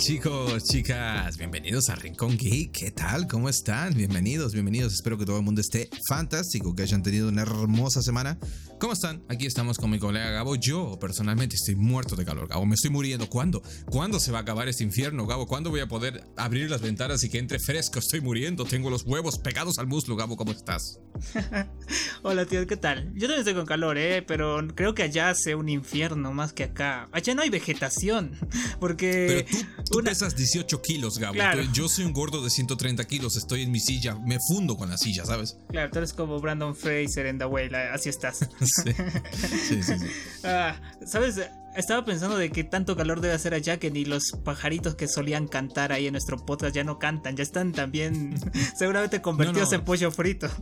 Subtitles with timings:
[0.00, 1.36] chicos, chicas?
[1.36, 2.72] Bienvenidos a Rincón Geek.
[2.72, 3.26] ¿Qué tal?
[3.26, 3.92] ¿Cómo están?
[3.92, 4.94] Bienvenidos, bienvenidos.
[4.94, 8.38] Espero que todo el mundo esté fantástico, que hayan tenido una hermosa semana.
[8.80, 9.22] ¿Cómo están?
[9.28, 10.56] Aquí estamos con mi colega Gabo.
[10.56, 12.64] Yo personalmente estoy muerto de calor, Gabo.
[12.64, 13.28] Me estoy muriendo.
[13.28, 13.62] ¿Cuándo?
[13.90, 15.46] ¿Cuándo se va a acabar este infierno, Gabo?
[15.46, 17.98] ¿Cuándo voy a poder abrir las ventanas y que entre fresco?
[17.98, 18.64] Estoy muriendo.
[18.64, 20.34] Tengo los huevos pegados al muslo, Gabo.
[20.34, 20.98] ¿Cómo estás?
[22.22, 22.66] Hola, tío.
[22.66, 23.12] ¿Qué tal?
[23.12, 24.22] Yo también estoy con calor, ¿eh?
[24.22, 27.06] Pero creo que allá hace un infierno más que acá.
[27.12, 28.32] Allá no hay vegetación.
[28.80, 29.44] Porque...
[29.46, 31.36] Pero tú, pesas 18 kilos, Gabo.
[31.72, 33.36] Yo soy un gordo de 130 kilos.
[33.36, 34.14] Estoy en mi silla.
[34.14, 35.58] Me fundo con la silla, ¿sabes?
[35.68, 37.76] Claro, tú eres como Brandon Fraser en The Whale.
[37.90, 38.40] Así estás.
[38.60, 40.06] Sí, sí, sí.
[40.44, 41.40] Ah, ¿Sabes?
[41.76, 45.46] Estaba pensando de que tanto calor debe hacer allá que ni los pajaritos que solían
[45.46, 48.34] cantar ahí en nuestro podcast ya no cantan, ya están también
[48.76, 50.48] seguramente convertidos en pollo frito.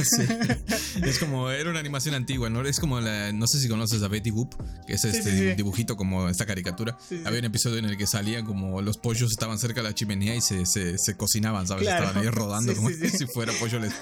[0.00, 0.22] Sí.
[1.02, 2.62] Es como, era una animación antigua, ¿no?
[2.62, 4.54] Es como la, no sé si conoces a Betty Boop,
[4.86, 6.96] que es este dibujito como esta caricatura.
[7.24, 10.34] Había un episodio en el que salían como los pollos estaban cerca de la chimenea
[10.34, 11.86] y se, se, cocinaban, ¿sabes?
[11.86, 13.92] Estaban ahí rodando como si fuera pollo les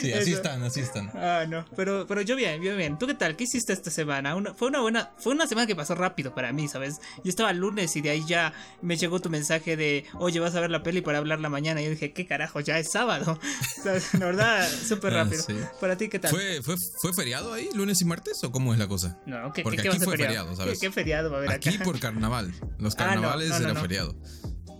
[0.00, 1.10] Sí, así están, así están.
[1.14, 2.98] Ah, no, pero, pero yo bien, bien, bien.
[2.98, 3.36] ¿Tú qué tal?
[3.36, 4.36] ¿Qué hiciste esta semana?
[4.54, 7.00] fue una buena, fue una semana que pasó rápido para mí, ¿sabes?
[7.24, 10.54] Yo estaba el lunes y de ahí ya me llegó tu mensaje de, oye, vas
[10.54, 11.80] a ver la peli para hablar la mañana.
[11.80, 12.60] Y yo dije, ¿qué carajo?
[12.60, 13.38] Ya es sábado.
[14.18, 15.44] La verdad, súper ah, rápido.
[15.80, 16.30] ¿Para ti qué tal?
[16.30, 18.44] ¿Fue, fue, ¿Fue feriado ahí, lunes y martes?
[18.44, 19.18] ¿O cómo es la cosa?
[19.24, 20.54] No, ¿qué, Porque aquí fue feriado?
[20.54, 20.78] ¿sabes?
[20.78, 21.78] ¿Qué, feriado va a haber aquí?
[21.78, 22.52] por carnaval.
[22.78, 24.14] Los ah, carnavales era feriado.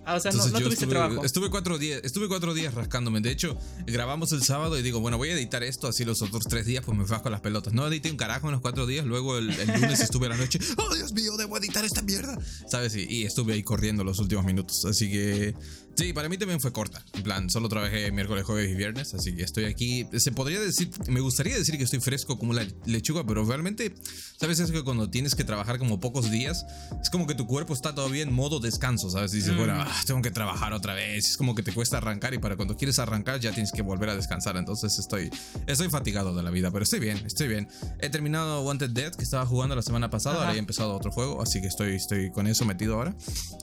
[0.05, 1.25] Ah, o sea, no, tuviste estuve, trabajo.
[1.25, 3.21] Estuve cuatro días, estuve cuatro días rascándome.
[3.21, 3.57] De hecho,
[3.87, 6.85] grabamos el sábado y digo, bueno, voy a editar esto, así los otros tres días,
[6.85, 7.73] pues me bajo las pelotas.
[7.75, 10.59] No edité un carajo en los cuatro días, luego el, lunes estuve a la noche,
[10.77, 12.39] oh Dios mío, debo editar esta mierda.
[12.69, 12.95] ¿Sabes?
[12.97, 14.85] y estuve ahí corriendo los últimos minutos.
[14.85, 15.55] Así que
[15.97, 17.05] Sí, para mí también fue corta.
[17.15, 20.07] En plan, solo trabajé miércoles, jueves y viernes, así que estoy aquí.
[20.17, 23.95] Se podría decir, me gustaría decir que estoy fresco como la lechuga, pero realmente,
[24.39, 24.61] ¿sabes?
[24.61, 26.65] Es que cuando tienes que trabajar como pocos días,
[27.03, 29.33] es como que tu cuerpo está todavía en modo descanso, ¿sabes?
[29.33, 29.81] Dices, bueno, mm.
[29.81, 31.31] ah, tengo que trabajar otra vez.
[31.31, 34.09] Es como que te cuesta arrancar y para cuando quieres arrancar ya tienes que volver
[34.09, 34.57] a descansar.
[34.57, 35.31] Entonces estoy,
[35.67, 37.69] estoy fatigado de la vida, pero estoy bien, estoy bien.
[37.99, 41.43] He terminado Wanted Dead, que estaba jugando la semana pasada, ahora he empezado otro juego,
[41.43, 43.15] así que estoy, estoy con eso metido ahora.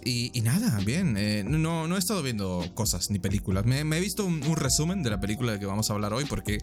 [0.04, 1.18] Y, nada, bien.
[1.18, 3.66] Eh, no, no he estado viendo cosas ni películas.
[3.66, 6.60] Me, he visto un, resumen de la película de que vamos a hablar hoy porque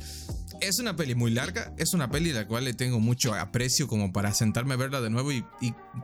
[0.61, 4.13] es una peli muy larga, es una peli la cual le tengo mucho aprecio como
[4.13, 5.45] para sentarme a verla de nuevo y,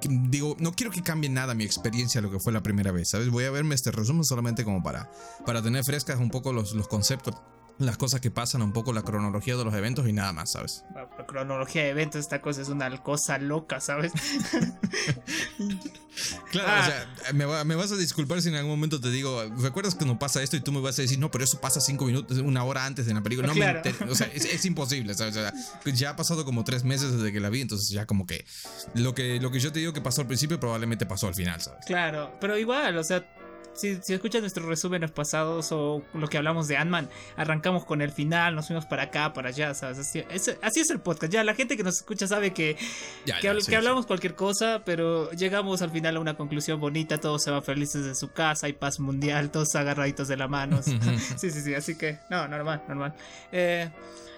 [0.09, 3.11] digo, no quiero que cambie nada mi experiencia a lo que fue la primera vez,
[3.11, 3.29] ¿sabes?
[3.29, 5.11] Voy a verme este resumen solamente como para,
[5.45, 7.35] para tener frescas un poco los, los conceptos
[7.81, 10.85] las cosas que pasan, un poco la cronología de los eventos y nada más, ¿sabes?
[10.95, 14.13] La cronología de eventos, esta cosa es una cosa loca, ¿sabes?
[16.51, 20.05] claro, o sea, me, vas a disculpar si en algún momento te digo, ¿recuerdas que
[20.05, 20.57] no pasa esto?
[20.57, 23.07] Y tú me vas a decir, no, pero eso pasa cinco minutos, una hora antes
[23.07, 23.49] de la película.
[23.49, 25.37] No me o sea, es, imposible, ¿sabes?
[25.37, 25.53] O sea,
[25.93, 28.45] ya ha pasado como tres meses desde que la vi, entonces ya como que
[28.95, 31.59] lo que, lo que yo te digo que pasó al principio probablemente pasó al final,
[31.61, 31.87] ¿sabes?
[31.87, 33.25] Claro, pero igual, o sea
[33.81, 38.13] si, si escuchas nuestros resúmenes pasados o lo que hablamos de Ant-Man, arrancamos con el
[38.13, 39.99] final, nos fuimos para acá, para allá, ¿sabes?
[39.99, 41.33] Así es, el podcast.
[41.33, 42.77] Ya la gente que nos escucha sabe que,
[43.41, 47.63] que, hablamos cualquier cosa, pero llegamos al final a una conclusión bonita, todos se van
[47.63, 50.83] felices de su casa, hay paz mundial, todos agarraditos de la mano.
[50.83, 50.99] sí,
[51.37, 53.15] sí, sí, así que, no, normal, normal.
[53.53, 53.89] Eh.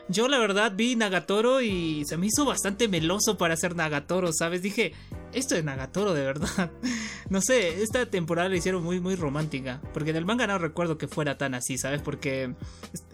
[0.09, 4.61] Yo la verdad vi Nagatoro y se me hizo bastante meloso para hacer Nagatoro, ¿sabes?
[4.61, 4.93] Dije,
[5.33, 6.71] esto es Nagatoro de verdad.
[7.31, 10.99] No sé, esta temporada la hicieron muy muy romántica, porque en el manga no recuerdo
[10.99, 12.03] que fuera tan así, ¿sabes?
[12.03, 12.53] Porque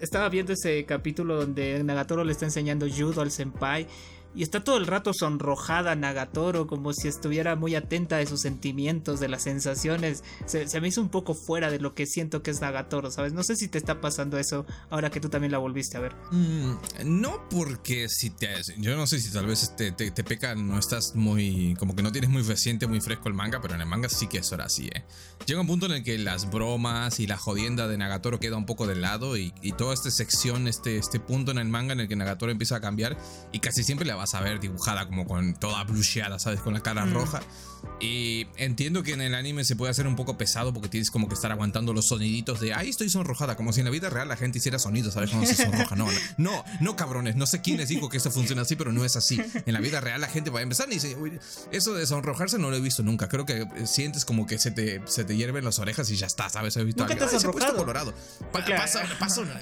[0.01, 3.87] estaba viendo ese capítulo donde Nagatoro le está enseñando judo al senpai
[4.35, 9.21] y está todo el rato sonrojada Nagatoro, como si estuviera muy atenta de sus sentimientos,
[9.21, 10.23] de las sensaciones.
[10.47, 13.33] Se, me hizo un poco fuera de lo que siento que es Nagatoro, ¿sabes?
[13.33, 16.15] No sé si te está pasando eso ahora que tú también la volviste a ver.
[16.31, 16.75] Mm,
[17.05, 18.49] no porque si te...
[18.77, 21.75] Yo no sé si tal vez te, te, peca, no estás muy...
[21.79, 24.27] Como que no tienes muy reciente, muy fresco el manga, pero en el manga sí
[24.27, 25.05] que es ahora así, ¿eh?
[25.47, 28.67] Llega un punto en el que las bromas y la jodienda de Nagatoro queda un
[28.67, 32.01] poco de lado y, y toda esta sección, este, este punto en el manga en
[32.01, 33.17] el que Nagatoro empieza a cambiar
[33.53, 36.61] y casi siempre le vas a ver dibujada como con toda blusheada, ¿sabes?
[36.61, 37.15] Con la cara mm.
[37.15, 37.41] roja.
[38.01, 41.29] Y entiendo que en el anime se puede hacer un poco pesado porque tienes como
[41.29, 44.29] que estar aguantando los soniditos de ahí estoy sonrojada, como si en la vida real
[44.29, 45.31] la gente hiciera sonidos, ¿sabes?
[45.31, 45.97] Cuando se sonroja.
[45.97, 49.05] No, no, no, cabrones, no sé quién les dijo que esto funciona así, pero no
[49.05, 49.41] es así.
[49.67, 51.17] En la vida real la gente va a empezar y dice,
[51.73, 53.29] eso de sonrojarse no lo he visto nunca.
[53.29, 56.49] Creo que sientes como que se te, se te hierven las orejas y ya está,
[56.49, 56.77] ¿sabes?
[56.77, 58.15] He visto ¿Nunca te colorado.
[58.53, 59.03] pasa,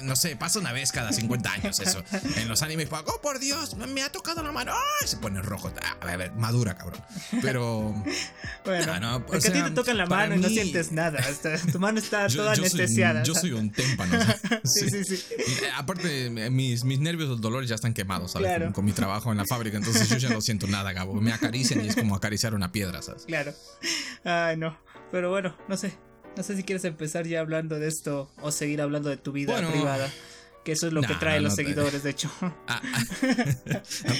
[0.03, 2.03] no sé, pasa una vez cada 50 años eso.
[2.35, 4.73] En los animes, oh por Dios, me ha tocado la mano,
[5.05, 5.71] se pone rojo.
[6.01, 7.01] A ver, madura, cabrón.
[7.41, 7.93] Pero
[8.65, 11.19] bueno, no, porque a ti te tocan la mano y no sientes nada.
[11.71, 13.23] tu mano está toda anestesiada.
[13.23, 14.17] yo soy un témpano.
[14.63, 15.23] sí, sí, sí.
[15.75, 18.71] Aparte, mis, mis nervios del dolor ya están quemados, ¿sabes?
[18.73, 19.77] Con, mi trabajo en la fábrica.
[19.77, 21.13] Entonces yo ya no siento nada, Gabo.
[21.15, 23.25] Me acarician y es como acariciar una piedra, ¿sabes?
[23.25, 23.53] Claro.
[24.23, 24.77] Ay, no.
[25.11, 25.93] Pero bueno, no sé.
[26.37, 29.53] No sé si quieres empezar ya hablando de esto o seguir hablando de tu vida
[29.53, 30.07] Bueno, privada.
[30.67, 32.29] Que eso es lo que trae no los seguidores, de hecho.
[32.67, 32.81] A,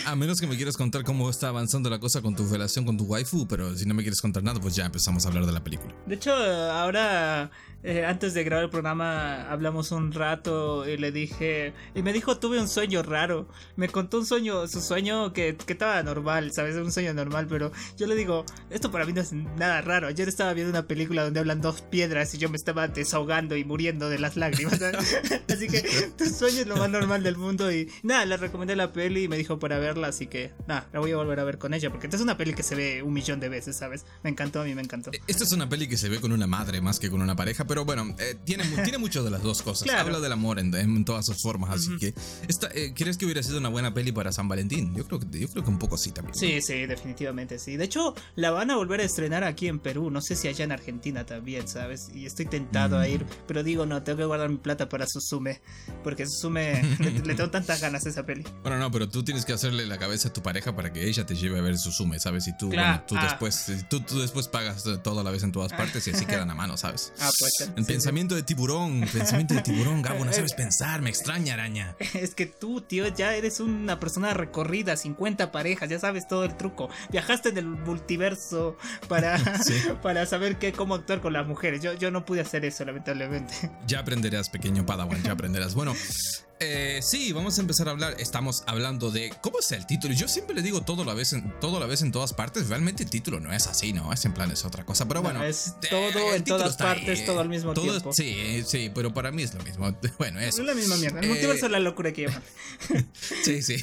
[0.07, 2.85] a- a menos que me quieras contar cómo está avanzando la cosa con tu relación
[2.85, 5.45] con tu waifu, pero si no me quieres contar nada, pues ya empezamos a hablar
[5.45, 5.94] de la película.
[6.05, 7.51] De hecho, ahora,
[7.88, 11.74] eh, antes de grabar el programa, hablamos un rato y le dije.
[11.95, 13.48] Y me dijo, tuve un sueño raro.
[13.78, 16.75] Me contó un sueño, su sueño que, que estaba normal, ¿sabes?
[16.75, 20.07] Un sueño normal, pero yo le digo, esto para mí no es nada raro.
[20.07, 23.63] Ayer estaba viendo una película donde hablan dos piedras y yo me estaba desahogando y
[23.63, 24.81] muriendo de las lágrimas.
[25.50, 27.72] Así que tu sueño es lo más normal del mundo.
[27.72, 31.00] Y nada, le recomendé la peli y me dijo para verla, así que nada, la
[31.00, 33.01] voy a volver a ver con ella, porque esta es una peli que se ve
[33.01, 34.06] un millón de veces, ¿sabes?
[34.24, 35.12] Me encantó, a mí me encantó.
[35.25, 37.66] Esta es una peli que se ve con una madre más que con una pareja,
[37.66, 39.83] pero bueno, eh, tiene, tiene mucho de las dos cosas.
[39.83, 40.01] Claro.
[40.01, 42.13] Habla del amor en, en todas sus formas, así que
[42.47, 44.95] esta, eh, ¿crees que hubiera sido una buena peli para San Valentín?
[44.95, 46.35] Yo creo que, yo creo que un poco sí también.
[46.35, 47.77] Sí, sí, definitivamente sí.
[47.77, 50.09] De hecho, la van a volver a estrenar aquí en Perú.
[50.09, 52.09] No sé si allá en Argentina también, ¿sabes?
[52.13, 53.25] Y estoy tentado a ir.
[53.47, 55.62] Pero digo, no, tengo que guardar mi plata para Susume.
[56.03, 58.44] Porque Susume le, le tengo tantas ganas a esa peli.
[58.62, 61.25] Bueno, no, pero tú tienes que hacerle la cabeza a tu pareja para que ella
[61.25, 62.47] te lleve a ver su sume, ¿sabes?
[62.47, 63.23] Y tú, Claro, bueno, tú ah.
[63.23, 66.25] después, tú, tú después pagas eh, todo a la vez en todas partes y así
[66.25, 67.13] quedan a mano, ¿sabes?
[67.19, 67.53] Ah, pues.
[67.65, 67.83] Sí.
[67.86, 71.95] pensamiento de tiburón, pensamiento de tiburón, Gabo, no sabes pensar, me extraña araña.
[72.13, 76.56] Es que tú, tío, ya eres una persona recorrida, 50 parejas, ya sabes todo el
[76.56, 76.89] truco.
[77.09, 78.77] Viajaste en el multiverso
[79.07, 79.74] para, Sí.
[80.01, 81.81] para saber qué, cómo actuar con las mujeres.
[81.81, 83.54] Yo, yo no pude hacer eso, lamentablemente.
[83.86, 85.74] Ya aprenderás, pequeño Padawan, ya aprenderás.
[85.75, 85.94] Bueno,
[86.59, 88.15] eh, sí, vamos a empezar a hablar.
[88.19, 90.13] Estamos hablando de cómo es el título.
[90.13, 92.68] Yo siempre le digo todo la vez, en, todo la vez en todas partes.
[92.68, 94.12] Realmente el título no es así, ¿no?
[94.12, 95.07] Es en plan es otra cosa.
[95.07, 98.12] Pero bueno, es eh, todo en todas ahí, partes, todo al mismo todo- tiempo.
[98.13, 99.88] Sí, sí, pero para mí es lo mismo.
[100.18, 101.19] Bueno, Es la misma mierda.
[101.19, 102.44] El Eh, multiverso es la locura que llaman.
[103.44, 103.75] Sí, sí.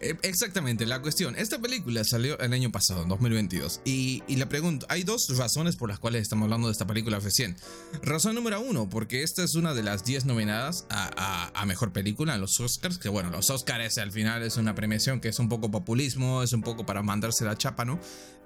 [0.00, 1.36] Eh, Exactamente, la cuestión.
[1.36, 3.80] Esta película salió el año pasado, en 2022.
[3.84, 7.18] Y, y la pregunta, hay dos razones por las cuales estamos hablando de esta película
[7.20, 7.56] recién.
[8.02, 11.10] Razón número uno, porque esta es una de las 10 nominadas a,
[11.54, 12.05] a- a Mejor Película
[12.38, 12.98] los Oscars.
[12.98, 16.52] Que bueno, los Oscars al final es una premiación que es un poco populismo, es
[16.52, 17.98] un poco para mandarse la chapa, ¿no?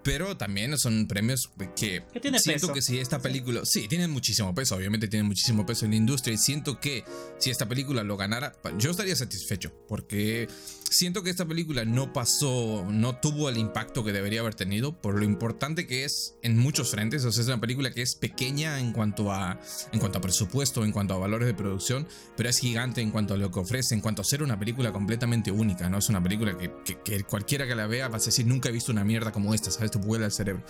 [0.02, 2.74] Pero también son premios que, Que tiene siento peso.
[2.74, 6.34] que si esta película, sí, tienen muchísimo peso, obviamente tienen muchísimo peso en la industria
[6.34, 7.04] y siento que
[7.38, 10.48] si esta película lo ganara, yo estaría satisfecho porque
[10.90, 15.18] siento que esta película no pasó, no tuvo el impacto que debería haber tenido por
[15.18, 18.80] lo importante que es en muchos frentes, o sea, es una película que es pequeña
[18.80, 19.60] en cuanto a
[19.92, 23.34] en cuanto a presupuesto, en cuanto a valores de producción, pero es gigante en cuanto
[23.34, 25.98] a lo que ofrece, en cuanto a ser una película completamente única, ¿no?
[25.98, 28.72] Es una película que, que- que cualquiera que la vea va a decir, nunca he
[28.72, 29.89] visto una mierda como esta, ¿sabes?
[29.90, 30.62] Te vuela el cerebro.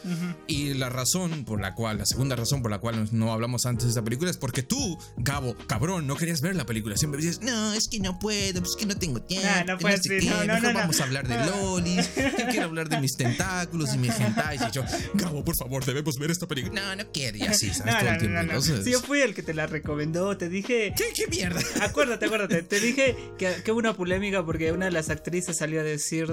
[0.47, 3.85] Y la razón por la cual, la segunda razón por la cual no hablamos antes
[3.85, 6.97] de esta película es porque tú, Gabo, cabrón, no querías ver la película.
[6.97, 9.49] Siempre dices, no, es que no puedo, pues que no tengo tiempo.
[9.67, 10.79] No puedes, sé no, no, no, no.
[10.79, 11.47] vamos a hablar de Ah.
[11.47, 14.61] lolis, yo quiero hablar de mis tentáculos y mis hentais.
[14.63, 14.83] Y yo,
[15.15, 16.81] Gabo, por favor, debemos ver esta película.
[16.81, 17.37] No, no quiero.
[17.39, 17.87] Y así, ¿sabes?
[17.95, 18.35] No, Todo no, el tiempo.
[18.37, 18.49] no, no.
[18.53, 20.37] Entonces, Sí, yo fui el que te la recomendó.
[20.37, 20.93] Te dije.
[20.97, 21.61] ¿qué, ¿Qué mierda?
[21.83, 22.63] Acuérdate, acuérdate.
[22.63, 26.27] Te dije que, que hubo una polémica porque una de las actrices salió a decir,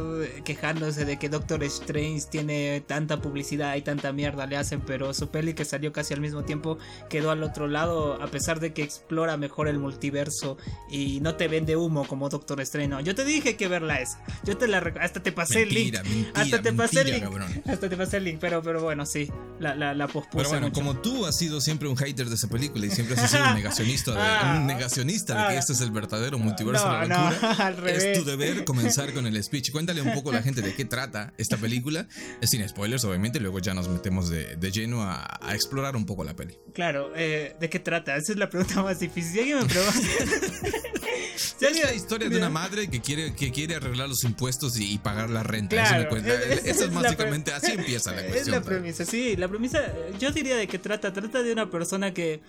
[0.45, 5.29] quejándose de que Doctor Strange tiene tanta publicidad y tanta mierda le hacen, pero su
[5.29, 6.77] peli que salió casi al mismo tiempo
[7.09, 10.57] quedó al otro lado, a pesar de que explora mejor el multiverso
[10.89, 12.87] y no te vende humo como Doctor Strange.
[12.89, 14.23] No, yo te dije que verla esa.
[14.43, 16.15] Yo te la hasta te pasé Mentira, el link.
[16.25, 17.23] mentira, hasta te pasé el link.
[17.23, 17.47] cabrón.
[17.67, 19.29] Hasta te pasé el link, pero, pero bueno, sí,
[19.59, 20.79] la, la, la pospuse Pero bueno, mucho.
[20.79, 23.55] como tú has sido siempre un hater de esa película y siempre has sido un
[23.55, 24.55] negacionista de, Ah.
[24.59, 25.59] un negacionista de que Ah.
[25.59, 28.03] este es el verdadero multiverso No, de la locura, no, al revés.
[28.03, 29.71] es tu deber comenzar con el speech.
[29.71, 32.07] Cuéntale un poco a la gente de qué trata esta película,
[32.67, 36.05] sin spoilers obviamente, y luego ya nos metemos de, de lleno a, a explorar un
[36.05, 36.57] poco la peli.
[36.73, 38.15] Claro, eh, ¿de qué trata?
[38.15, 39.31] Esa es la pregunta más difícil.
[39.33, 39.99] Si alguien me pregunta.
[41.37, 44.93] Si Es la historia de una madre que quiere, que quiere arreglar los impuestos y,
[44.93, 45.75] y pagar la renta.
[45.75, 46.33] Eso Claro, me cuenta.
[46.33, 48.55] es- es- Eso es es la básicamente, así empieza la Es cuestión.
[48.55, 48.67] la ¿sabes?
[48.79, 49.35] premisa, sí.
[49.35, 51.13] La premisa, eh, yo diría de qué trata.
[51.13, 52.41] Trata de una persona que,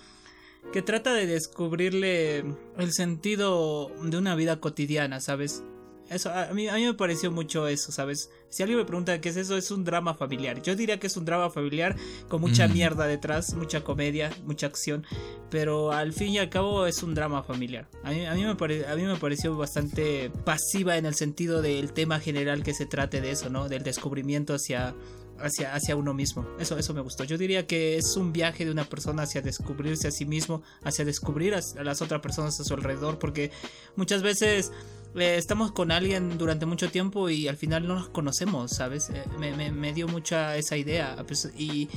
[0.73, 2.45] que trata de descubrirle
[2.79, 5.63] el sentido de una vida cotidiana, ¿sabes?
[6.11, 8.31] Eso, a mí, a mí me pareció mucho eso, ¿sabes?
[8.49, 10.63] Si alguien me pregunta qué es eso, es un drama familiar.
[10.63, 11.97] Yo diría que es un drama familiar
[12.29, 12.73] con mucha Mm.
[12.73, 15.05] mierda detrás, mucha comedia, mucha acción,
[15.51, 17.89] pero al fin y al cabo es un drama familiar.
[18.05, 21.61] A mí, a mí, me, pare- a mí me pareció bastante pasiva en el sentido
[21.63, 23.69] del tema general que se trate de eso, ¿no?
[23.69, 24.95] Del descubrimiento hacia,
[25.41, 26.47] hacia, hacia uno mismo.
[26.59, 27.25] Eso, eso me gustó.
[27.25, 31.05] Yo diría que es un viaje de una persona hacia descubrirse a sí mismo, hacia
[31.05, 33.51] descubrir a, a las otras personas a su alrededor, porque
[33.95, 34.73] muchas veces
[35.15, 39.11] eh, estamos con alguien durante mucho tiempo y al final no nos conocemos, ¿sabes?
[39.11, 41.17] Eh, me, me, me, dio mucha esa idea.
[41.57, 41.89] Y,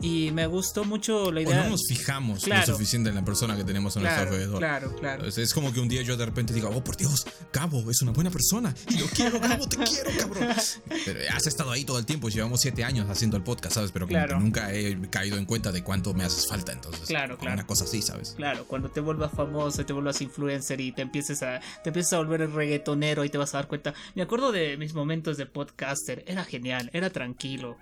[0.00, 1.60] y me gustó mucho la idea.
[1.60, 4.58] O no nos fijamos lo suficiente en la persona que tenemos a nuestro alrededor.
[4.58, 5.26] Claro, claro.
[5.26, 8.12] Es, como que un día yo de repente digo, oh por Dios, Cabo es una
[8.12, 8.74] buena persona.
[8.88, 10.48] Yo quiero, Cabo, te quiero, cabrón.
[11.04, 13.92] Pero has estado ahí todo el tiempo, llevamos siete años haciendo el podcast, ¿sabes?
[13.92, 14.06] Pero
[14.38, 17.06] nunca he caído en cuenta de cuánto me haces falta, entonces.
[17.06, 17.54] Claro, claro.
[17.54, 18.34] Una cosa así, ¿sabes?
[18.36, 22.18] Claro, cuando te vuelvas famoso, te vuelvas influencer y te empieces a, te empiezas a
[22.18, 23.94] volver reggaetonero y te vas a dar cuenta.
[24.14, 27.76] Me acuerdo de mis momentos de podcaster, era genial, era tranquilo,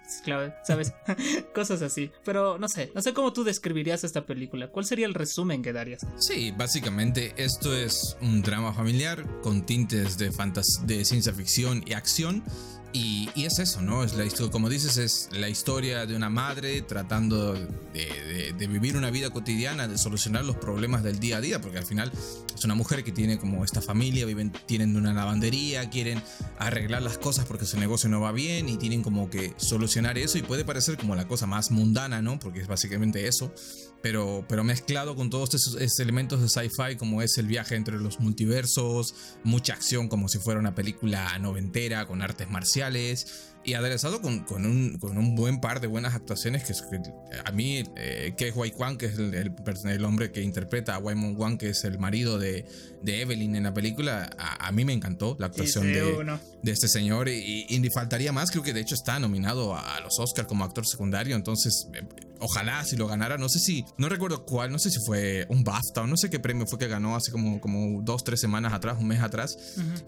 [0.65, 0.93] ¿sabes?
[1.55, 2.11] Cosas así.
[2.25, 4.69] Pero no sé, no sé cómo tú describirías esta película.
[4.69, 6.07] ¿Cuál sería el resumen que darías?
[6.19, 10.31] Sí, básicamente esto es un drama familiar con tintes de,
[10.85, 12.43] de ciencia ficción y acción
[12.93, 14.03] y, es eso, ¿no?
[14.03, 19.11] Es la historia, como dices, es la historia de una madre tratando de, vivir una
[19.11, 22.11] vida cotidiana, de solucionar los problemas del día a día, porque al final
[22.55, 26.23] es una mujer que tiene como esta familia, viven, tienen una lavandería, quieren
[26.59, 30.39] arreglar las cosas porque su negocio no va bien y tienen como que solucionar eso
[30.39, 32.39] y puede parecer como la cosa más mundana, ¿no?
[32.39, 33.53] Porque es básicamente eso,
[34.03, 38.21] pero, pero mezclado con todos esos, elementos de sci-fi como es el viaje entre los
[38.21, 39.15] multiversos,
[39.45, 44.65] mucha acción como si fuera una película noventera con artes marciales y aderezado con, con,
[44.67, 46.75] un, con, un, buen par de buenas actuaciones que,
[47.45, 50.99] a mí eh, que es Wai Kwan que es el, el, hombre que interpreta a
[50.99, 52.65] Waimon Wan que es el marido de,
[53.03, 57.29] de Evelyn en la película a, mí me encantó la actuación de, de, este señor
[57.29, 60.65] y, y, faltaría más creo que de hecho está nominado a, a los Oscars como
[60.65, 62.03] actor secundario entonces eh,
[62.41, 65.65] ojalá si lo ganara, no sé si, no recuerdo cuál, no sé si fue un
[65.65, 68.73] BAFTA o no sé qué premio fue que ganó hace como, como dos, tres semanas
[68.73, 69.57] atrás, un mes atrás,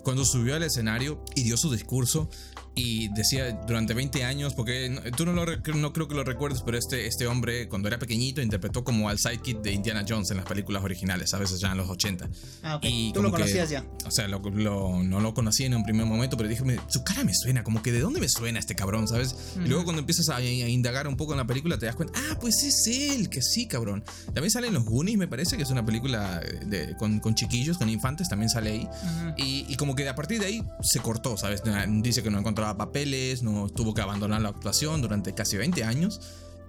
[0.02, 2.28] cuando subió al escenario y dio su discurso
[2.74, 6.78] y decía durante 20 años, porque tú no, lo, no creo que lo recuerdes, pero
[6.78, 10.46] este, este hombre cuando era pequeñito interpretó como al sidekick de Indiana Jones en las
[10.46, 12.28] películas originales, a veces ya en los 80.
[12.62, 13.84] Ah, Y tú lo conocías ya.
[14.06, 17.34] O sea, lo, no lo conocí en un primer momento, pero dije, su cara me
[17.34, 19.34] suena, como que de dónde me suena este cabrón, ¿sabes?
[19.56, 22.38] Y luego cuando empiezas a, indagar un poco en la película te das cuenta, ah,
[22.40, 24.04] pues es él, que sí, cabrón.
[24.26, 27.78] También sale en Los Goonies, me parece, que es una película de, con, con, chiquillos,
[27.78, 28.88] con infantes, también sale ahí.
[29.36, 31.62] y, y, como que a partir de ahí se cortó, ¿sabes?
[32.02, 36.20] Dice que no encontraba papeles, no tuvo que abandonar la actuación durante casi 20 años.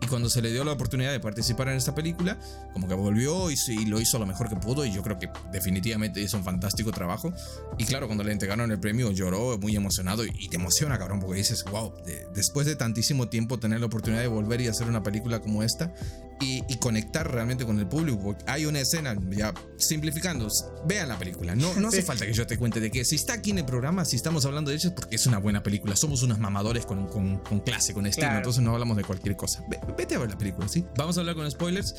[0.03, 2.39] Y cuando se le dio la oportunidad de participar en esta película,
[2.73, 4.83] como que volvió y, lo hizo lo mejor que pudo.
[4.83, 7.31] Y yo creo que definitivamente hizo un fantástico trabajo.
[7.77, 10.25] Y claro, cuando le entregaron el premio, lloró muy emocionado.
[10.25, 11.93] Y te emociona, cabrón, porque dices, wow,
[12.33, 15.93] después de tantísimo tiempo tener la oportunidad de volver y hacer una película como esta,
[16.41, 18.35] y, conectar realmente con el público.
[18.47, 20.47] Hay una escena, ya simplificando,
[20.85, 21.55] vean la película.
[21.55, 23.65] No, no hace falta que yo te cuente de que si está aquí en el
[23.65, 25.95] programa, si estamos hablando de eso, es porque es una buena película.
[25.95, 29.63] Somos unos mamadores con, con, con clase, con estilo, entonces no hablamos de cualquier cosa.
[29.97, 30.85] vete a ver la película, ¿sí?
[30.97, 31.95] Vamos a hablar con spoilers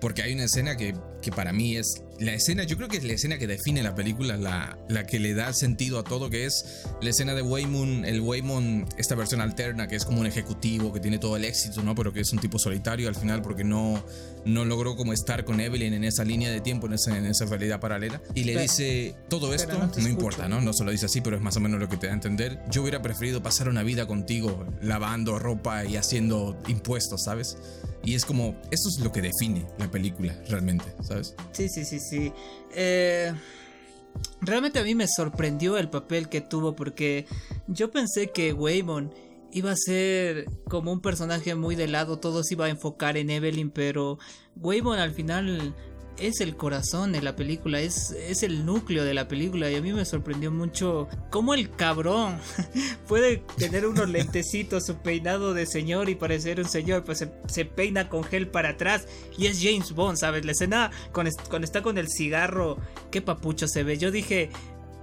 [0.00, 3.04] porque hay una escena que, que, para mí es la escena, yo creo que es
[3.04, 6.46] la escena que define la película, la, la que le da sentido a todo, que
[6.46, 10.92] es la escena de Waymon, el Waymon, esta versión alterna, que es como un ejecutivo,
[10.92, 11.94] que tiene todo el éxito, ¿no?
[11.94, 14.04] Pero que es un tipo solitario al final porque no,
[14.44, 17.44] no logró como estar con Evelyn en esa línea de tiempo, en esa, en esa
[17.46, 18.20] realidad paralela.
[18.34, 20.60] Y le dice, todo esto no, importa, ¿no?
[20.60, 22.16] No se lo dice así, pero es más o menos lo que te da a
[22.16, 22.60] entender.
[22.70, 27.56] Yo hubiera preferido pasar una vida contigo, lavando ropa y haciendo impuestos, ¿sabes?
[28.06, 31.34] Y es como, eso es lo que define la película realmente, ¿sabes?
[31.50, 32.32] Sí, sí, sí, sí.
[32.72, 33.34] Eh,
[34.40, 37.26] realmente a mí me sorprendió el papel que tuvo porque
[37.66, 39.12] yo pensé que Waymon
[39.50, 43.28] iba a ser como un personaje muy de lado, todo se iba a enfocar en
[43.28, 44.20] Evelyn, pero
[44.54, 45.74] Waymon al final
[46.18, 49.82] es el corazón de la película, es, es el núcleo de la película y a
[49.82, 52.38] mí me sorprendió mucho cómo el cabrón
[53.08, 58.08] puede tener unos lentecitos, su peinado de señor y parecer un señor, pues se, peina
[58.08, 59.06] con gel para atrás
[59.36, 60.44] y es James Bond, ¿sabes?
[60.44, 61.30] La escena cuando,
[61.64, 62.78] está con el cigarro,
[63.10, 63.98] qué papucho se ve.
[63.98, 64.50] Yo dije,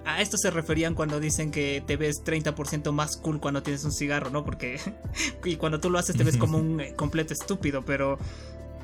[0.06, 3.92] a esto se referían cuando dicen que te ves 30% más cool cuando tienes un
[3.92, 4.44] cigarro, ¿no?
[4.44, 4.80] Porque
[5.46, 8.18] y cuando tú lo haces te ves como un completo estúpido, pero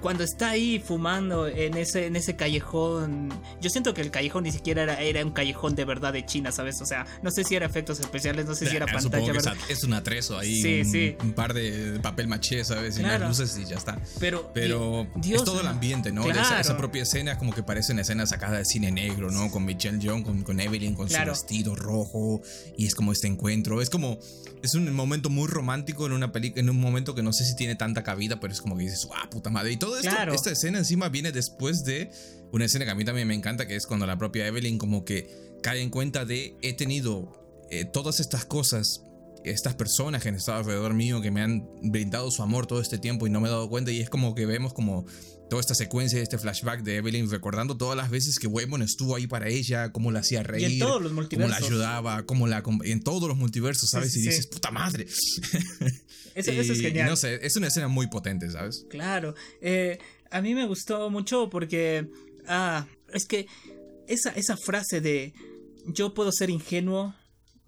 [0.01, 3.29] cuando está ahí fumando en ese, en ese callejón,
[3.61, 6.51] yo siento que el callejón ni siquiera era, era un callejón de verdad de China,
[6.51, 6.81] ¿sabes?
[6.81, 9.33] O sea, no sé si era efectos especiales, no sé si era pantalla.
[9.33, 9.55] ¿verdad?
[9.67, 11.15] Es un atrezo ahí, sí, un, sí.
[11.21, 12.97] un, par de papel maché, ¿sabes?
[12.97, 13.99] Y las luces y ya está.
[14.19, 16.29] Pero, Pero es todo el ambiente, ¿no?
[16.29, 19.51] Esa, propia escena es como que parece una escena sacada de cine negro, ¿no?
[19.51, 22.41] Con Michelle Young, con, con Evelyn, con su vestido rojo,
[22.77, 23.81] y es como este encuentro.
[23.81, 24.19] Es como,
[24.61, 27.55] es un momento muy romántico en una película, en un momento que no sé si
[27.55, 29.71] tiene tanta cabida, pero es como que dices, ah, puta madre.
[29.71, 32.11] Y todo esto, esta escena encima viene después de
[32.51, 35.05] una escena que a mí también me encanta, que es cuando la propia Evelyn como
[35.05, 39.03] que cae en cuenta de, he tenido eh, todas estas cosas,
[39.43, 42.97] estas personas que han estado alrededor mío, que me han brindado su amor todo este
[42.97, 45.05] tiempo y no me he dado cuenta, y es como que vemos como
[45.49, 49.27] toda esta secuencia, este flashback de Evelyn recordando todas las veces que Waymon estuvo ahí
[49.27, 51.59] para ella, cómo la hacía reír, y en todos los cómo multiversos.
[51.59, 54.13] la ayudaba, cómo la en todos los multiversos, ¿sabes?
[54.13, 54.51] Sí, sí, y dices, sí.
[54.51, 55.07] puta madre.
[56.35, 57.09] Eso, eso es Y, genial.
[57.09, 58.85] No sé, es una escena muy potente, ¿sabes?
[58.89, 59.35] Claro.
[59.61, 59.97] Eh,
[60.31, 62.07] a mí me gustó mucho porque.
[62.47, 63.47] Ah, es que
[64.07, 65.33] esa, esa frase de.
[65.85, 67.15] Yo puedo ser ingenuo.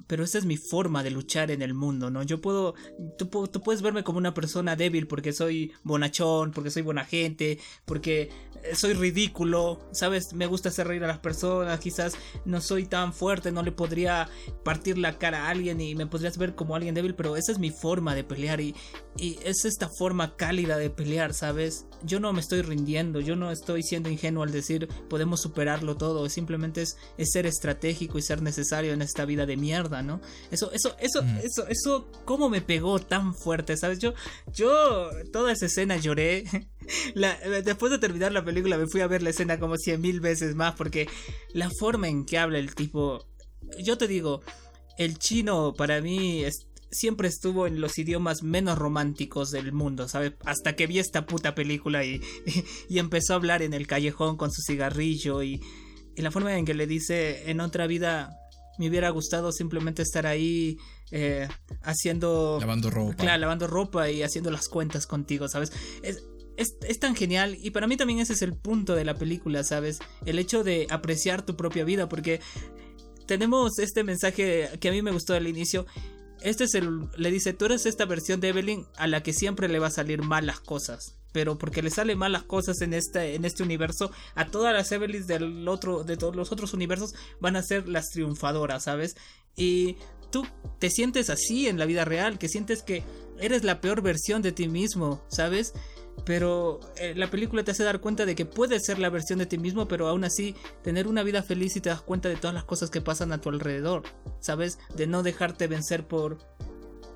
[0.07, 2.23] Pero esa es mi forma de luchar en el mundo, ¿no?
[2.23, 2.75] Yo puedo
[3.17, 7.59] tú, tú puedes verme como una persona débil porque soy bonachón, porque soy buena gente,
[7.85, 8.29] porque
[8.73, 10.33] soy ridículo, ¿sabes?
[10.33, 12.13] Me gusta hacer reír a las personas, quizás
[12.45, 14.29] no soy tan fuerte, no le podría
[14.63, 17.59] partir la cara a alguien y me podrías ver como alguien débil, pero esa es
[17.59, 18.75] mi forma de pelear y,
[19.17, 21.85] y es esta forma cálida de pelear, ¿sabes?
[22.03, 26.27] Yo no me estoy rindiendo, yo no estoy siendo ingenuo al decir podemos superarlo todo,
[26.29, 30.21] simplemente es, es ser estratégico y ser necesario en esta vida de mierda, ¿no?
[30.51, 31.37] Eso, eso, eso, Mm.
[31.43, 33.99] eso, eso, cómo me pegó tan fuerte, ¿sabes?
[33.99, 34.13] Yo,
[34.53, 36.45] yo, toda esa escena lloré.
[37.13, 40.19] La- después de terminar la película me fui a ver la escena como cien mil
[40.19, 41.07] veces más porque
[41.53, 43.27] la forma en que habla el tipo,
[43.83, 44.41] yo te digo,
[44.97, 50.33] el chino para mí es- siempre estuvo en los idiomas menos románticos del mundo, ¿sabes?
[50.43, 52.19] Hasta que vi esta puta película y,
[52.89, 55.61] y, empezó a hablar en el callejón con su cigarrillo y,
[56.17, 58.29] y la forma en que le dice, en otra vida
[58.77, 60.75] me hubiera gustado simplemente estar ahí
[61.11, 61.47] eh,
[61.83, 62.57] haciendo...
[62.59, 63.15] Lavando ropa.
[63.15, 65.71] Claro, lavando ropa y haciendo las cuentas contigo, ¿sabes?
[66.03, 66.23] Es,
[66.61, 69.99] es, tan genial y para mí también ese es el punto de la película, ¿sabes?
[70.25, 72.39] El hecho de apreciar tu propia vida, porque
[73.25, 75.85] tenemos este mensaje que a mí me gustó al inicio.
[76.41, 77.07] Este es el.
[77.17, 79.91] Le dice: Tú eres esta versión de Evelyn a la que siempre le va a
[79.91, 81.15] salir mal las cosas.
[81.31, 84.91] Pero porque le salen mal las cosas en este, en este universo, a todas las
[84.91, 89.15] Evelyns del otro, de todos los otros universos van a ser las triunfadoras, ¿sabes?
[89.55, 89.95] Y
[90.31, 90.45] tú
[90.79, 93.03] te sientes así en la vida real, que sientes que
[93.39, 95.73] eres la peor versión de ti mismo, ¿sabes?
[96.25, 99.45] Pero eh, la película te hace dar cuenta de que puedes ser la versión de
[99.45, 102.53] ti mismo, pero aún así tener una vida feliz y te das cuenta de todas
[102.53, 104.03] las cosas que pasan a tu alrededor,
[104.39, 104.79] ¿sabes?
[104.95, 106.37] De no dejarte vencer por,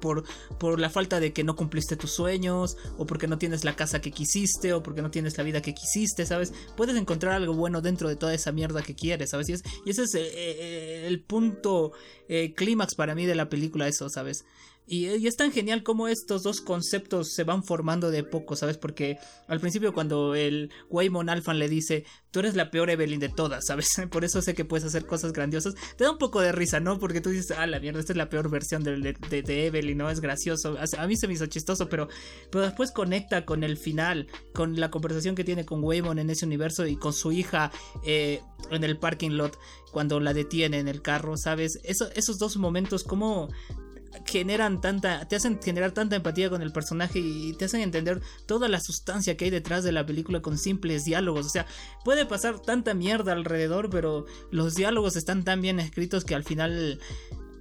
[0.02, 0.24] por,
[0.58, 4.02] por la falta de que no cumpliste tus sueños, o porque no tienes la casa
[4.02, 6.54] que quisiste, o porque no tienes la vida que quisiste, ¿sabes?
[6.76, 9.50] Puedes encontrar algo bueno dentro de toda esa mierda que quieres, ¿sabes?
[9.50, 11.92] Y, es, y ese es eh, eh, el punto
[12.56, 14.46] clímax para mí de la película, eso, ¿sabes?
[14.88, 18.78] Y, y, es tan genial como estos dos conceptos se van formando de poco, ¿sabes?
[18.78, 19.18] Porque
[19.48, 23.66] al principio cuando el Waymon Alphan le dice, tú eres la peor Evelyn de todas,
[23.66, 23.88] ¿sabes?
[24.12, 25.74] Por eso sé que puedes hacer cosas grandiosas.
[25.96, 27.00] Te da un poco de risa, ¿no?
[27.00, 30.10] Porque tú dices, ah, la mierda, esta es la peor versión de, de, Evelyn, ¿no?
[30.10, 30.78] Es gracioso.
[30.98, 32.10] A mí se me hizo chistoso, pero,
[32.52, 36.46] pero después conecta con el final, con la conversación que tiene con Waymon en ese
[36.46, 37.72] universo y con su hija
[38.06, 39.58] eh, en el parking lot
[39.92, 41.80] cuando la detiene en el carro, ¿sabes?
[41.84, 43.48] Eso, esos dos momentos, como
[44.26, 48.68] generan tanta, te hacen generar tanta empatía con el personaje y te hacen entender toda
[48.68, 51.46] la sustancia que hay detrás de la película con simples diálogos.
[51.46, 51.66] O sea,
[52.04, 57.00] puede pasar tanta mierda alrededor, pero los diálogos están tan bien escritos que al final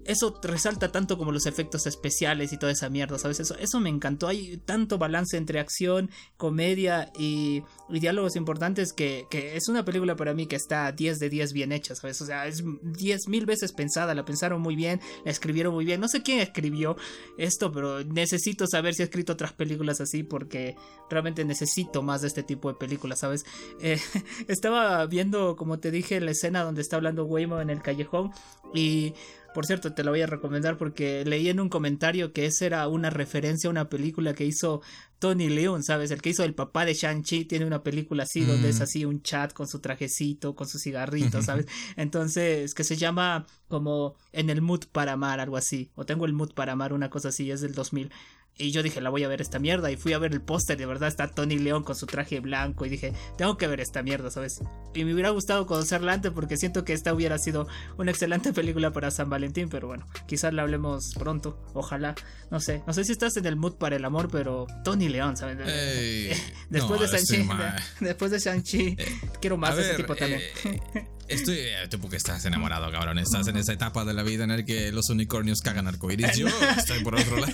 [0.07, 3.41] eso resalta tanto como los efectos especiales y toda esa mierda, ¿sabes?
[3.41, 4.29] Eso, eso me encantó.
[4.29, 10.17] Hay tanto balance entre acción, comedia y, y diálogos importantes que, que, es una película
[10.17, 12.21] para mí que está 10 de 10 bien hecha, ¿sabes?
[12.21, 16.01] O sea, es 10 mil veces pensada, la pensaron muy bien, la escribieron muy bien.
[16.01, 16.97] No sé quién escribió
[17.39, 20.77] esto, pero necesito saber si ha escrito otras películas así porque
[21.11, 23.45] realmente necesito más de este tipo de películas, ¿sabes?
[23.81, 24.01] Eh,
[24.49, 28.33] estaba viendo, como te dije, la escena donde está hablando Waymo en el callejón
[28.75, 29.15] y
[29.55, 32.89] por cierto, te la voy a recomendar porque leí en un comentario que esa era
[32.89, 34.83] una referencia a una película que hizo
[35.19, 36.11] Tony Leon, ¿sabes?
[36.11, 38.47] El que hizo el papá de Shang-Chi tiene una película así, mm.
[38.47, 41.67] donde es así un chat con su trajecito, con su cigarrito, ¿sabes?
[41.97, 45.91] Entonces, que se llama como En el mood para amar, algo así.
[45.95, 48.11] O tengo el mood para amar, una cosa así, es del 2000.
[48.57, 49.91] Y yo dije, la voy a ver esta mierda.
[49.91, 52.87] Y fui a ver el póster, de verdad está Tony León con su traje blanco.
[52.87, 54.61] Y dije, tengo que ver esta mierda, ¿sabes?
[54.95, 57.67] Y me hubiera gustado conocerla antes porque siento que esta hubiera sido
[57.99, 59.69] una excelente película para San Valentín.
[59.69, 61.61] Pero bueno, quizás la hablemos pronto.
[61.75, 62.15] Ojalá.
[62.51, 62.83] No sé.
[62.87, 65.59] No sé si estás en el mood para el amor, pero Tony León, ¿sabes?
[65.67, 66.31] Ey,
[66.71, 67.83] después, no, de Shang-Chi, mal.
[68.01, 68.97] después de Shang-Chi,
[69.41, 70.41] quiero más a de ese tipo también.
[70.65, 71.59] eh, Estoy,
[71.91, 73.19] tú porque estás enamorado, cabrón.
[73.19, 76.37] Estás en esa etapa de la vida en el que los unicornios cagan arcoiris.
[76.37, 77.53] Yo estoy por otro lado.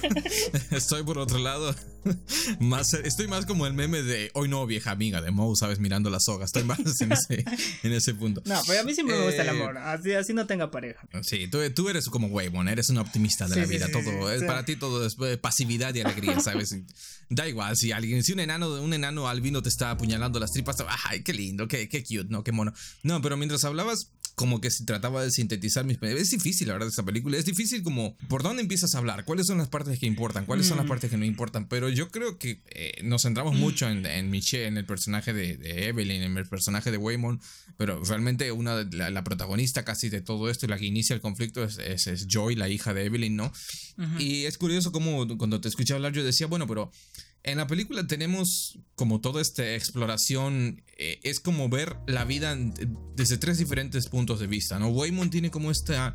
[0.71, 1.75] Estoy por otro lado.
[2.59, 5.79] Más, estoy más como el meme de hoy no, vieja amiga de Moe, ¿sabes?
[5.79, 6.47] Mirando las sogas.
[6.49, 7.45] Estoy más en ese,
[7.83, 8.43] en ese punto.
[8.45, 9.79] No, pero a mí siempre me gusta el Eh, amor.
[9.79, 11.07] Así, así no tenga pareja.
[11.23, 13.87] Sí, tú, tú eres como Waymon, eres un optimista de Sí, la vida.
[13.87, 14.47] sí, todo, sí, es sí.
[14.47, 16.75] para ti todo es eh, pasividad y alegría, ¿sabes?
[17.33, 20.77] Da igual, si alguien, si un enano, un enano albino te está apuñalando las tripas,
[21.09, 22.73] ay, qué lindo, qué, qué cute, no, qué mono.
[23.05, 25.99] No, pero mientras hablabas, como que se trataba de sintetizar mis...
[26.03, 27.37] Es difícil, la verdad, esta película.
[27.37, 29.27] Es difícil como, ¿por dónde empiezas a hablar?
[29.27, 30.47] ¿Cuáles son las partes que importan?
[30.47, 30.89] ¿Cuáles son las Mm.
[30.89, 31.69] partes que no importan?
[31.69, 35.59] Pero yo creo que eh, nos centramos mucho en, en Michelle, en el personaje de,
[35.59, 37.39] de Evelyn, en el personaje de Waymond,
[37.77, 41.13] pero realmente una de- la, la protagonista casi de todo esto y la que inicia
[41.15, 43.53] el conflicto es, es, es Joy, la hija de Evelyn, ¿no?
[44.19, 46.91] Y es curioso como cuando te escuché hablar yo decía, bueno, pero
[47.43, 52.57] en la película tenemos como toda esta exploración, eh, es como ver la vida
[53.17, 54.93] desde tres diferentes puntos de vista, ¿no?
[55.31, 56.15] Tiene como esta,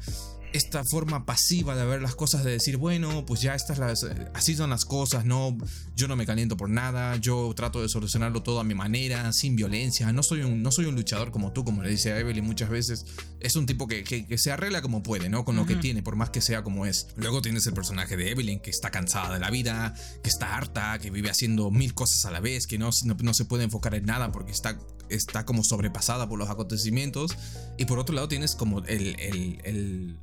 [0.53, 4.27] esta forma pasiva de ver las cosas, de decir, bueno, pues ya estas las, eh,
[4.33, 5.57] así son las cosas, ¿no?
[5.95, 9.55] Yo no me caliento por nada, yo trato de solucionarlo todo a mi manera, sin
[9.55, 12.45] violencia, no soy un, no soy un luchador como tú, como le dice a Evelyn
[12.45, 13.05] muchas veces,
[13.41, 15.43] es un tipo que, que- que se arregla como puede, ¿no?
[15.45, 17.07] Con lo que tiene, por más que sea como es.
[17.17, 20.97] Luego tienes el personaje de Evelyn, que está cansada de la vida, que está harta,
[20.99, 23.93] que vive haciendo mil cosas a la vez, que no, no, no se puede enfocar
[23.95, 24.77] en nada porque está,
[25.09, 27.35] está como sobrepasada por los acontecimientos.
[27.77, 30.19] Y por otro lado tienes como el, el- el-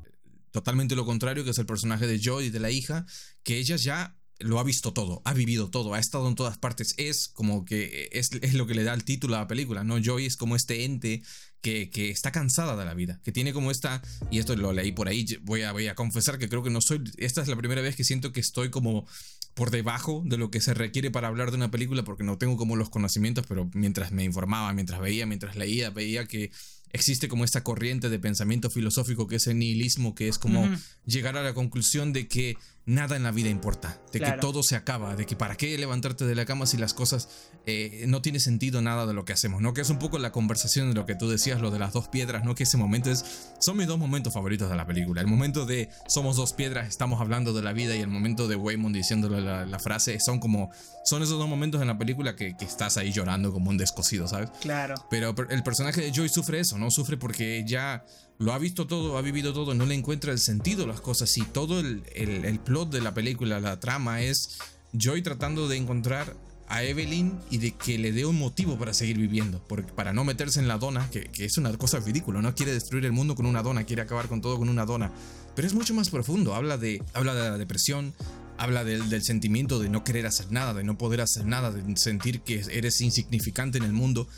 [0.51, 3.07] totalmente lo contrario, que es el personaje de Joy y de la hija,
[3.42, 6.95] que ella ya lo ha visto todo, ha vivido todo, ha estado en todas partes.
[6.99, 9.99] Es como que es, es lo que le da el título a la película, ¿no?
[10.03, 11.23] Joy es como este ente
[11.61, 14.90] que, que está cansada de la vida, que tiene como esta, y esto lo leí
[14.90, 17.55] por ahí, voy a, voy a confesar que creo que no soy, esta es la
[17.57, 19.07] primera vez que siento que estoy como
[19.54, 22.56] por debajo de lo que se requiere para hablar de una película porque no tengo
[22.56, 26.50] como los conocimientos, pero mientras me informaba, mientras veía, mientras leía, veía que
[26.92, 30.68] existe como esta corriente de pensamiento filosófico que es el nihilismo, que es como
[31.06, 34.75] llegar a la conclusión de que nada en la vida importa, de que todo se
[34.75, 37.29] acaba, de que para qué levantarte de la cama si las cosas
[37.64, 39.73] eh, no tiene sentido nada de lo que hacemos, ¿no?
[39.73, 42.09] Que es un poco la conversación de lo que tú decías, lo de las dos
[42.09, 42.57] piedras, ¿no?
[42.57, 43.25] Que ese momento es,
[43.61, 45.21] son mis dos momentos favoritos de la película.
[45.21, 48.57] El momento de somos dos piedras, estamos hablando de la vida y el momento de
[48.57, 50.71] Waymond diciéndole la, la frase, son como,
[51.05, 54.27] son esos dos momentos en la película que, que estás ahí llorando como un descosido,
[54.27, 54.51] ¿sabes?
[54.61, 54.97] Claro.
[55.09, 56.90] Pero per- el personaje de Joy sufre eso, ¿no?
[56.90, 58.05] Sufre porque ya
[58.38, 61.37] lo ha visto todo, ha vivido todo, no le encuentra el sentido las cosas.
[61.38, 64.59] Y todo el, el- el plot de la película, la trama es
[64.92, 66.35] Joy tratando de encontrar
[66.68, 70.25] a Evelyn y de que le dé un motivo para seguir viviendo, porque, para no
[70.25, 73.35] meterse en la dona, que, que es una cosa ridícula, no quiere destruir el mundo
[73.35, 75.12] con una dona, quiere acabar con todo con una dona,
[75.55, 78.14] pero es mucho más profundo, habla de, habla de la depresión,
[78.62, 82.42] habla del, sentimiento de no querer hacer nada, de no poder hacer nada, de sentir
[82.42, 84.29] que eres insignificante en el mundo.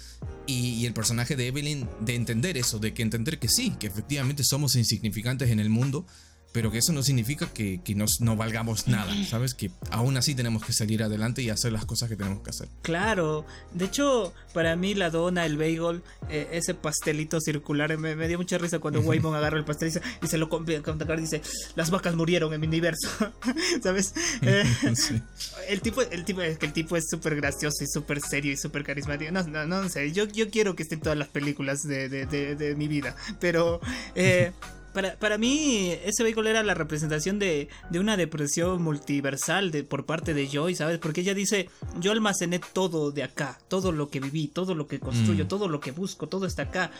[0.46, 3.86] Y, y el personaje de Evelyn, de entender eso, de que entender que sí, que
[3.86, 6.06] efectivamente somos insignificantes en el mundo,
[6.54, 9.54] pero que eso no significa que, que nos, no valgamos nada, ¿sabes?
[9.54, 12.68] Que aún así tenemos que salir adelante y hacer las cosas que tenemos que hacer.
[12.82, 18.28] Claro, de hecho, para mí la dona, el bagel, eh, ese pastelito circular, me, me
[18.28, 21.20] dio mucha risa cuando Waymon agarra el pastel y se, y se lo con y
[21.20, 21.42] dice,
[21.74, 23.08] las vacas murieron en mi universo,
[23.82, 24.14] ¿sabes?
[24.42, 24.62] Eh,
[24.94, 25.20] Sí.
[25.68, 29.32] el tipo, el tipo, el tipo es súper gracioso y súper serio y súper carismático.
[29.32, 32.26] No, no, no sé, yo, yo quiero que esté en todas las películas de, de,
[32.26, 33.80] de, de mi vida, pero...
[34.14, 34.52] eh,
[34.94, 40.06] para, para mí, ese vehículo era la representación de, de una depresión multiversal de, por
[40.06, 40.98] parte de Joy, ¿sabes?
[40.98, 41.68] Porque ella dice,
[42.00, 45.48] yo almacené todo de acá, todo lo que viví, todo lo que construyo, Mm.
[45.48, 46.90] todo lo que busco, todo está acá.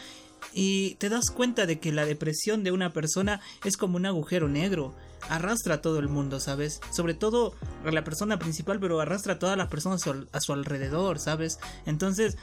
[0.52, 4.48] Y te das cuenta de que la depresión de una persona es como un agujero
[4.48, 4.94] negro.
[5.30, 6.80] Arrastra a todo el mundo, ¿sabes?
[6.92, 7.54] Sobre todo
[7.84, 11.18] a la persona principal, pero arrastra a todas las personas a su, a su alrededor,
[11.18, 11.58] ¿sabes?
[11.86, 12.36] Entonces,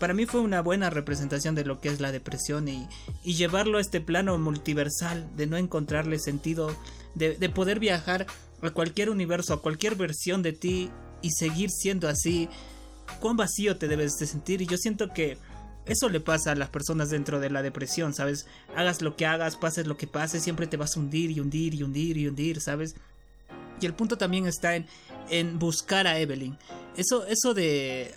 [0.00, 2.88] para mí fue una buena representación de lo que es la depresión y,
[3.22, 6.74] llevarlo a este plano multiversal, de no encontrarle sentido,
[7.14, 8.26] de, de poder viajar
[8.62, 10.90] a cualquier universo, a cualquier versión de ti
[11.22, 12.48] y seguir siendo así.
[13.20, 15.36] Cuán vacío te debes de sentir y yo siento que
[15.84, 18.46] eso le pasa a las personas dentro de la depresión, ¿sabes?
[18.74, 21.74] Hagas lo que hagas, pases lo que pases, siempre te vas a hundir y hundir
[21.74, 22.94] y hundir y hundir, ¿sabes?
[23.80, 24.86] Y el punto también está en,
[25.28, 26.56] en buscar a Evelyn.
[26.96, 28.14] Eso, eso de...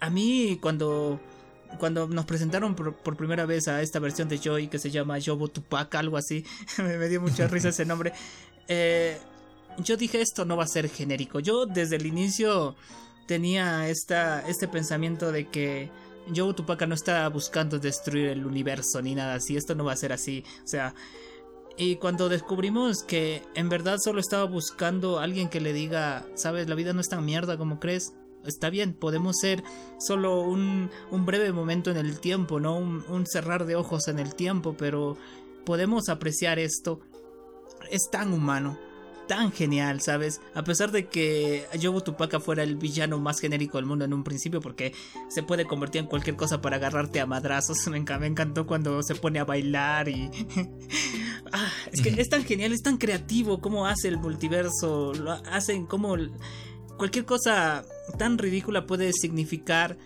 [0.00, 1.20] A mí cuando,
[1.78, 5.48] cuando nos presentaron por, primera vez a esta versión de Joy que se llama Yobo
[5.48, 6.44] Tupac, algo así,
[6.78, 8.12] me, dio mucha risa ese nombre.
[8.68, 9.18] Eh,
[9.78, 11.40] yo dije esto no va a ser genérico.
[11.40, 12.74] Yo desde el inicio
[13.26, 15.90] tenía esta, este pensamiento de que
[16.34, 19.56] Joe Tupac no está buscando destruir el universo ni nada así.
[19.56, 20.44] Esto no va a ser así.
[20.64, 20.94] O sea,
[21.76, 26.68] y cuando descubrimos que en verdad solo estaba buscando a alguien que le diga, sabes,
[26.68, 28.12] la vida no es tan mierda como crees.
[28.44, 29.62] Está bien, podemos ser
[29.98, 32.76] solo un, breve momento en el tiempo, ¿no?
[32.76, 35.16] Un, cerrar de ojos en el tiempo, pero
[35.64, 37.00] podemos apreciar esto.
[37.90, 38.78] Es tan humano
[39.30, 40.40] tan genial, ¿sabes?
[40.54, 44.24] A pesar de que Yobo Tupac fuera el villano más genérico del mundo en un
[44.24, 44.92] principio, porque
[45.28, 47.86] se puede convertir en cualquier cosa para agarrarte a madrazos.
[48.20, 50.28] Me encantó cuando se pone a bailar y.
[51.52, 55.14] ah, es que es tan genial, es tan creativo cómo hace el multiverso.
[55.14, 56.16] Lo hacen como.
[57.00, 57.82] Cualquier cosa
[58.18, 59.96] tan ridícula puede significar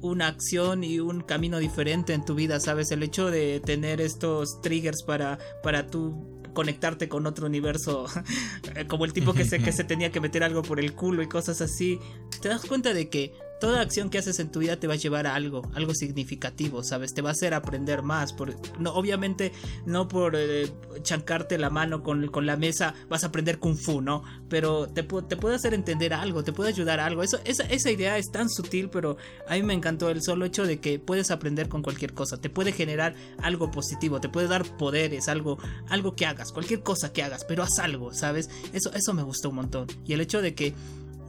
[0.00, 2.90] una acción y un camino diferente en tu vida, ¿sabes?
[2.90, 8.06] El hecho de tener estos triggers para, para tú conectarte con otro universo,
[8.88, 11.28] como el tipo que se, que se tenía que meter algo por el culo y
[11.28, 12.00] cosas así,
[12.42, 14.96] te das cuenta de que toda acción que haces en tu vida te va a
[14.96, 17.14] llevar a algo, algo significativo, ¿sabes?
[17.14, 18.32] Te va a hacer aprender más.
[18.32, 19.52] Por, no, obviamente,
[19.86, 20.68] no por eh,
[21.02, 24.24] chancarte la mano con, la mesa vas a aprender kung fu, ¿no?
[24.48, 27.22] Pero te, puede hacer entender algo, te puede ayudar a algo.
[27.22, 30.66] Eso, esa, esa idea es tan sutil, pero a mí me encantó el solo hecho
[30.66, 32.40] de que puedes aprender con cualquier cosa.
[32.40, 37.12] Te puede generar algo positivo, te puede dar poderes, algo, algo que hagas, cualquier cosa
[37.12, 38.48] que hagas, pero haz algo, ¿sabes?
[38.72, 39.86] Eso, eso me gustó un montón.
[40.06, 40.74] Y el hecho de que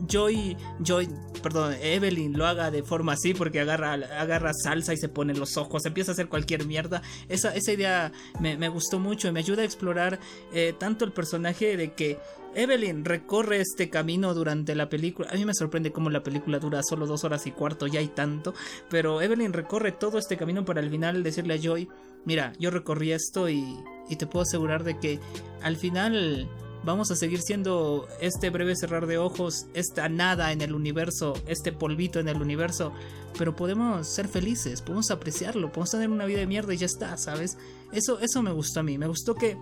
[0.07, 1.09] Joy, Joy,
[1.41, 5.57] perdón, Evelyn lo haga de forma así porque agarra, agarra salsa y se pone los
[5.57, 7.01] ojos, empieza a hacer cualquier mierda.
[7.29, 10.19] Esa, esa idea me, gustó mucho y me ayuda a explorar
[10.53, 12.19] eh, tanto el personaje de que
[12.53, 15.29] Evelyn recorre este camino durante la película.
[15.31, 18.09] A mí me sorprende cómo la película dura solo dos horas y cuarto, ya hay
[18.09, 18.53] tanto.
[18.89, 21.87] Pero Evelyn recorre todo este camino para al final decirle a Joy,
[22.25, 23.63] mira, yo recorrí esto y,
[24.09, 25.19] y te puedo asegurar de que
[25.61, 26.49] al final
[26.83, 31.71] vamos a seguir siendo este breve cerrar de ojos, esta nada en el universo, este
[31.71, 32.91] polvito en el universo,
[33.37, 37.17] pero podemos ser felices, podemos apreciarlo, podemos tener una vida de mierda y ya está,
[37.17, 37.57] ¿sabes?
[37.91, 39.57] Eso, eso me gustó a mí, me gustó que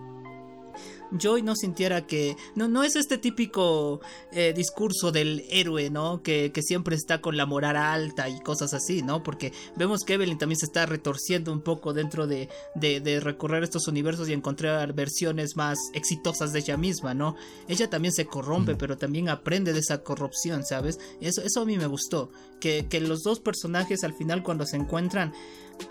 [1.12, 2.36] Joy no sintiera que...
[2.54, 4.00] No, no es este típico
[4.32, 6.22] eh, discurso del héroe, ¿no?
[6.22, 9.22] Que, siempre está con la moral alta y cosas así, ¿no?
[9.22, 13.88] Porque vemos que Evelyn también se está retorciendo un poco dentro de, de, recorrer estos
[13.88, 17.34] universos y encontrar versiones más exitosas de ella misma, ¿no?
[17.66, 20.98] Ella también se corrompe, pero también aprende de esa corrupción, ¿sabes?
[21.20, 22.30] Eso, eso a mí me gustó.
[22.60, 25.32] Que, que los dos personajes al final cuando se encuentran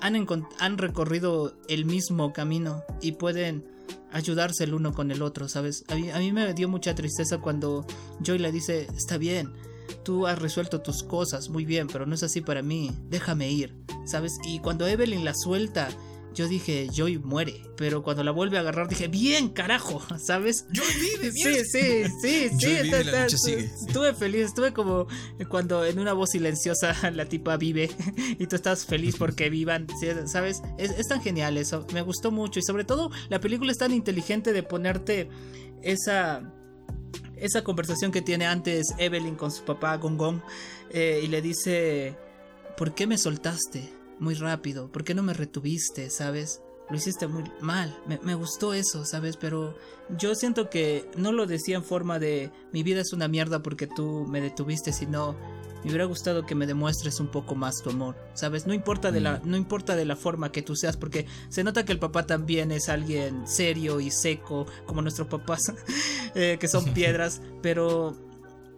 [0.02, 0.28] han,
[0.60, 3.64] han recorrido el mismo camino y pueden
[4.12, 5.84] ayudarse el uno con el otro, ¿sabes?
[5.88, 7.86] A mí, me dio mucha tristeza cuando
[8.22, 9.54] Joy le dice, está bien,
[10.04, 13.76] tú has resuelto tus cosas muy bien, pero no es así para mí, déjame ir,
[14.06, 14.38] ¿sabes?
[14.46, 15.90] Y cuando Evelyn la suelta
[16.34, 17.62] yo dije, Joy muere.
[17.76, 20.66] Pero cuando la vuelve a agarrar, dije, bien, carajo, ¿sabes?
[20.72, 22.50] Joy vive, Sí, sí, sí,
[23.38, 23.54] sí.
[23.54, 25.08] estuve feliz, estuve como
[25.50, 27.90] cuando en una voz silenciosa la tipa vive
[28.38, 29.88] y tú estás feliz porque vivan,
[30.26, 30.62] ¿sabes?
[30.78, 34.54] Es, tan genial eso, me gustó mucho y sobre todo la película es tan inteligente
[34.54, 35.30] de ponerte
[35.82, 36.54] esa
[37.38, 40.42] esa conversación que tiene antes Evelyn con su papá Gong
[40.92, 42.18] eh, y le dice,
[42.78, 43.99] ¿por qué me soltaste?
[44.20, 44.92] Muy rápido?
[44.92, 46.62] ¿Por qué no me retuviste, sabes?
[46.90, 47.96] Lo hiciste muy mal.
[48.24, 49.38] Me, gustó eso, ¿sabes?
[49.38, 49.76] Pero
[50.18, 53.86] yo siento que no lo decía en forma de mi vida es una mierda porque
[53.86, 55.36] tú me detuviste, sino
[55.84, 58.66] me hubiera gustado que me demuestres un poco más tu amor, ¿sabes?
[58.66, 59.50] No importa de la, mm.
[59.50, 62.72] no importa de la forma que tú seas, porque se nota que el papá también
[62.72, 65.62] es alguien serio y seco, como nuestros papás,
[66.36, 68.18] eh, que son piedras, pero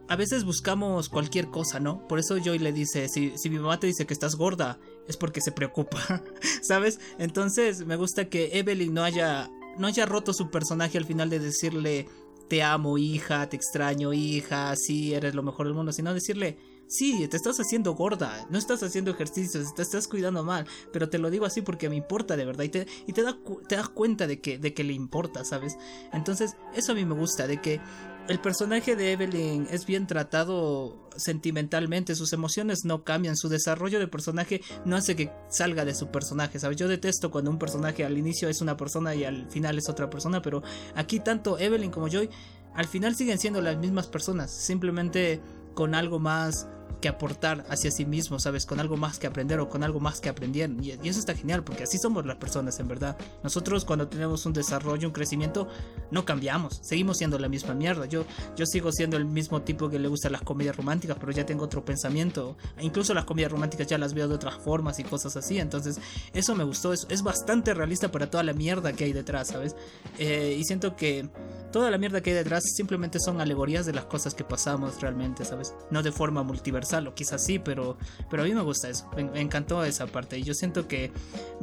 [0.09, 2.05] a veces buscamos cualquier cosa, ¿no?
[2.07, 5.17] Por eso Joy le dice, si, si mi mamá te dice que estás gorda, es
[5.17, 6.23] porque se preocupa,
[6.61, 6.99] ¿sabes?
[7.17, 11.39] Entonces me gusta que Evelyn no haya, no haya roto su personaje al final de
[11.39, 12.07] decirle,
[12.47, 16.57] te amo hija, te extraño hija, sí, eres lo mejor del mundo, sino decirle,
[16.91, 21.19] sí, te estás haciendo gorda, no estás haciendo ejercicios, te estás cuidando mal, pero te
[21.19, 24.93] lo digo así porque me importa de verdad y te, das cuenta de que le
[24.93, 25.77] importa, ¿sabes?
[26.11, 27.79] Entonces, eso a mí me gusta, de que
[28.27, 34.07] el personaje de Evelyn es bien tratado sentimentalmente, sus emociones no cambian, su desarrollo de
[34.07, 36.77] personaje no hace que salga de su personaje, ¿sabes?
[36.77, 40.09] Yo detesto cuando un personaje al inicio es una persona y al final es otra
[40.09, 40.61] persona, pero
[40.95, 42.29] aquí tanto Evelyn como Joy
[42.75, 45.41] al final siguen siendo las mismas personas, simplemente
[45.73, 46.67] con algo más
[47.01, 48.65] que aportar hacia sí mismo, ¿sabes?
[48.65, 50.81] Con algo más que aprender o con algo más que aprendieron.
[50.81, 53.17] Y, eso está genial, porque así somos las personas, en verdad.
[53.43, 55.67] Nosotros cuando tenemos un desarrollo, un crecimiento,
[56.11, 58.05] no cambiamos, seguimos siendo la misma mierda.
[58.05, 58.23] Yo,
[58.55, 61.65] yo sigo siendo el mismo tipo que le gusta las comedias románticas, pero ya tengo
[61.65, 62.55] otro pensamiento.
[62.79, 65.59] Incluso las comedias románticas ya las veo de otras formas y cosas así.
[65.59, 65.99] Entonces,
[66.33, 69.75] eso me gustó, eso es bastante realista para toda la mierda que hay detrás, ¿sabes?
[70.19, 71.29] Eh, y siento que
[71.71, 75.45] toda la mierda que hay detrás simplemente son alegorías de las cosas que pasamos realmente,
[75.45, 75.73] ¿sabes?
[75.89, 77.97] No de forma multiversal o quizás sí, pero,
[78.29, 81.11] pero a mí me gusta eso, me, encantó esa parte y yo siento que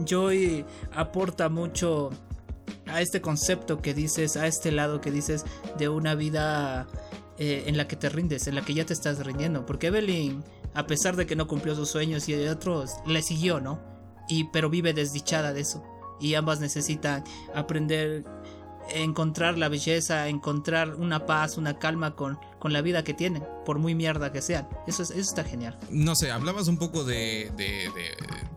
[0.05, 2.11] Joy aporta mucho
[2.87, 5.45] a este concepto que dices, a este lado que dices
[5.79, 6.87] de una vida
[7.38, 10.43] eh, en la que te rindes, en la que ya te estás rindiendo, porque Evelyn,
[10.75, 13.79] a pesar de que no cumplió sus sueños y de otros, le siguió, ¿no?
[14.29, 15.83] Y, pero vive desdichada de eso.
[16.21, 18.25] Y ambas necesitan aprender
[18.91, 23.79] encontrar la belleza, encontrar una paz, una calma con, con la vida que tienen, por
[23.79, 24.68] muy mierda que sean.
[24.87, 25.79] Eso, es, eso está genial.
[25.90, 27.90] No sé, hablabas un poco de, de,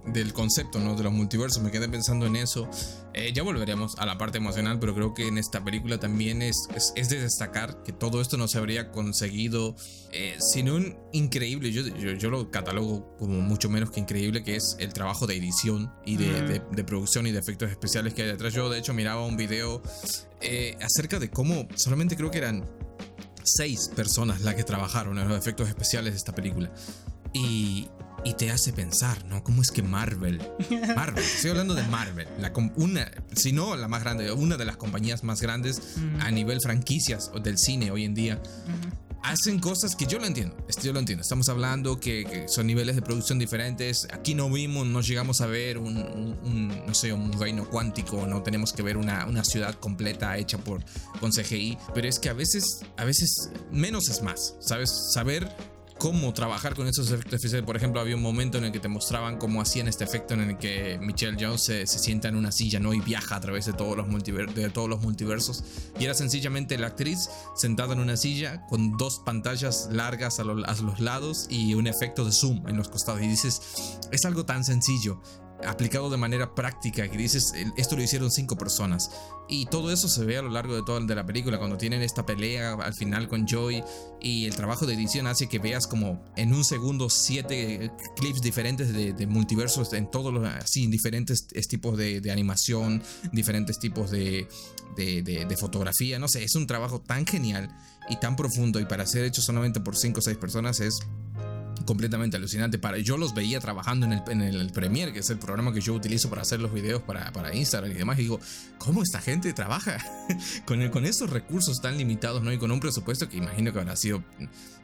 [0.06, 0.96] del concepto, ¿no?
[0.96, 2.70] De los multiversos, me quedé pensando en eso.
[3.14, 6.68] Eh, ya volveremos a la parte emocional, pero creo que en esta película también es,
[6.96, 9.76] es, de destacar que todo esto no se habría conseguido
[10.12, 14.78] eh, sin un increíble, yo, yo, lo catalogo como mucho menos que increíble, que es
[14.80, 18.54] el trabajo de edición y de, de, producción y de efectos especiales que hay detrás.
[18.54, 19.82] Yo de hecho miraba un video
[20.42, 22.66] eh, acerca de cómo solamente creo que eran
[23.44, 26.72] seis personas las que trabajaron en los efectos especiales de esta película.
[27.34, 27.88] Y,
[28.24, 29.44] y te hace pensar, ¿no?
[29.44, 30.42] ¿Cómo es que Marvel,
[30.96, 34.78] Marvel, estoy hablando de Marvel, la, una, si no la más grande, una de las
[34.78, 35.82] compañías más grandes
[36.20, 38.42] a nivel franquicias del cine hoy en día,
[39.24, 41.22] hacen cosas que yo lo entiendo, yo lo entiendo.
[41.22, 44.08] Estamos hablando que, son niveles de producción diferentes.
[44.12, 48.74] Aquí no vimos, no llegamos a ver un, no sé, un reino cuántico, no tenemos
[48.74, 50.84] que ver una, una, ciudad completa hecha por
[51.20, 55.12] con CGI, pero es que a veces, a veces menos es más, ¿sabes?
[55.14, 55.50] Saber
[56.02, 57.64] cómo trabajar con esos efectos especiales.
[57.64, 60.42] Por ejemplo, había un momento en el que te mostraban cómo hacían este efecto en
[60.42, 62.92] el que Michelle Jones se, sienta en una silla ¿no?
[62.96, 65.64] y viaja a través de todos, los de todos los multiversos.
[66.00, 70.46] Y era sencillamente la actriz sentada en una silla con dos pantallas largas a, a
[70.46, 73.22] los lados y un efecto de zoom en los costados.
[73.22, 73.62] Y dices,
[74.12, 75.22] es algo tan sencillo,
[75.66, 79.12] aplicado de manera práctica, que dices, esto lo hicieron cinco personas.
[79.48, 82.02] Y todo eso se ve a lo largo de toda de la película, cuando tienen
[82.02, 83.84] esta pelea al final con Joy
[84.22, 88.94] y el trabajo de edición hace que veas como en un segundo siete clips diferentes
[88.94, 94.48] de, multiversos en todos los, así, diferentes tipos de, animación, diferentes tipos de,
[94.96, 97.70] de, fotografía, no sé, es un trabajo tan genial
[98.10, 101.00] y tan profundo y para ser hecho solamente por cinco o seis personas es
[101.86, 102.80] completamente alucinante.
[102.80, 105.82] Para, yo los veía trabajando en el, en el Premiere, que es el programa que
[105.82, 108.20] yo utilizo para hacer los videos para, para Instagram y demás.
[108.20, 108.40] Y digo,
[108.78, 109.98] ¿cómo esta gente trabaja
[110.66, 112.52] con, con esos recursos tan limitados ¿no?
[112.52, 114.24] y con un presupuesto que imagino que habrá sido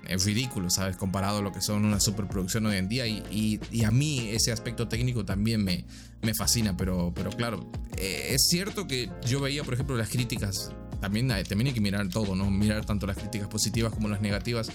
[0.05, 0.95] eh, ridículo, ¿sabes?
[0.95, 3.07] Comparado a lo que son una superproducción hoy en día.
[3.07, 5.85] Y, y, a mí ese aspecto técnico también me,
[6.21, 6.77] me fascina.
[6.77, 11.67] Pero, pero claro, eh, es cierto que yo veía, por ejemplo, las críticas también, también
[11.67, 12.49] hay que mirar todo, ¿no?
[12.49, 14.69] Mirar tanto las críticas positivas como las negativas.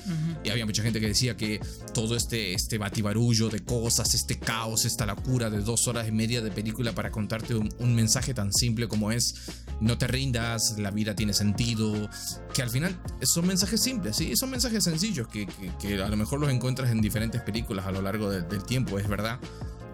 [0.44, 1.60] Y había mucha gente que decía que
[1.94, 6.40] todo este, este batibarullo de cosas, este caos, esta locura de dos horas y media
[6.40, 9.34] de película para contarte un, mensaje tan simple como es
[9.80, 12.08] no te rindas, la vida tiene sentido,
[12.54, 14.34] que al final son mensajes simples, ¿sí?
[14.34, 15.46] Son mensajes sencillos que,
[15.80, 19.08] que, a lo mejor los encuentras en diferentes películas a lo largo del tiempo, es
[19.08, 19.38] verdad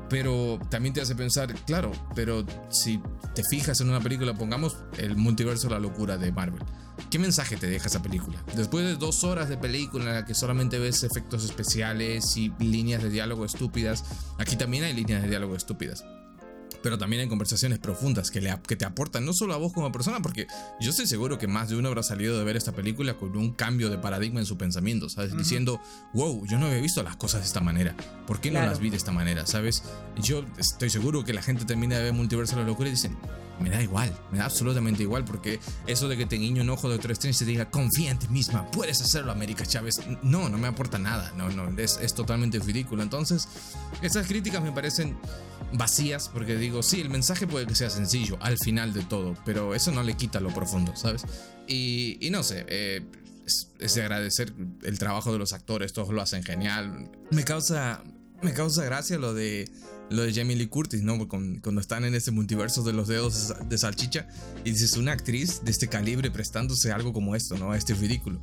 [0.08, 3.00] pero también te hace pensar, claro, pero si
[3.34, 6.62] te fijas en una película, pongamos el multiverso la locura de Marvel.
[7.10, 8.42] ¿Qué mensaje te deja esa película?
[8.56, 13.02] Después de dos horas de película en la que solamente ves efectos especiales y líneas
[13.02, 14.04] de diálogo estúpidas,
[14.38, 16.04] aquí también hay líneas de diálogo estúpidas
[16.82, 19.90] pero también en conversaciones profundas que, le, que te aportan no solo a vos como
[19.92, 20.46] persona, porque
[20.80, 23.52] yo estoy seguro que más de uno habrá salido de ver esta película con un
[23.52, 25.36] cambio de paradigma en su pensamiento, ¿sabes?
[25.36, 25.80] Diciendo,
[26.14, 28.90] wow, yo no había visto las cosas de esta manera, ¿por qué no las vi
[28.90, 29.82] de esta manera, ¿sabes?
[30.20, 33.16] Yo estoy seguro que la gente termina de ver Multiverso de la Locura y dicen,
[33.60, 36.88] me da igual, me da absolutamente igual, porque eso de que te guiño un ojo
[36.88, 40.48] de otro extremo y te diga, confía en ti misma, puedes hacerlo, América Chávez, no,
[40.48, 43.02] no me aporta nada, no, no, es, es totalmente ridículo.
[43.02, 43.48] Entonces,
[44.02, 45.16] esas críticas me parecen
[45.72, 49.74] vacías, porque digo, sí, el mensaje puede que sea sencillo al final de todo, pero
[49.74, 51.24] eso no le quita lo profundo, ¿sabes?
[51.66, 53.02] Y, no sé, eh,
[53.46, 57.10] es, de agradecer el trabajo de los actores, todos lo hacen genial.
[57.30, 58.02] Me causa,
[58.42, 59.70] me causa gracia lo de
[60.10, 61.28] lo de Jamie Lee Curtis, ¿no?
[61.28, 64.26] Cuando, están en ese multiverso de los dedos de salchicha
[64.64, 67.74] y dices una actriz de este calibre prestándose algo como esto, ¿no?
[67.74, 68.42] Este ridículo.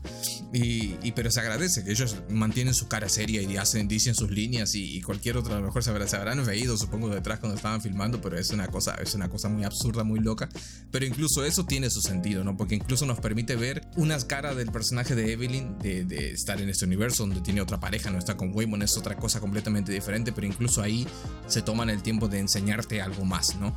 [0.54, 4.76] Y, pero se agradece que ellos mantienen su cara seria y hacen, dicen sus líneas
[4.76, 7.82] y, cualquier otra, a lo mejor se, habrá, se habrán reído, supongo, detrás cuando estaban
[7.82, 10.50] filmando, pero es una cosa, es una cosa muy absurda, muy loca.
[10.92, 12.58] Pero incluso eso tiene su sentido, ¿no?
[12.58, 16.70] Porque incluso nos permite ver unas caras del personaje de Evelyn, de, de estar en
[16.70, 20.32] este universo donde tiene otra pareja, no está con Waymon, es otra cosa completamente diferente,
[20.32, 21.08] pero incluso ahí
[21.56, 23.74] se toman el tiempo de enseñarte algo más, ¿no?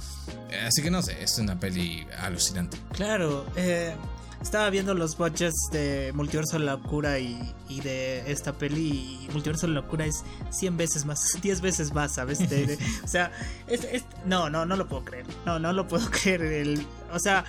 [0.50, 2.76] Eh, así que no sé, es una peli alucinante.
[2.90, 3.94] Claro, eh,
[4.42, 9.20] estaba viendo los budgets de Multiverso de la Locura y, de esta peli.
[9.22, 12.40] Y Multiverso de la Locura es 100 veces más, 10 veces más, ¿sabes?
[13.04, 13.30] o sea,
[14.26, 15.26] no, no, no lo puedo creer.
[15.46, 16.42] No, no lo puedo creer.
[16.42, 17.44] El, o sea,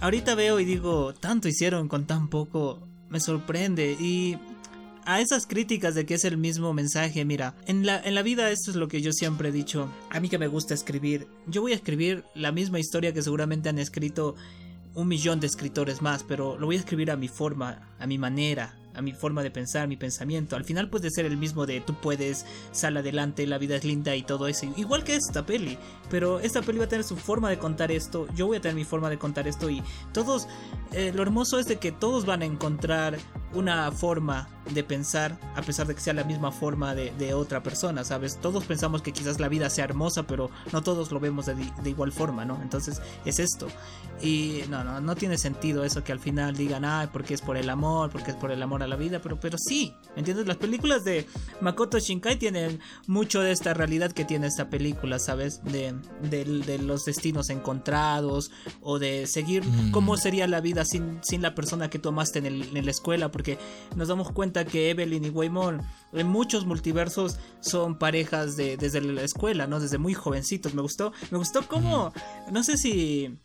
[0.00, 2.86] ahorita veo y digo, tanto hicieron con tan poco.
[3.08, 3.96] Me sorprende.
[3.98, 4.38] Y
[5.06, 8.50] a esas críticas de que es el mismo mensaje, mira, en la, en la vida
[8.50, 11.62] esto es lo que yo siempre he dicho, a mí que me gusta escribir, yo
[11.62, 14.34] voy a escribir la misma historia que seguramente han escrito
[14.94, 18.18] un millón de escritores más, pero lo voy a escribir a mi forma, a mi
[18.18, 20.56] manera, a mi forma de pensar, mi pensamiento.
[20.56, 24.16] Al final puede ser el mismo de tú puedes, sal adelante, la vida es linda
[24.16, 24.66] y todo eso.
[24.76, 25.76] Igual que esta peli.
[26.08, 28.26] Pero esta peli va a tener su forma de contar esto.
[28.34, 29.68] Yo voy a tener mi forma de contar esto.
[29.68, 29.82] Y
[30.14, 30.48] todos,
[30.92, 33.18] eh, lo hermoso es de que todos van a encontrar
[33.56, 38.04] una forma de pensar a pesar de que sea la misma forma de, otra persona,
[38.04, 38.38] ¿sabes?
[38.40, 41.90] Todos pensamos que quizás la vida sea hermosa, pero no todos lo vemos de, de,
[41.90, 42.60] igual forma, ¿no?
[42.62, 43.68] Entonces es esto.
[44.22, 47.56] Y no, no, no tiene sentido eso que al final digan, ay, porque es por
[47.56, 50.46] el amor, porque es por el amor a la vida, pero, pero sí, ¿me entiendes?
[50.46, 51.26] Las películas de
[51.60, 55.62] Makoto Shinkai tienen mucho de esta realidad que tiene esta película, ¿sabes?
[55.64, 58.50] De, de, los destinos encontrados
[58.80, 59.90] o de seguir mm.
[59.90, 63.30] cómo sería la vida sin, sin la persona que tomaste en, el, en la escuela,
[63.30, 63.45] porque
[63.94, 65.82] nos damos cuenta que Evelyn y Waymon
[66.12, 69.80] en muchos multiversos son parejas de, desde la escuela, ¿no?
[69.80, 70.74] Desde muy jovencitos.
[70.74, 72.12] Me gustó, me gustó cómo,
[72.50, 73.38] no sé si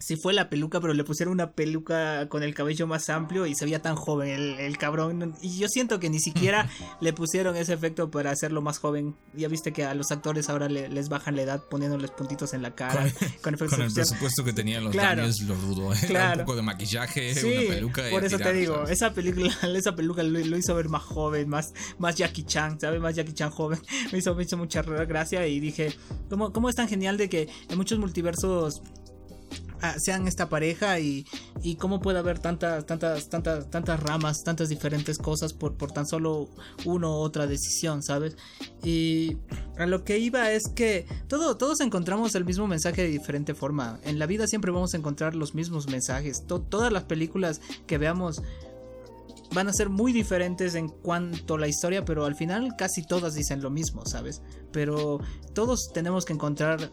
[0.00, 3.54] si fue la peluca, pero le pusieron una peluca con el cabello más amplio y
[3.54, 5.36] se veía tan joven el, cabrón.
[5.42, 6.70] Y yo siento que ni siquiera
[7.02, 9.14] le pusieron ese efecto para hacerlo más joven.
[9.34, 12.74] Ya viste que a los actores ahora les bajan la edad poniéndoles puntitos en la
[12.74, 13.12] cara.
[13.42, 13.58] Con, el
[13.94, 15.92] presupuesto que tenían los claro, lo dudo.
[15.92, 15.98] ¿eh?
[16.32, 18.02] un poco de maquillaje, una peluca.
[18.10, 22.16] por eso te digo, esa película, esa peluca lo, hizo ver más joven, más, más
[22.16, 23.00] Jackie Chan, ¿sabes?
[23.02, 23.78] Más Jackie Chan joven.
[24.12, 25.92] Me hizo, me hizo mucha gracia y dije,
[26.30, 28.80] ¿cómo, ¿cómo es tan genial de que en muchos multiversos
[29.98, 31.26] sean esta pareja y,
[31.62, 36.06] y cómo puede haber tantas, tantas, tantas, tantas ramas, tantas diferentes cosas por, por tan
[36.06, 36.48] solo
[36.84, 38.36] uno u otra decisión, ¿sabes?
[38.82, 39.38] Y
[39.78, 44.00] a lo que iba es que todo, todos encontramos el mismo mensaje de diferente forma.
[44.04, 46.44] En la vida siempre vamos a encontrar los mismos mensajes.
[46.46, 48.42] todas las películas que veamos
[49.52, 53.34] van a ser muy diferentes en cuanto a la historia, pero al final casi todas
[53.34, 54.42] dicen lo mismo, ¿sabes?
[54.72, 55.20] Pero
[55.54, 56.92] todos tenemos que encontrar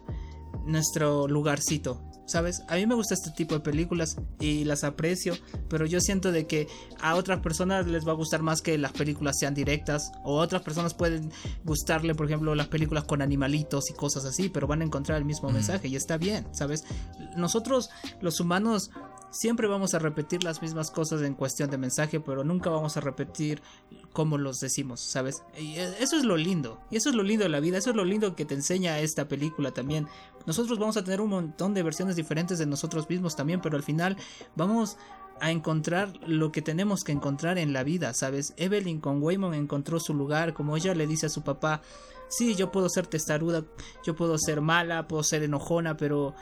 [0.67, 2.61] nuestro lugarcito, ¿sabes?
[2.67, 5.35] A mí me gusta este tipo de películas y las aprecio,
[5.69, 6.67] pero yo siento de que
[7.01, 10.43] a otras personas les va a gustar más que las películas sean directas, o a
[10.43, 11.31] otras personas pueden
[11.63, 15.25] gustarle, por ejemplo, las películas con animalitos y cosas así, pero van a encontrar el
[15.25, 16.83] mismo mensaje y está bien, ¿sabes?
[17.35, 17.89] Nosotros,
[18.21, 18.91] los humanos,
[19.29, 23.01] siempre vamos a repetir las mismas cosas en cuestión de mensaje, pero nunca vamos a
[23.01, 23.61] repetir
[24.13, 25.43] cómo los decimos, ¿sabes?
[25.57, 27.95] Y eso es lo lindo, y eso es lo lindo de la vida, eso es
[27.95, 30.07] lo lindo que te enseña esta película también.
[30.45, 33.83] Nosotros vamos a tener un montón de versiones diferentes de nosotros mismos también, pero al
[33.83, 34.17] final
[34.55, 34.97] vamos
[35.39, 38.53] a encontrar lo que tenemos que encontrar en la vida, ¿sabes?
[38.57, 41.81] Evelyn con Waymon encontró su lugar, como ella le dice a su papá,
[42.27, 43.63] sí, yo puedo ser testaruda,
[44.03, 46.33] yo puedo ser mala, puedo ser enojona, pero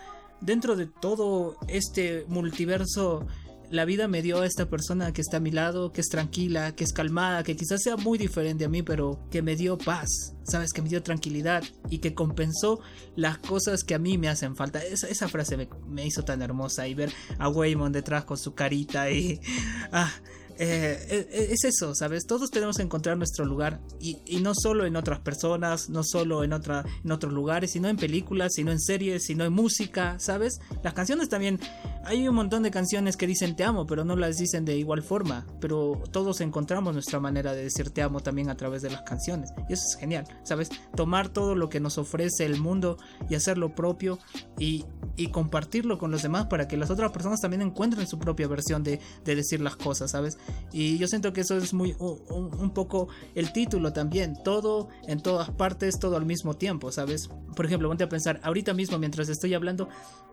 [0.46, 3.26] dentro de todo este multiverso,
[3.72, 6.76] la vida me dio a esta persona que está a mi lado, que es tranquila,
[6.76, 10.36] que es calmada, que quizás sea muy diferente a mí, pero que me dio paz,
[10.44, 12.80] sabes, que me dio tranquilidad y que compensó
[13.16, 14.84] las cosas que a mí me hacen falta.
[14.84, 19.10] Esa, frase me, me, hizo tan hermosa y ver a Waymon detrás con su carita
[19.10, 19.40] y...
[19.92, 20.12] Ah,
[20.58, 22.26] eh, eh, es eso, ¿sabes?
[22.26, 26.54] Todos tenemos que encontrar nuestro lugar y, no solo en otras personas, no solo en,
[26.54, 30.60] otra, en otros lugares, sino en películas, sino en series, sino en música, ¿sabes?
[30.84, 31.60] Las canciones también,
[32.06, 35.02] hay un montón de canciones que dicen te amo, pero no las dicen de igual
[35.02, 39.02] forma, pero todos encontramos nuestra manera de decir te amo también a través de las
[39.02, 40.70] canciones y eso es genial, ¿sabes?
[40.96, 42.98] Tomar todo lo que nos ofrece el mundo
[43.30, 44.20] y hacerlo propio
[44.60, 44.86] y,
[45.16, 48.84] y compartirlo con los demás para que las otras personas también encuentren su propia versión
[48.84, 50.38] de, de decir las cosas, ¿sabes?
[50.72, 55.50] Y yo siento que eso es muy un, poco el título también, todo en todas
[55.52, 57.30] partes, todo al mismo tiempo, ¿sabes?
[57.56, 59.88] Por ejemplo, ponte a pensar, ahorita mismo mientras estoy hablando,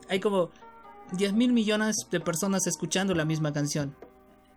[0.08, 0.50] hay como
[1.12, 3.94] 10 mil millones de personas escuchando la misma canción.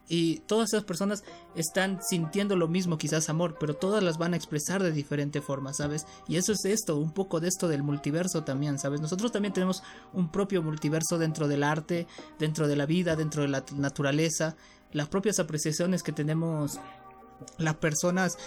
[0.07, 1.23] Y todas esas personas
[1.55, 5.73] están sintiendo lo mismo, quizás amor, pero todas las van a expresar de diferente forma,
[5.73, 6.05] ¿sabes?
[6.27, 9.01] Y eso es esto, un poco de esto del multiverso también, ¿sabes?
[9.01, 9.81] Nosotros también tenemos
[10.13, 14.55] un propio multiverso dentro del arte, dentro de la vida, dentro de la naturaleza,
[14.91, 16.79] las propias apreciaciones que tenemos
[17.57, 18.37] las personas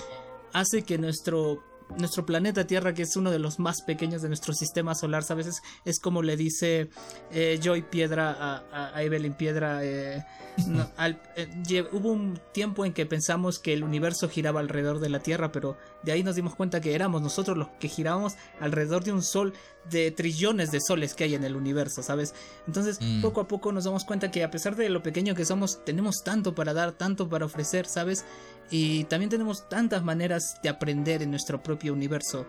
[0.52, 1.62] hace que nuestro
[1.96, 5.62] nuestro planeta Tierra, que es uno de los más pequeños de nuestro sistema solar, ¿sabes?
[5.84, 6.90] Es, como le dice
[7.30, 9.84] eh, Joy Piedra a, Evelyn Piedra.
[9.84, 10.24] Eh,
[11.36, 15.50] eh, hubo un tiempo en que pensamos que el universo giraba alrededor de la Tierra,
[15.50, 19.22] pero de ahí nos dimos cuenta que éramos nosotros los que girábamos alrededor de un
[19.22, 19.52] sol
[19.90, 22.34] de trillones de soles que hay en el universo, ¿sabes?
[22.66, 23.22] Entonces, mm.
[23.22, 26.22] poco a poco nos damos cuenta que a pesar de lo pequeño que somos, tenemos
[26.22, 28.24] tanto para dar, tanto para ofrecer, ¿sabes?
[28.70, 32.46] Y también tenemos tantas maneras de aprender en nuestro propio universo.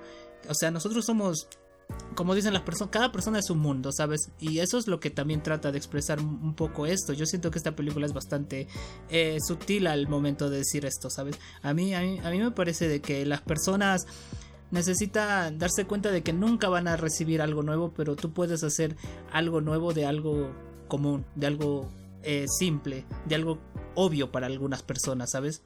[0.48, 1.48] O sea, nosotros somos,
[2.16, 4.32] como dicen las personas, cada persona es un mundo, ¿sabes?
[4.40, 7.14] Y eso es lo que también trata de expresar un poco esto.
[7.14, 8.68] Yo siento que esta película es bastante
[9.10, 11.40] eh, sutil al momento de decir esto, ¿sabes?
[11.62, 14.06] A mí, a mí, a mí me parece de que las personas
[14.72, 18.96] necesitan darse cuenta de que nunca van a recibir algo nuevo, pero tú puedes hacer
[19.32, 20.52] algo nuevo de algo
[20.88, 21.90] común, de algo
[22.24, 23.60] eh, simple, de algo
[23.96, 25.64] obvio para algunas personas, ¿sabes?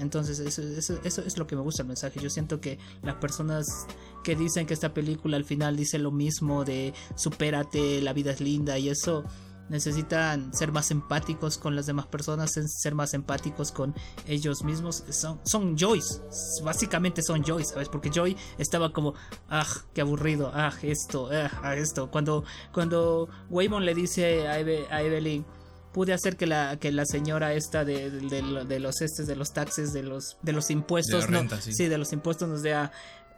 [0.00, 0.62] Entonces eso,
[1.04, 2.20] eso, es lo que me gusta el mensaje.
[2.20, 3.86] Yo siento que las personas
[4.24, 8.40] que dicen que esta película al final dice lo mismo de supérate, la vida es
[8.40, 9.24] linda y eso
[9.70, 13.94] necesitan ser más empáticos con las demás personas, ser más empáticos con
[14.26, 15.04] ellos mismos.
[15.10, 16.20] Son, son Joyce,
[16.64, 17.88] básicamente son Joy, ¿sabes?
[17.88, 19.14] Porque Joy estaba como,
[19.48, 22.10] ah, qué aburrido, ah, esto, ah, esto.
[22.10, 25.46] Cuando, cuando Waymon le dice a, a Evelyn,
[25.92, 29.92] pude hacer que la, que la señora esta de, de, los estes, de los taxes,
[29.92, 31.88] de los, de los impuestos, no, sí.
[31.88, 32.76] de los impuestos nos dé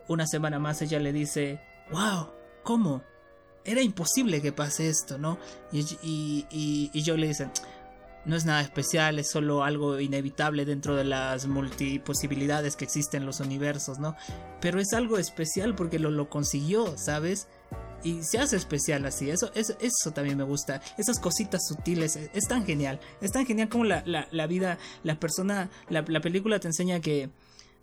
[0.08, 2.28] una semana más, ella le dice, wow,
[2.62, 3.02] ¿cómo?
[3.64, 5.38] Era imposible que pase esto, ¿no?
[5.70, 7.48] Y, y, y, y yo le dice,
[8.24, 13.26] no es nada especial, es solo algo inevitable dentro de las multiposibilidades que existen en
[13.26, 14.16] los universos, ¿no?
[14.60, 17.48] Pero es algo especial porque lo, lo consiguió, ¿sabes?
[18.04, 19.30] Y se hace especial así.
[19.30, 20.80] Eso, eso, eso también me gusta.
[20.98, 22.16] Esas cositas sutiles.
[22.16, 23.00] Es, tan genial.
[23.20, 27.30] Es tan genial como la, la, vida, la persona, la, la, película te enseña que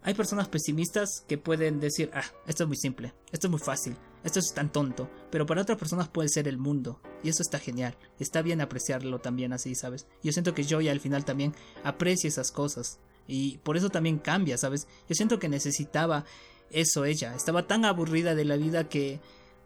[0.01, 3.97] hay personas pesimistas que pueden decir, ah, esto es muy simple, esto es muy fácil,
[4.23, 5.09] esto es tan tonto.
[5.29, 7.01] Pero para otras personas puede ser el mundo.
[7.23, 7.97] Y eso está genial.
[8.19, 10.07] Está bien apreciarlo también así, ¿sabes?
[10.23, 11.53] Yo siento que Joy al final también
[11.83, 12.99] aprecia esas cosas.
[13.27, 14.87] Y por eso también cambia, ¿sabes?
[15.07, 16.25] Yo siento que necesitaba
[16.71, 17.35] eso ella.
[17.35, 19.19] Estaba tan aburrida de la vida que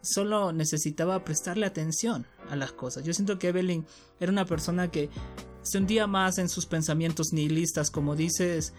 [0.04, 3.04] solo necesitaba prestarle atención a las cosas.
[3.04, 3.86] Yo siento que Evelyn
[4.20, 5.10] era una persona que
[5.62, 8.74] se hundía más en sus pensamientos nihilistas, como dices,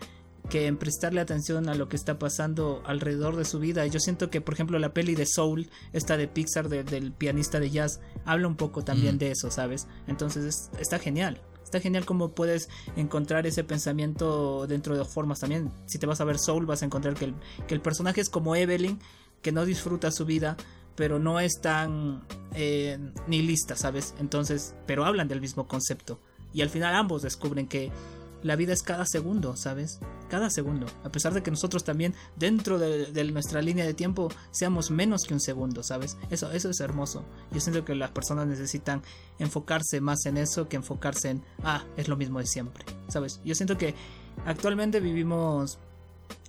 [0.50, 3.86] que en prestarle atención a lo que está pasando alrededor de su vida.
[3.88, 7.72] Yo siento que, por ejemplo, la peli de Soul, esta de Pixar, del pianista de
[7.72, 9.20] jazz, habla un poco también mm.
[9.20, 9.88] de eso, ¿sabes?
[10.08, 11.42] Entonces está genial.
[11.64, 15.72] Está genial cómo puedes encontrar ese pensamiento dentro de formas también.
[15.88, 17.36] Si te vas a ver Soul, vas a encontrar que el,
[17.68, 19.00] que el personaje es como Evelyn,
[19.42, 20.58] que no disfruta su vida,
[20.96, 22.24] pero no es tan
[22.54, 24.14] eh, nihilista, ¿sabes?
[24.20, 26.20] Entonces, pero hablan del mismo concepto.
[26.54, 27.92] Y al final ambos descubren que
[28.46, 30.00] la vida es cada segundo, ¿sabes?
[30.30, 30.86] Cada segundo.
[31.04, 35.34] A pesar de que nosotros también, dentro de, nuestra línea de tiempo, seamos menos que
[35.34, 36.16] un segundo, ¿sabes?
[36.30, 37.26] Eso, eso es hermoso.
[37.52, 39.02] Yo siento que las personas necesitan
[39.40, 43.42] enfocarse más en eso que enfocarse en, ah, es lo mismo de siempre, ¿sabes?
[43.44, 43.96] Yo siento que
[44.46, 45.80] actualmente vivimos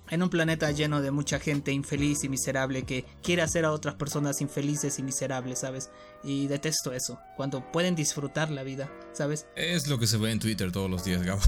[0.09, 3.95] en un planeta lleno de mucha gente infeliz y miserable que quiere hacer a otras
[3.95, 5.89] personas infelices y miserables, ¿sabes?
[6.23, 9.47] Y detesto eso, cuando pueden disfrutar la vida, ¿sabes?
[9.55, 11.41] Es lo que se ve en Twitter todos los días, Gabo.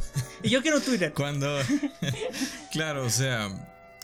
[0.43, 1.13] Y yo quiero Twitter.
[1.13, 1.59] Cuando...
[2.71, 3.49] claro, o sea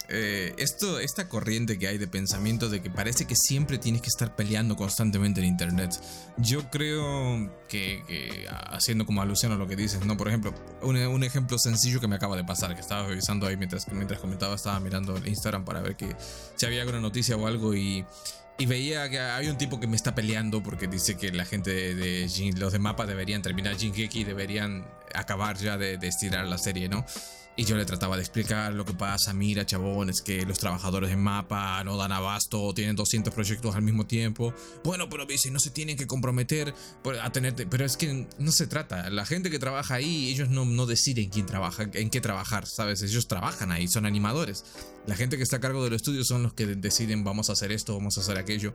[0.09, 4.09] eh, esto, esta corriente que hay de pensamiento de que parece que siempre tienes que
[4.09, 5.91] estar peleando constantemente en internet.
[6.37, 10.17] Yo creo que, haciendo como alusión a lo que dices, ¿no?
[10.17, 13.87] Por ejemplo, un, ejemplo sencillo que me acaba de pasar, que estaba revisando ahí mientras,
[13.91, 16.15] mientras comentaba, estaba mirando el Instagram para ver que
[16.55, 18.05] si había alguna noticia o algo y...
[18.57, 21.93] Y veía que hay un tipo que me está peleando porque dice que la gente
[21.93, 26.57] de, los de mapa deberían terminar Jingeki y deberían acabar ya de, de estirar la
[26.57, 27.05] serie, ¿no?
[27.57, 29.33] Y yo le trataba de explicar lo que pasa.
[29.33, 33.81] Mira, chabón, es que los trabajadores en mapa no dan abasto, tienen 200 proyectos al
[33.81, 34.53] mismo tiempo.
[34.83, 36.73] Bueno, pero dice, no se tienen que comprometer
[37.21, 37.65] a tenerte.
[37.65, 39.09] Pero es que no se trata.
[39.09, 43.01] La gente que trabaja ahí, ellos no, no deciden quién trabaja, en qué trabajar, ¿sabes?
[43.01, 44.65] Ellos trabajan ahí, son animadores.
[45.07, 47.71] La gente que está a cargo del estudio son los que deciden vamos a hacer
[47.71, 48.73] esto, vamos a hacer aquello.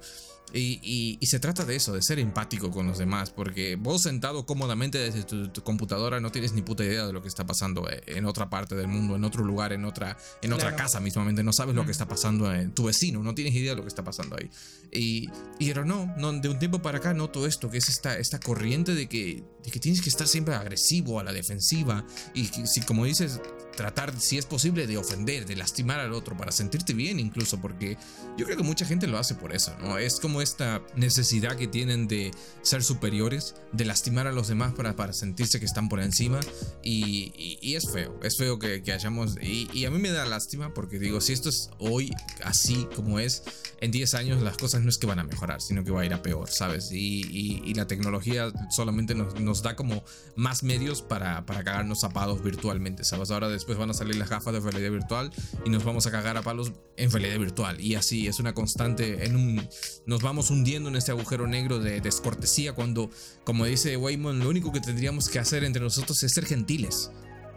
[0.52, 4.98] Y, se trata de eso, de ser empático con los demás, porque vos sentado cómodamente
[4.98, 8.24] desde tu, computadora no tienes ni puta idea de lo que está pasando eh, en
[8.24, 11.74] otra parte del mundo, en otro lugar, en otra, en otra casa mismamente, no sabes
[11.74, 14.36] lo que está pasando en tu vecino, no tienes idea de lo que está pasando
[14.36, 14.50] ahí.
[14.92, 15.28] Y,
[15.58, 18.94] pero no, no, de un tiempo para acá noto esto, que es esta, esta corriente
[18.94, 23.04] de que, de que tienes que estar siempre agresivo, a la defensiva, y si como
[23.04, 23.40] dices,
[23.76, 27.96] tratar, si es posible, de ofender, de lastimar al otro, para sentirte bien incluso, porque
[28.36, 29.98] yo creo que mucha gente lo hace por eso, ¿no?
[29.98, 32.30] Es como esta necesidad que tienen de
[32.62, 36.40] ser superiores, de lastimar a los demás para, para sentirse que están por encima,
[36.82, 40.26] y, y, es feo, es feo que, que hayamos, y, y, a mí me da
[40.26, 42.12] lástima, porque digo, si esto es hoy
[42.44, 43.42] así como es,
[43.80, 46.06] en 10 años las cosas no es que van a mejorar, sino que va a
[46.06, 46.90] ir a peor, ¿sabes?
[46.92, 50.04] Y, y la tecnología solamente nos, nos, da como
[50.36, 53.30] más medios para, para cagarnos zapados virtualmente, ¿sabes?
[53.30, 55.30] Ahora después van a salir las gafas de realidad virtual
[55.64, 57.80] y nos vamos a cagar a palos en realidad virtual.
[57.80, 59.68] Y así es una constante, en un,
[60.06, 63.10] nos vamos hundiendo en este agujero negro de descortesía cuando,
[63.44, 67.10] como dice Wayman, lo único que tendríamos que hacer entre nosotros es ser gentiles.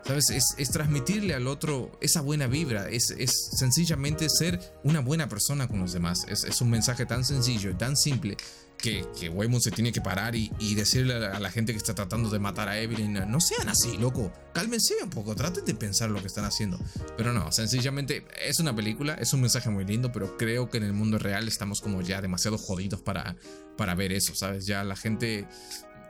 [0.06, 0.32] ¿Sabes?
[0.58, 5.80] Es, transmitirle al otro esa buena vibra, es, es, sencillamente ser una buena persona con
[5.80, 6.26] los demás.
[6.28, 8.36] Es, es un mensaje tan sencillo y tan simple
[8.84, 9.32] que, que
[9.62, 12.78] se tiene que parar y, decirle a la, gente que está tratando de matar a
[12.78, 16.78] Evelyn, no sean así, loco, cálmense un poco, traten de pensar lo que están haciendo.
[17.16, 20.84] Pero no, sencillamente es una película, es un mensaje muy lindo, pero creo que en
[20.84, 23.38] el mundo real estamos como ya demasiado jodidos para,
[23.78, 24.66] para ver eso, ¿sabes?
[24.66, 25.48] Ya la gente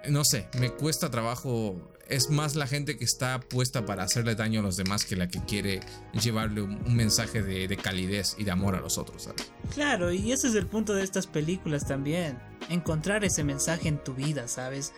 [0.09, 1.92] no sé, me cuesta trabajo.
[2.07, 5.27] Es más la gente que está puesta para hacerle daño a los demás que la
[5.27, 5.79] que quiere
[6.21, 9.23] llevarle un, mensaje de, calidez y de amor a los otros.
[9.23, 9.51] ¿sabes?
[9.73, 12.37] Claro, y ese es el punto de estas películas también.
[12.69, 14.93] Encontrar ese mensaje en tu vida, ¿sabes?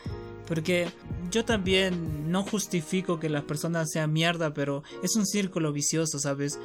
[0.48, 0.88] Porque
[1.32, 6.60] yo también no justifico que las personas sean mierda, pero es un círculo vicioso, ¿sabes?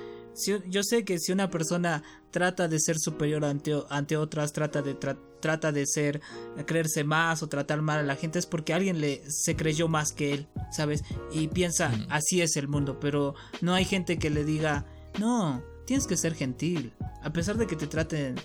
[0.69, 4.95] Yo sé que si una persona trata de ser superior ante, ante otras, trata de,
[4.95, 6.21] trata de ser,
[6.67, 10.13] creerse más o tratar mal a la gente, es porque alguien le, se creyó más
[10.13, 11.03] que él, ¿sabes?
[11.33, 14.87] Y piensa, así es el mundo, pero no hay gente que le diga,
[15.19, 18.37] no, tienes que ser gentil, a pesar de que te traten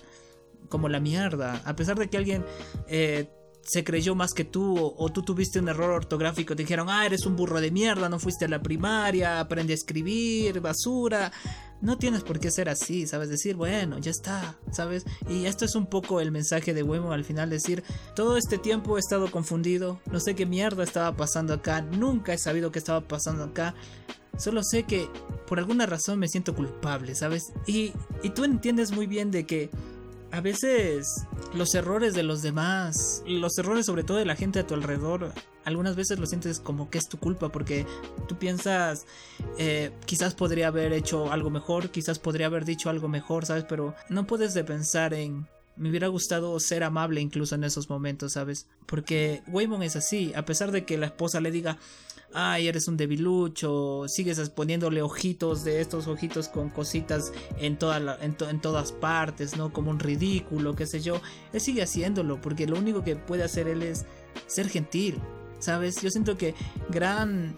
[0.68, 2.44] como la mierda, a pesar de que alguien
[2.88, 3.30] eh,
[3.66, 7.26] se creyó más que tú o, tú tuviste un error ortográfico, te dijeron, ah, eres
[7.26, 11.32] un burro de mierda, no fuiste a la primaria, aprende a escribir, basura.
[11.80, 13.28] No tienes por qué ser así, ¿sabes?
[13.28, 15.04] Decir, bueno, ya está, ¿sabes?
[15.28, 18.96] Y esto es un poco el mensaje de Wemo al final, decir, todo este tiempo
[18.96, 23.02] he estado confundido, no sé qué mierda estaba pasando acá, nunca he sabido qué estaba
[23.02, 23.74] pasando acá.
[24.38, 25.08] Solo sé que
[25.46, 27.52] por alguna razón me siento culpable, ¿sabes?
[27.66, 27.92] Y,
[28.22, 29.70] y tú entiendes muy bien de que
[30.36, 31.24] a veces
[31.54, 35.32] los errores de los demás, los errores sobre todo de la gente a tu alrededor,
[35.64, 37.86] algunas veces lo sientes como que es tu culpa porque
[38.28, 39.06] tú piensas
[39.56, 43.64] eh, quizás podría haber hecho algo mejor, quizás podría haber dicho algo mejor, ¿sabes?
[43.66, 48.34] Pero no puedes de pensar en me hubiera gustado ser amable incluso en esos momentos,
[48.34, 48.66] ¿sabes?
[48.84, 51.78] Porque Waymon es así, a pesar de que la esposa le diga,
[52.32, 58.60] ay, eres un debilucho, sigues poniéndole ojitos de estos ojitos con cositas en, toda en,
[58.60, 59.72] todas partes, ¿no?
[59.72, 61.20] Como un ridículo, qué sé yo.
[61.52, 64.04] Él sigue haciéndolo porque lo único que puede hacer él es
[64.46, 65.18] ser gentil,
[65.58, 66.00] ¿sabes?
[66.02, 66.54] Yo siento que
[66.90, 67.54] gran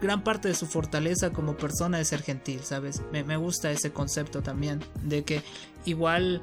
[0.00, 3.02] gran parte de su fortaleza como persona es ser gentil, ¿sabes?
[3.12, 5.42] Me, me, gusta ese concepto también, de que
[5.84, 6.40] igual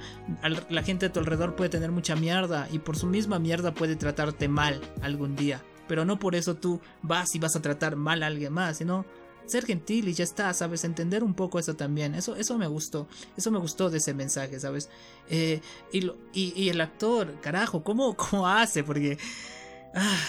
[0.70, 3.96] la gente a tu alrededor puede tener mucha mierda y por su misma mierda puede
[3.96, 8.24] tratarte mal algún día, pero no por eso tú vas y vas a tratar mal
[8.24, 9.06] a alguien más, sino
[9.48, 10.84] ser gentil y ya está, ¿sabes?
[10.84, 12.16] Entender un poco eso también.
[12.16, 13.08] Eso, eso me gustó.
[13.36, 14.90] Eso me gustó de ese mensaje, ¿sabes?
[15.30, 15.62] Eh,
[15.92, 18.84] y, y, el actor, carajo, ¿cómo, cómo hace?
[18.84, 19.18] Porque
[19.96, 20.20] ah,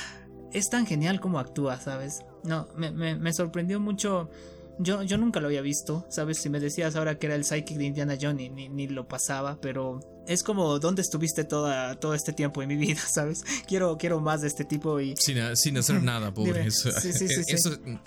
[0.52, 2.20] es tan genial como actúa, ¿sabes?
[2.44, 4.30] No, me, me, me sorprendió mucho.
[4.80, 6.38] Yo, yo nunca lo había visto, ¿sabes?
[6.38, 9.59] Si me decías ahora que era el psychic de Indiana Jones, ni, ni lo pasaba,
[9.61, 9.98] pero
[10.29, 13.45] es como dónde estuviste toda, todo este tiempo en mi vida, ¿sabes?
[13.66, 15.16] Quiero, quiero más de este tipo y...
[15.16, 16.66] Sin, sin hacer nada, pobre.
[16.66, 17.57] Eso, sí, sí, sí,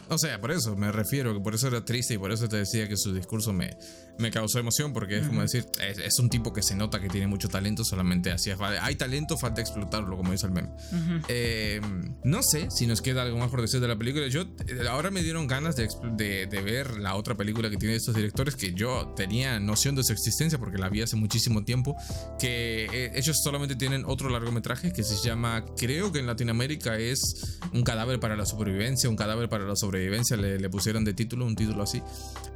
[0.07, 2.57] o sea, por eso me refiero, que por eso era triste y por eso te
[2.57, 3.77] decía que su discurso me,
[4.19, 7.27] me causó emoción, porque es como decir, es, un tipo que se nota que tiene
[7.27, 8.51] mucho talento, solamente así
[8.81, 10.69] Hay talento, falta explotarlo, como dice el meme.
[11.27, 11.81] Eh,
[12.23, 14.27] no sé si nos queda algo más por decir de la película.
[14.27, 17.95] Yo, eh, ahora me dieron ganas de, de, de ver la otra película que tiene
[17.95, 21.95] estos directores, que yo tenía noción de su existencia porque la vi hace muchísimo tiempo
[22.39, 27.59] que eh, ellos solamente tienen otro largometraje que se llama, creo que en Latinoamérica es
[27.73, 31.55] Un cadáver para la supervivencia, un cadáver para la sobrevivencia, le, pusieron de título, un
[31.55, 32.01] título así.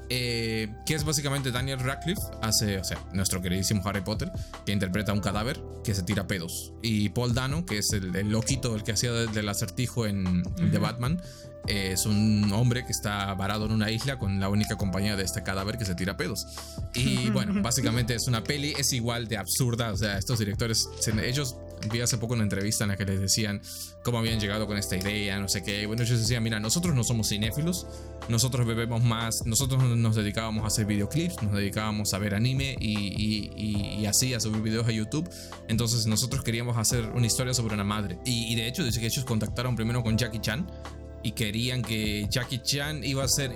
[0.09, 4.31] Eh, que es básicamente Daniel Radcliffe, hace, o sea, nuestro queridísimo Harry Potter,
[4.65, 6.73] que interpreta un cadáver que se tira pedos.
[6.81, 11.21] Y Paul Dano, que es el, loquito, el que hacía del acertijo en The Batman,
[11.67, 15.43] es un hombre que está varado en una isla con la única compañía de este
[15.43, 16.47] cadáver que se tira pedos.
[16.93, 19.91] Y bueno, básicamente es una peli, es igual de absurda.
[19.91, 20.87] O sea, estos directores,
[21.23, 21.55] ellos
[21.91, 23.61] vi hace poco una entrevista en la que les decían
[24.03, 25.83] cómo habían llegado con esta idea, no sé qué.
[25.83, 27.87] Y bueno, ellos decían, mira, nosotros no somos cinéfilos,
[28.29, 33.51] nosotros bebemos más, nosotros nos dedicábamos a hacer videoclips, nos dedicábamos a ver anime y,
[33.55, 35.29] y, así a subir videos a YouTube.
[35.67, 38.19] Entonces nosotros queríamos hacer una historia sobre una madre.
[38.25, 40.67] Y, y de hecho, dice que ellos contactaron primero con Jackie Chan
[41.25, 43.51] y querían que Jackie Chan iba a ser,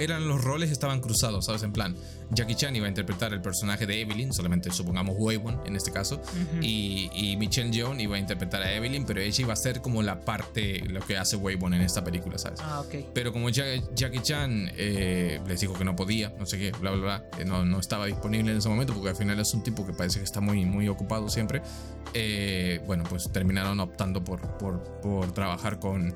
[0.00, 1.62] eran los roles estaban cruzados, ¿sabes?
[1.62, 1.94] En plan,
[2.32, 6.20] Jackie Chan iba a interpretar el personaje de Evelyn, solamente supongamos Waywon en este caso,
[6.60, 10.02] y, y, Michelle Yeoh iba a interpretar a Evelyn, pero ella iba a ser como
[10.02, 12.60] la parte, lo que hace Waywon en esta película, ¿sabes?
[12.62, 13.06] Ah, ok.
[13.12, 17.00] Pero como Jackie Chan eh, les dijo que no podía, no sé qué, bla, bla,
[17.00, 19.86] bla, que no, no estaba disponible en ese momento, porque al final es un tipo
[19.86, 21.62] que parece que está muy, muy ocupado siempre,
[22.14, 26.14] eh, bueno, pues terminaron optando por, por, por trabajar con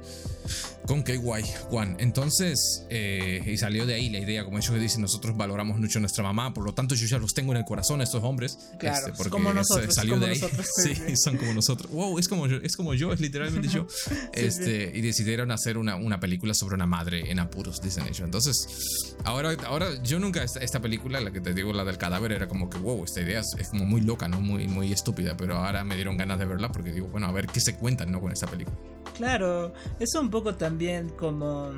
[0.87, 1.97] con KY Juan.
[1.99, 6.23] Entonces, eh, y salió de ahí la idea, como ellos dicen, nosotros valoramos mucho nuestra
[6.23, 8.59] mamá, por lo tanto yo ya los tengo en el corazón, estos hombres.
[8.79, 10.41] Claro, este, porque como nosotros, salió de ahí.
[10.77, 11.91] sí, son como nosotros.
[11.91, 13.87] Wow, es como yo, es como yo, es literalmente yo.
[14.33, 18.21] este, Y decidieron hacer una, una, película sobre una madre en apuros, dicen ellos.
[18.21, 22.49] Entonces, ahora, ahora yo nunca, esta, película, la que te digo, la del cadáver, era
[22.49, 24.41] como que, wow, esta idea es, como muy loca, ¿no?
[24.41, 27.47] Muy, muy estúpida, pero ahora me dieron ganas de verla porque digo, bueno, a ver
[27.47, 28.21] qué se cuentan, ¿no?
[28.21, 28.77] Con esta película.
[29.17, 31.73] Claro, es un poco también como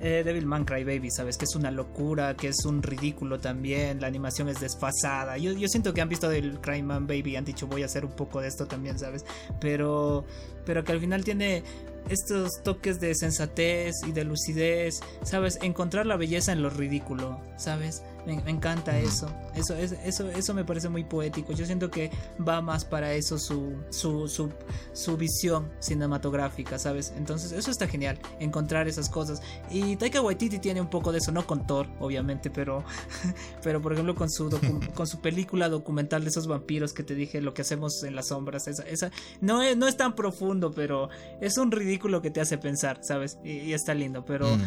[0.00, 1.36] eh, Devil Man Cry Baby, ¿sabes?
[1.36, 5.38] Que es una locura, que es un ridículo también, la animación es desfasada.
[5.38, 8.04] Yo, yo siento que han visto del Man Baby y han dicho voy a hacer
[8.04, 9.24] un poco de esto también, ¿sabes?
[9.60, 10.24] Pero,
[10.64, 11.62] pero que al final tiene
[12.08, 15.58] estos toques de sensatez y de lucidez, ¿sabes?
[15.62, 18.02] Encontrar la belleza en lo ridículo, ¿sabes?
[18.26, 19.28] Me, encanta eso.
[19.54, 20.28] Eso, eso.
[20.30, 21.52] eso me parece muy poético.
[21.52, 22.10] Yo siento que
[22.46, 24.50] va más para eso su, su, su,
[24.92, 27.12] su visión cinematográfica, ¿sabes?
[27.16, 29.42] Entonces, eso está genial, encontrar esas cosas.
[29.70, 32.84] Y Taika Waititi tiene un poco de eso, no con Thor, obviamente, pero,
[33.62, 34.48] pero por ejemplo, con su,
[34.94, 38.28] con su película documental de esos vampiros que te dije, lo que hacemos en las
[38.28, 38.68] sombras.
[38.68, 39.10] Esa, esa,
[39.40, 41.10] no, es, no es tan profundo, pero
[41.40, 43.38] es un ridículo que te hace pensar, ¿sabes?
[43.44, 44.56] Y, está lindo, pero.
[44.56, 44.62] Mm.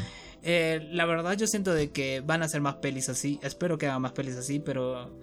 [0.49, 3.37] Eh, la verdad yo siento de que van a ser más pelis así.
[3.43, 5.19] Espero que hagan más pelis así, pero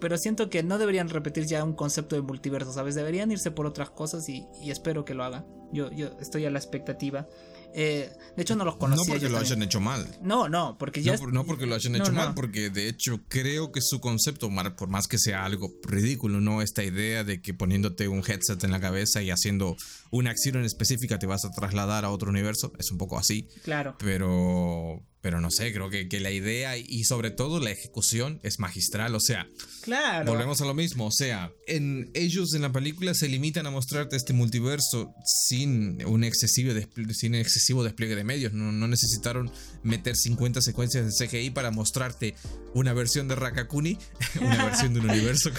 [0.00, 2.96] pero siento que no deberían repetir ya un concepto de multiverso, ¿sabes?
[2.96, 5.46] Deberían irse por otras cosas y, y espero que lo hagan.
[5.72, 7.28] Yo, yo estoy a la expectativa.
[7.76, 9.14] Eh, de hecho, no los conocía.
[9.14, 10.06] No porque lo hayan hecho mal.
[10.22, 11.16] No, no, porque ya.
[11.16, 14.88] No, no porque lo hayan hecho mal, porque de hecho creo que su concepto, por
[14.88, 16.62] más que sea algo ridículo, ¿no?
[16.62, 19.76] Esta idea de que poniéndote un headset en la cabeza y haciendo
[20.14, 23.48] una acción en específica te vas a trasladar a otro universo, es un poco así.
[23.64, 23.96] Claro.
[23.98, 28.58] Pero pero no sé, creo que, que, la idea y sobre todo la ejecución es
[28.58, 29.14] magistral.
[29.14, 29.48] O sea,
[29.80, 30.30] claro.
[30.30, 31.06] volvemos a lo mismo.
[31.06, 36.24] O sea, en, ellos en la película se limitan a mostrarte este multiverso sin un
[36.24, 36.74] excesivo,
[37.14, 38.52] sin excesivo despliegue de medios.
[38.52, 39.50] No, no, necesitaron
[39.84, 42.34] meter 50 secuencias de CGI para mostrarte
[42.74, 43.98] una versión de Rakakuni,
[44.40, 45.50] una versión de un universo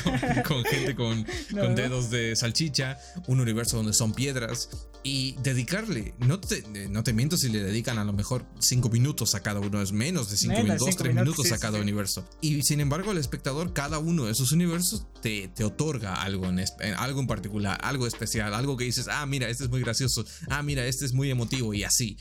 [0.46, 2.98] con, gente con, con dedos de salchicha,
[3.28, 4.70] un universo donde son piedras
[5.04, 9.36] y dedicarle, no te, no te miento si le dedican a lo mejor 5 minutos
[9.36, 12.28] a cada uno es menos de 5 minutos, 3 minutos, a cada universo.
[12.42, 16.60] Y sin embargo, el espectador, cada uno de esos universos te, te otorga algo en,
[16.98, 20.64] algo en particular, algo especial, algo que dices, ah, mira, este es muy gracioso, ah,
[20.64, 22.18] mira, este es muy emotivo y así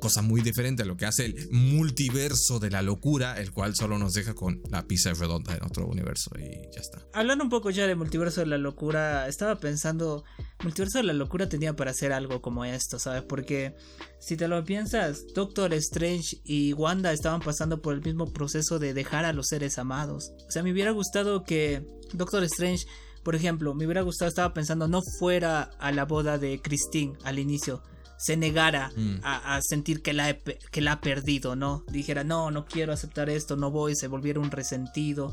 [0.00, 3.98] cosa muy diferente a lo que hace el multiverso de la locura, el cual solo
[3.98, 7.04] nos deja con la pizza redonda en otro universo y ya está.
[7.12, 10.24] Hablando un poco ya de multiverso de la locura, estaba pensando,
[10.62, 13.22] multiverso de la locura tenía para hacer algo como esto, ¿sabes?
[13.22, 13.74] Porque
[14.18, 18.94] si te lo piensas, Doctor Strange y Wanda estaban pasando por el mismo proceso de
[18.94, 20.32] dejar a los seres amados.
[20.48, 22.86] O sea, me hubiera gustado que Doctor Strange
[23.22, 27.38] por ejemplo, me hubiera gustado, estaba pensando, no fuera a la boda de Christine al
[27.38, 27.82] inicio,
[28.20, 29.20] se negara mm.
[29.22, 31.84] a, sentir que la, que la ha perdido, ¿no?
[31.90, 35.32] Dijera, no, no quiero aceptar esto, no voy, se volviera un resentido.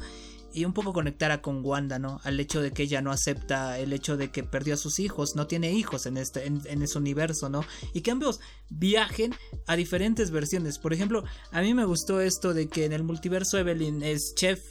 [0.53, 2.21] Y un poco conectara con Wanda, ¿no?
[2.23, 5.35] Al hecho de que ella no acepta el hecho de que perdió a sus hijos,
[5.35, 7.65] no tiene hijos en, este, en, ese universo, ¿no?
[7.93, 9.35] Y que ambos viajen
[9.67, 10.79] a diferentes versiones.
[10.79, 14.61] Por ejemplo, a mí me gustó esto de que en el multiverso Evelyn es chef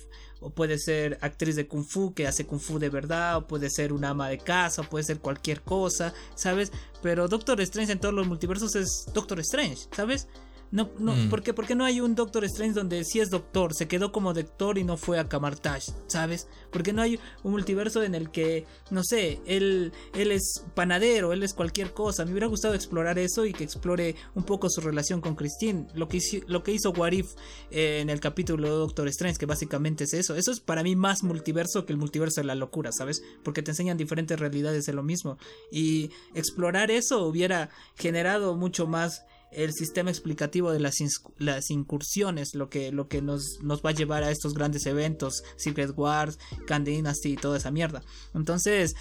[0.40, 3.70] o puede ser actriz de kung fu que hace kung fu de verdad, o puede
[3.70, 6.72] ser una ama de casa, o puede ser cualquier cosa, ¿sabes?
[7.02, 10.28] Pero Doctor Strange en todos los multiversos es Doctor Strange, ¿sabes?
[10.70, 11.28] No, no, mm.
[11.28, 11.74] ¿por, qué?
[11.74, 14.96] no hay un Doctor Strange donde sí es doctor, se quedó como doctor y no
[14.96, 16.48] fue a Kamartash, ¿sabes?
[16.70, 21.42] Porque no hay un multiverso en el que, no sé, él, él es panadero, él
[21.42, 22.24] es cualquier cosa.
[22.24, 25.86] Me hubiera gustado explorar eso y que explore un poco su relación con Christine.
[25.94, 27.34] Lo que, hizo, lo que hizo Warif
[27.70, 30.34] eh, en el capítulo de Doctor Strange, que básicamente es eso.
[30.34, 33.22] Eso es para mí más multiverso que el multiverso de la locura, ¿sabes?
[33.42, 35.38] Porque te enseñan diferentes realidades de lo mismo.
[35.70, 40.96] Y explorar eso hubiera generado mucho más el sistema explicativo de las,
[41.38, 45.42] las incursiones, lo que, lo que nos, nos, va a llevar a estos grandes eventos,
[45.56, 48.02] Secret Wars, Khan Dynasty y toda esa mierda.
[48.34, 48.94] Entonces,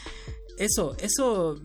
[0.57, 1.59] eso, eso,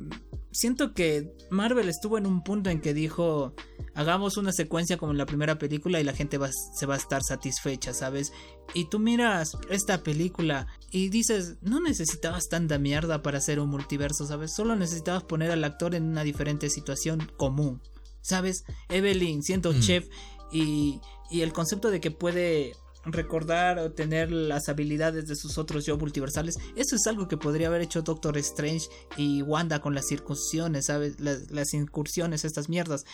[0.51, 3.55] siento que Marvel estuvo en un punto en que dijo,
[3.95, 6.99] hagamos una secuencia como en la primera película y la gente va, se va a
[6.99, 8.33] estar satisfecha, ¿sabes?
[8.75, 14.27] Y tú miras esta película y dices, no necesitabas tanta mierda para hacer un multiverso,
[14.27, 14.53] ¿sabes?
[14.55, 17.81] Solo necesitabas poner al actor en una diferente situación común.
[18.23, 18.65] ¿Sabes?
[18.89, 19.81] Evelyn siendo mm.
[19.81, 20.09] chef
[20.53, 21.01] y,
[21.31, 25.97] y el concepto de que puede recordar o tener las habilidades de sus otros yo
[25.97, 26.59] multiversales.
[26.77, 31.19] Eso es algo que podría haber hecho Doctor Strange y Wanda con las circunciones, ¿sabes?
[31.21, 33.05] Las, incursiones, estas mierdas.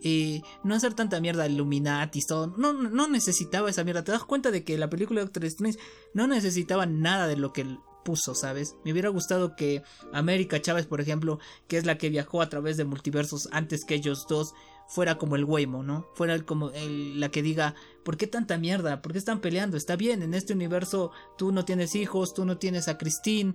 [0.00, 2.54] Y no hacer tanta mierda Illuminati, todo.
[2.56, 4.04] No, no necesitaba esa mierda.
[4.04, 5.78] Te das cuenta de que la película de Doctor Strange
[6.14, 8.76] no necesitaba nada de lo que puso, ¿sabes?
[8.84, 9.82] Me hubiera gustado que
[10.12, 11.38] América Chávez, por ejemplo,
[11.68, 14.54] que es la que viajó a través de multiversos antes que ellos dos,
[14.86, 16.06] fuera como el Waymo, ¿no?
[16.14, 17.74] Fuera como la que diga,
[18.04, 19.00] ¿por qué tanta mierda?
[19.00, 19.76] ¿Por qué están peleando?
[19.76, 23.54] Está bien, en este universo tú no tienes hijos, tú no tienes a Christine,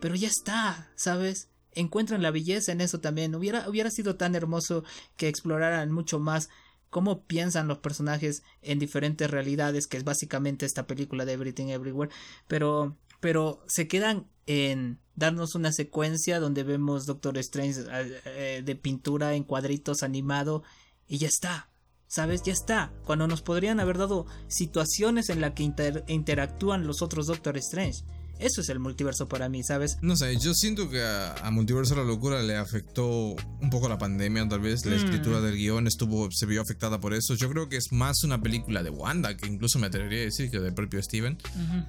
[0.00, 1.48] pero ya está, ¿sabes?
[1.72, 3.34] Encuentran la belleza en eso también.
[3.34, 4.84] Hubiera, hubiera sido tan hermoso
[5.16, 6.50] que exploraran mucho más
[6.90, 12.12] cómo piensan los personajes en diferentes realidades, que es básicamente esta película de Everything Everywhere,
[12.46, 18.76] pero pero se quedan en darnos una secuencia donde vemos Doctor Strange eh, eh, de
[18.76, 20.62] pintura en cuadritos animado
[21.08, 21.70] y ya está.
[22.06, 22.42] ¿Sabes?
[22.42, 22.92] Ya está.
[23.06, 25.72] Cuando nos podrían haber dado situaciones en las que
[26.06, 28.04] interactúan los otros Doctor Strange.
[28.38, 29.98] Eso es el multiverso para mí, ¿sabes?
[30.02, 34.48] No sé, yo siento que a, Multiverso la locura le afectó un poco la pandemia,
[34.48, 34.84] tal vez.
[34.84, 35.04] La mm.
[35.04, 37.34] escritura del guion estuvo, se vio afectada por eso.
[37.34, 40.50] Yo creo que es más una película de Wanda, que incluso me atrevería a decir
[40.50, 41.38] que del propio Steven.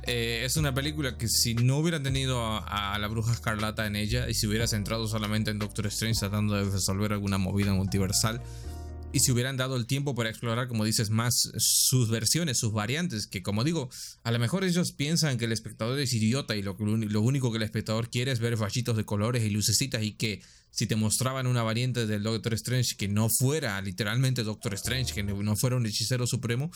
[0.03, 3.95] Eh, es una película que si no hubiera tenido a, a, la bruja escarlata en
[3.95, 8.41] ella y si hubiera centrado solamente en Doctor Strange tratando de resolver alguna movida multiversal,
[9.15, 13.27] y si hubieran dado el tiempo para explorar, como dices, más sus versiones, sus variantes,
[13.27, 13.89] que como digo,
[14.23, 17.55] a lo mejor ellos piensan que el espectador es idiota y lo, lo único que
[17.55, 21.47] el espectador quiere es ver fallitos de colores y lucecitas y que si te mostraban
[21.47, 25.85] una variante del Doctor Strange que no fuera literalmente Doctor Strange, que no fuera un
[25.85, 26.69] hechicero supremo,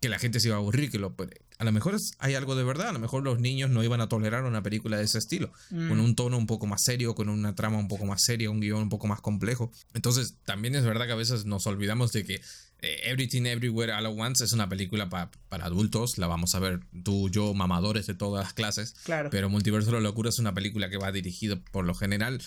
[0.00, 1.14] que la gente se iba a aburrir, que lo,
[1.58, 4.08] a lo mejor hay algo de verdad, a lo mejor los niños no iban a
[4.08, 6.04] tolerar una película de ese estilo, con mm.
[6.04, 8.82] un tono un poco más serio, con una trama un poco más seria, un guion
[8.82, 9.72] un poco más complejo.
[9.94, 12.34] Entonces, también es verdad que a veces nos olvidamos de que
[12.82, 16.80] eh, Everything Everywhere All at Once es una película para adultos, la vamos a ver
[17.02, 19.30] tú, yo, mamadores de todas las clases, claro.
[19.30, 22.42] pero Multiverso de la Locura es una película que va dirigido por lo general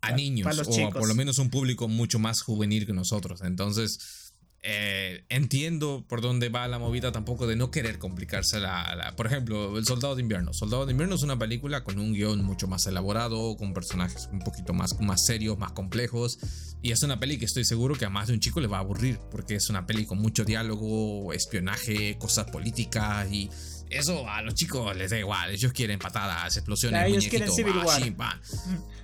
[0.00, 3.42] a niños, o por lo menos un público mucho más juvenil que nosotros.
[3.42, 4.25] Entonces
[4.68, 9.78] eh, entiendo por dónde va la movida tampoco de no querer complicarse la, Por ejemplo,
[9.78, 10.52] El Soldado de Invierno.
[10.52, 14.40] Soldado de Invierno es una película con un guion mucho más elaborado, con personajes un
[14.40, 16.40] poquito más, más serios, más complejos.
[16.82, 18.78] Y es una peli que estoy seguro que a más de un chico le va
[18.78, 23.48] a aburrir, porque es una peli con mucho diálogo, espionaje, cosas políticas y...
[23.88, 28.40] Eso a los chicos les da igual, ellos quieren patadas, explosiones, ellos quieren Civil War.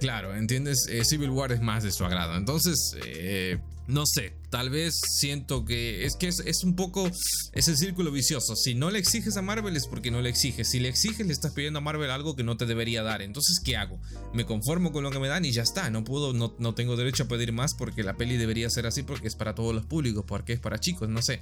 [0.01, 0.89] Claro, ¿entiendes?
[0.91, 2.37] Eh, Civil War es más de su agrado.
[2.37, 7.11] Entonces, eh, no sé, tal vez siento que es que es, un poco
[7.53, 8.55] ese círculo vicioso.
[8.55, 10.71] Si no le exiges a Marvel es porque no le exiges.
[10.71, 13.23] Si le exiges le estás pidiendo a Marvel algo que no te debería dar.
[13.23, 13.99] Entonces, ¿qué hago?
[14.33, 15.91] Me conformo con lo que me dan y ya está.
[15.91, 19.03] No puedo, no, no tengo derecho a pedir más porque la peli debería ser así
[19.03, 21.41] porque es para todos los públicos, porque es para chicos, no sé.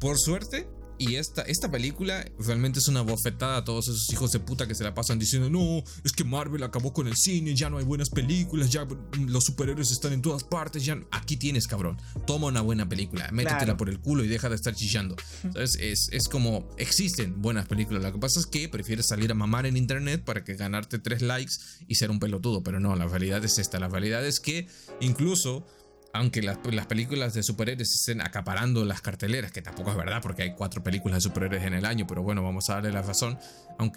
[0.00, 0.66] Por suerte,
[1.00, 4.74] y esta, esta película realmente es una bofetada a todos esos hijos de puta que
[4.74, 7.84] se la pasan diciendo, no, es que Marvel acabó con el cine, ya no hay
[7.84, 8.86] buenas películas, ya
[9.18, 11.00] los superhéroes están en todas partes, ya...
[11.10, 11.96] Aquí tienes, cabrón.
[12.26, 15.16] Toma una buena película, métetela por el culo y deja de estar chillando.
[15.54, 15.76] Es,
[16.12, 18.02] es como, existen buenas películas.
[18.02, 21.22] Lo que pasa es que prefieres salir a mamar en internet para que ganarte tres
[21.22, 21.54] likes
[21.88, 22.62] y ser un pelotudo.
[22.62, 23.80] Pero no, la realidad es esta.
[23.80, 24.68] La realidad es que
[25.00, 25.66] incluso
[26.12, 30.54] aunque las, películas de superhéroes estén acaparando las carteleras, que tampoco es verdad porque hay
[30.54, 33.38] cuatro películas de superhéroes en el año, pero bueno, vamos a darle la razón.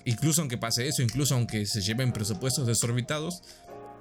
[0.05, 3.41] incluso aunque pase eso, incluso aunque se lleven presupuestos desorbitados,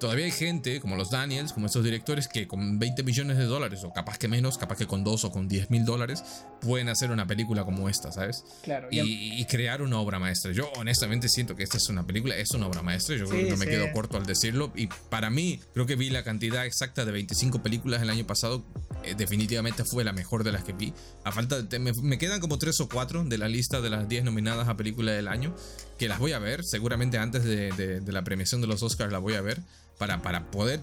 [0.03, 3.85] todavía hay gente como los Daniels, como estos directores que con 20 millones de dólares,
[3.85, 6.25] o capaz que menos, capaz que con 2 o con 10 mil dólares,
[6.59, 8.43] pueden hacer una película como esta, ¿sabes?
[8.63, 8.89] Claro.
[8.91, 10.51] Y, crear una obra maestra.
[10.51, 13.15] Yo honestamente siento que esta es una película, es una obra maestra.
[13.15, 14.73] Yo creo que no me quedo corto al decirlo.
[14.75, 18.63] Y para mí, creo que vi la cantidad exacta de 25 películas el año pasado.
[19.03, 20.93] Eh, definitivamente fue la mejor de las que vi.
[21.23, 24.23] A falta de, me, quedan como 3 o 4 de la lista de las 10
[24.25, 25.55] nominadas a película del año.
[25.97, 26.63] Que las voy a ver.
[26.63, 29.61] Seguramente antes de, de la premiación de los Oscars la voy a ver
[29.97, 30.81] para, para poder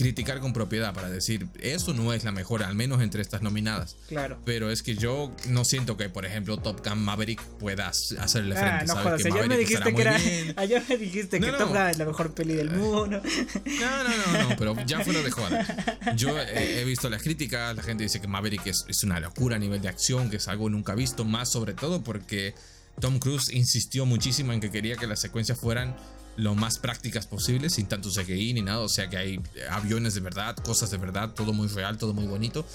[0.00, 3.96] criticar con propiedad, para decir, eso no es la mejor, al menos entre estas nominadas.
[4.08, 4.38] Claro.
[4.46, 8.60] Pero es que yo no siento que, por ejemplo, Top Gun Maverick pueda hacerle ah,
[8.60, 8.86] frente.
[8.86, 9.26] no ¿sabes?
[9.30, 10.18] ayer me dijiste que era.
[10.56, 13.20] Ayer me dijiste que Top Gun es la mejor peli del mundo.
[13.20, 16.14] No, no, no, no, pero ya fuera de joda.
[16.16, 19.58] Yo he visto las críticas, la gente dice que Maverick es, es una locura a
[19.58, 22.54] nivel de acción, que es algo nunca visto, más sobre todo porque
[23.00, 25.96] Tom Cruise insistió muchísimo en que quería que las secuencias fueran
[26.36, 28.80] lo más prácticas posibles, sin tanto CGI ni nada.
[28.80, 29.40] O sea que hay
[29.70, 32.66] aviones de verdad, cosas de verdad, todo muy real, todo muy bonito.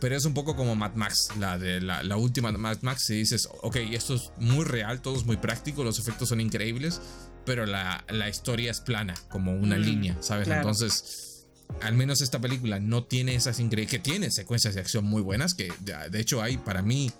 [0.00, 3.04] Pero es un poco como Mad Max, la de la, última Mad Max.
[3.06, 7.00] Si dices, ok, esto es muy real, todo es muy práctico, los efectos son increíbles,
[7.46, 10.48] pero la, historia es plana, como una mm, línea, ¿sabes?
[10.48, 11.46] Entonces,
[11.82, 13.92] al menos esta película no tiene esas increíbles.
[13.92, 17.12] que tiene secuencias de acción muy buenas, que de hecho hay para mí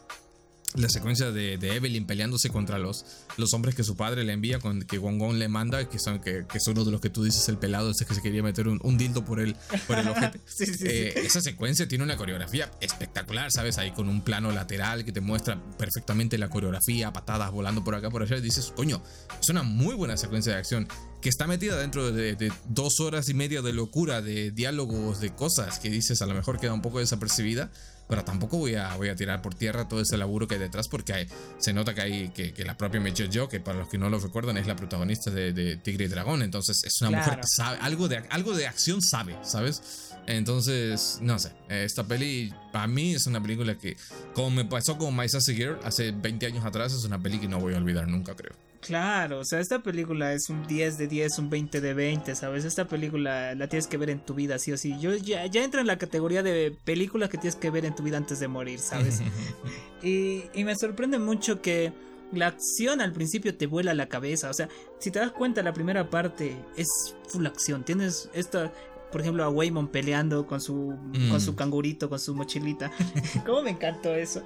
[0.74, 3.04] la secuencia de, Evelyn peleándose contra los,
[3.36, 6.44] los hombres que su padre le envía, con, que Wong le manda, que son, que,
[6.50, 8.68] que son uno de los que tú dices, el pelado, ese que se quería meter
[8.68, 9.56] un, un dildo por el,
[9.86, 10.40] por el ojete.
[10.84, 13.78] Eh, esa secuencia tiene una coreografía espectacular, ¿sabes?
[13.78, 18.10] Ahí con un plano lateral que te muestra perfectamente la coreografía, patadas volando por acá,
[18.10, 19.02] por allá, y dices, coño,
[19.40, 20.88] es una muy buena secuencia de acción
[21.20, 25.34] que está metida dentro de, de, dos horas y media de locura, de diálogos, de
[25.34, 27.70] cosas que dices, a lo mejor queda un poco desapercibida
[28.08, 30.88] pero tampoco voy a, voy a tirar por tierra todo ese laburo que hay detrás
[30.88, 31.26] porque
[31.58, 34.18] se nota que hay que, la propia Michelle Yeoh, que para los que no lo
[34.18, 38.08] recuerdan es la protagonista de, Tigre y Dragón, entonces es una mujer que sabe, algo
[38.08, 40.10] de, algo de acción sabe, ¿sabes?
[40.26, 43.96] Entonces, no sé, esta peli para mí es una película que,
[44.34, 47.48] como me pasó con My Sassy Girl hace 20 años atrás, es una peli que
[47.48, 48.52] no voy a olvidar nunca, creo.
[48.82, 52.64] Claro, o sea, esta película es un 10 de 10, un 20 de 20, ¿sabes?
[52.64, 54.98] Esta película la tienes que ver en tu vida, sí o sí.
[54.98, 58.02] Yo ya, ya entro en la categoría de películas que tienes que ver en tu
[58.02, 59.22] vida antes de morir, ¿sabes?
[60.02, 61.92] y, y me sorprende mucho que
[62.32, 64.50] la acción al principio te vuela la cabeza.
[64.50, 64.68] O sea,
[64.98, 67.84] si te das cuenta, la primera parte es full acción.
[67.84, 68.72] Tienes esta,
[69.12, 70.98] por ejemplo, a Waymon peleando con su,
[71.30, 71.56] con su mm.
[71.56, 72.90] cangurito, con su mochilita.
[73.46, 74.42] ¿Cómo me encantó eso?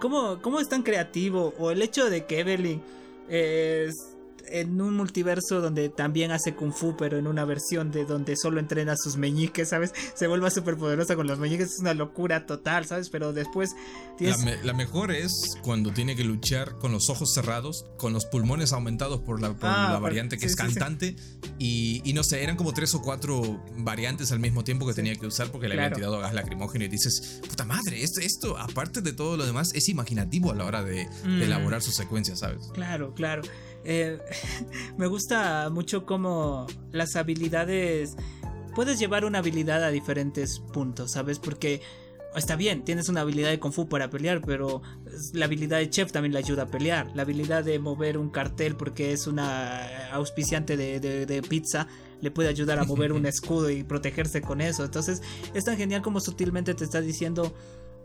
[0.00, 1.54] ¿Cómo, ¿Cómo es tan creativo?
[1.58, 2.80] O el hecho de que Evelyn
[3.30, 4.09] es
[4.48, 8.60] en un multiverso donde también hace kung fu, pero en una versión de donde solo
[8.60, 9.92] entrena sus meñiques, ¿sabes?
[10.14, 13.10] Se vuelve súper poderosa con los meñiques, es una locura total, ¿sabes?
[13.10, 13.74] Pero después...
[14.62, 19.20] La, mejor es cuando tiene que luchar con los ojos cerrados, con los pulmones aumentados
[19.20, 21.16] por la, ah, variante que es cantante,
[21.58, 25.26] Y, no sé, eran como tres o cuatro variantes al mismo tiempo que tenía que
[25.26, 29.12] usar porque le habían tirado gas lacrimógeno y dices, puta madre, esto, esto, aparte de
[29.12, 31.42] todo lo demás, es imaginativo a la hora de, de mm.
[31.42, 32.68] elaborar sus secuencias, ¿sabes?
[32.74, 33.42] Claro, claro.
[33.84, 34.18] Eh,
[34.96, 38.16] me gusta mucho cómo las habilidades...
[38.74, 41.40] Puedes llevar una habilidad a diferentes puntos, ¿sabes?
[41.40, 41.82] Porque
[42.36, 44.80] está bien, tienes una habilidad de Kung Fu para pelear, pero
[45.32, 47.10] la habilidad de Chef también le ayuda a pelear.
[47.14, 51.88] La habilidad de mover un cartel porque es una auspiciante de, de pizza
[52.20, 54.84] le puede ayudar a mover un escudo y protegerse con eso.
[54.84, 55.22] Entonces
[55.54, 57.54] es tan genial como sutilmente te está diciendo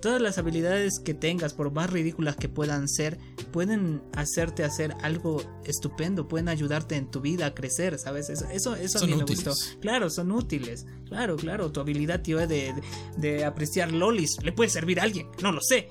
[0.02, 3.18] Todas las habilidades que tengas, por más ridículas que puedan ser,
[3.52, 8.30] pueden hacerte hacer algo estupendo, pueden ayudarte en tu vida a crecer, ¿sabes?
[8.30, 9.54] Eso, eso, a mí me gustó.
[9.82, 10.86] Claro, son útiles.
[11.08, 12.74] Claro, claro, tu habilidad, tío, de,
[13.18, 15.90] de, apreciar lolis le puede servir a alguien, no lo sé.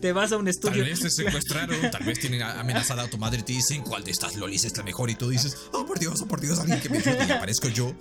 [0.00, 0.82] Te, vas a un estudio.
[0.82, 4.04] Tal vez te secuestraron, tal vez tienen amenazada a tu madre y te dicen cuál
[4.04, 6.58] de estas lolis es la mejor y tú dices, oh por Dios, oh por Dios,
[6.58, 7.94] alguien que me ayude y aparezco yo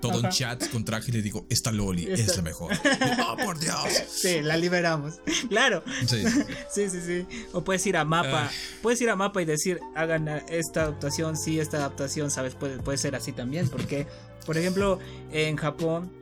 [0.00, 2.72] todo un chat con traje y le digo, esta Loli es la mejor.
[3.26, 3.76] ¡Oh, por Dios!
[4.08, 5.20] Sí, la liberamos.
[5.48, 5.82] Claro.
[6.06, 6.88] Sí.
[6.88, 8.46] sí, sí, O puedes ir a mapa.
[8.46, 8.50] Ah.
[8.82, 12.54] Puedes ir a mapa y decir, hagan esta adaptación, sí, esta adaptación, ¿sabes?
[12.54, 13.68] Puede, puede ser así también.
[13.68, 14.06] Porque,
[14.44, 14.98] por ejemplo,
[15.32, 16.12] en Japón,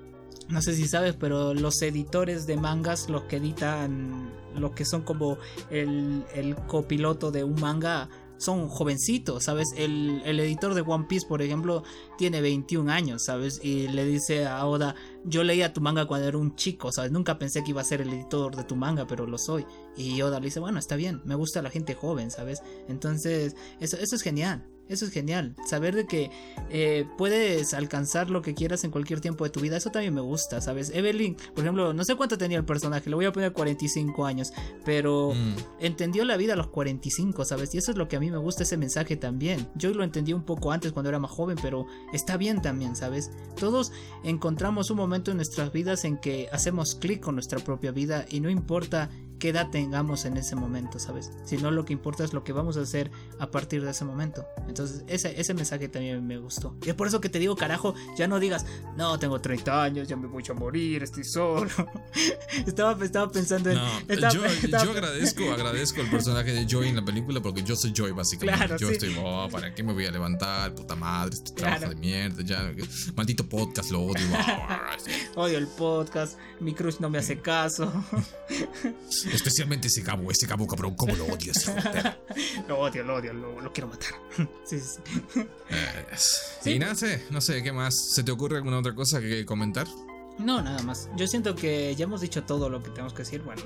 [0.49, 5.03] no sé si sabes, pero los editores de mangas, los que editan, los que son
[5.03, 5.39] como
[5.71, 8.09] el, el copiloto de un manga,
[8.39, 9.73] son jovencitos, ¿sabes?
[9.77, 11.83] El, editor de One Piece, por ejemplo,
[12.19, 13.61] tiene 21 años, ¿sabes?
[13.63, 17.13] Y le dice a Oda, yo leía tu manga cuando era un chico, ¿sabes?
[17.13, 19.67] Nunca pensé que iba a ser el editor de tu manga, pero lo soy.
[19.97, 22.63] Y Oda le dice, bueno, está bien, me gusta la gente joven, ¿sabes?
[22.89, 24.67] Entonces, eso, eso es genial.
[24.89, 25.55] Eso es genial.
[25.67, 26.31] Saber de que
[26.71, 29.77] eh, puedes alcanzar lo que quieras en cualquier tiempo de tu vida.
[29.77, 30.91] Eso también me gusta, ¿sabes?
[30.91, 33.09] Evelyn, por ejemplo, no sé cuánto tenía el personaje.
[33.09, 34.53] Le voy a poner 45 años.
[34.85, 35.55] Pero mm.
[35.81, 37.75] entendió la vida a los 45, ¿sabes?
[37.75, 39.69] Y eso es lo que a mí me gusta ese mensaje también.
[39.75, 43.31] Yo lo entendí un poco antes cuando era más joven, pero está bien también, ¿sabes?
[43.59, 48.27] Todos encontramos un momento en nuestras vidas en que hacemos clic con nuestra propia vida
[48.29, 51.31] y no importa qué edad tengamos en ese momento, ¿sabes?
[51.45, 54.47] Sino lo que importa es lo que vamos a hacer a partir de ese momento.
[54.69, 56.77] Entonces, ese, ese mensaje también me gustó.
[56.85, 58.67] Y es por eso que te digo, carajo, ya no digas,
[58.97, 61.71] no, tengo 30 años, ya me voy a morir, estoy solo.
[62.67, 63.79] estaba, estaba pensando en...
[64.33, 64.43] yo,
[64.91, 68.77] agradezco, agradezco el personaje de Joy en la película porque yo soy Joy, básicamente.
[68.79, 70.75] yo estoy, oh, ¿para qué me voy a levantar?
[70.75, 72.73] Puta madre, este trabajo de mierda, ya.
[73.15, 74.27] Maldito podcast, lo odio.
[75.37, 77.93] odio el podcast, mi crush no me hace caso.
[79.33, 81.53] Especialmente ese cabo, ese cabo cabrón, ¿cómo lo odio
[82.69, 84.15] Lo odio, lo odio, lo, quiero matar.
[84.65, 85.01] sí, sí,
[86.61, 86.71] sí.
[86.71, 87.95] Y nada, sé, no sé, ¿qué más?
[87.95, 89.87] ¿Se te ocurre alguna otra cosa que comentar?
[90.39, 91.09] No, nada más.
[91.17, 93.43] Yo siento que ya hemos dicho todo lo que tenemos que decir.
[93.43, 93.63] Bueno,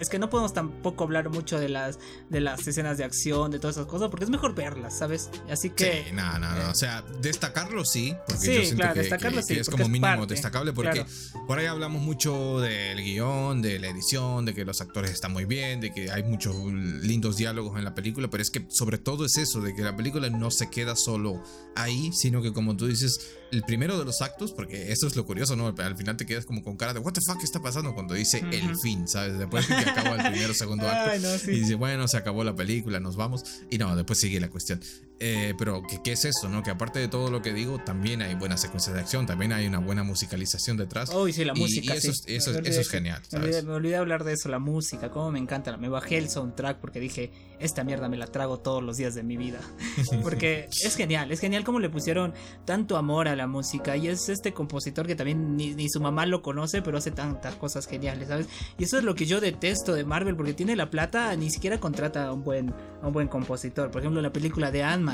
[0.00, 1.98] es que no podemos tampoco hablar mucho de las
[2.28, 5.30] de las escenas de acción, de todas esas cosas, porque es mejor verlas, ¿sabes?
[5.50, 6.04] Así que.
[6.08, 6.62] Sí, no, no, no.
[6.62, 10.26] Eh, o sea, destacarlo sí, porque yo siento claro, que, destacarlo sí, es como mínimo
[10.26, 11.04] destacable, porque
[11.46, 15.44] por ahí hablamos mucho del guion, de la edición, de que los actores están muy
[15.44, 19.26] bien, de que hay muchos lindos diálogos en la película, pero es que sobre todo
[19.26, 21.42] es eso, de que la película no se queda solo
[21.76, 25.26] ahí, sino que como tú dices el primero de los actos, porque eso es lo
[25.26, 25.74] curioso, ¿no?
[25.76, 27.94] Al final te quedas como con cara de, ¿What the fuck ¿qué está pasando?
[27.94, 29.38] Cuando dice el fin, ¿sabes?
[29.38, 31.50] Después de que acaba el primero o segundo acto.
[31.50, 33.44] Y dice, bueno, se acabó la película, nos vamos.
[33.70, 34.80] Y no, después sigue la cuestión.
[35.22, 36.62] Eh, pero, ¿qué, ¿qué, es eso, no?
[36.62, 39.66] Que aparte de todo lo que digo, también hay buenas secuencias de acción, también hay
[39.66, 41.10] una buena musicalización detrás.
[41.12, 41.94] Oh, sí, la música.
[41.94, 43.20] Y eso, eso, eso, es genial.
[43.30, 45.76] Me olvidé, hablar de eso, la música, cómo me encanta.
[45.76, 49.22] Me bajé el soundtrack porque dije, esta mierda me la trago todos los días de
[49.22, 49.60] mi vida.
[50.22, 52.32] porque es genial, es genial cómo le pusieron
[52.64, 53.98] tanto amor a la música.
[53.98, 57.56] Y es este compositor que también ni, ni su mamá lo conoce, pero hace tantas
[57.56, 58.46] cosas geniales, ¿sabes?
[58.78, 61.78] Y eso es lo que yo detesto de Marvel, porque tiene la plata, ni siquiera
[61.78, 63.90] contrata a un buen, a un buen compositor.
[63.90, 65.09] Por ejemplo, la película de Ant-Man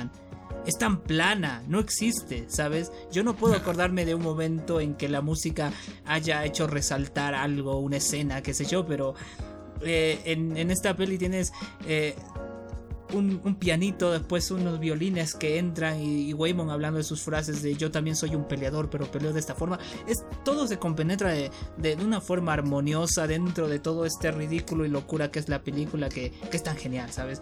[0.67, 2.91] es tan plana, no existe, ¿sabes?
[3.13, 5.73] Yo no puedo acordarme de un momento en que la música
[6.05, 9.15] haya hecho resaltar algo, una escena, qué sé yo, pero
[9.83, 11.53] eh, en, esta peli tienes...
[11.87, 12.15] Eh,
[13.13, 17.91] un, pianito, después unos violines que entran y, Waymon hablando de sus frases de yo
[17.91, 19.79] también soy un peleador, pero peleo de esta forma.
[20.07, 21.51] Es, todo se compenetra de,
[22.05, 26.33] una forma armoniosa dentro de todo este ridículo y locura que es la película que,
[26.51, 27.41] que es tan genial, ¿sabes?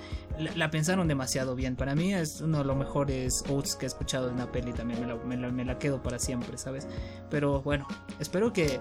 [0.57, 1.77] La, pensaron demasiado bien.
[1.77, 5.01] Para mí es uno de los mejores oats que he escuchado en una peli también.
[5.01, 6.87] Me me la, me la quedo para siempre, ¿sabes?
[7.31, 7.87] Pero bueno,
[8.21, 8.81] espero que...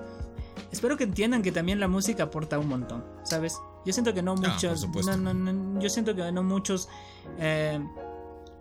[0.72, 3.60] Espero que entiendan que también la música aporta un montón, ¿sabes?
[3.86, 4.88] Yo siento que no ah, muchos.
[5.80, 6.90] yo siento que no muchos
[7.38, 7.80] eh,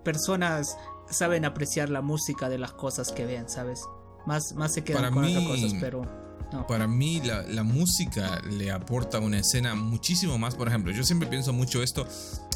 [0.05, 0.77] personas
[1.09, 3.85] saben apreciar la música de las cosas que ven, ¿sabes?
[4.27, 6.23] Más, más se quedan con otras cosas, pero.
[6.69, 10.55] Para mí la, la, música le aporta una escena muchísimo más.
[10.55, 12.07] Por ejemplo, yo siempre pienso mucho esto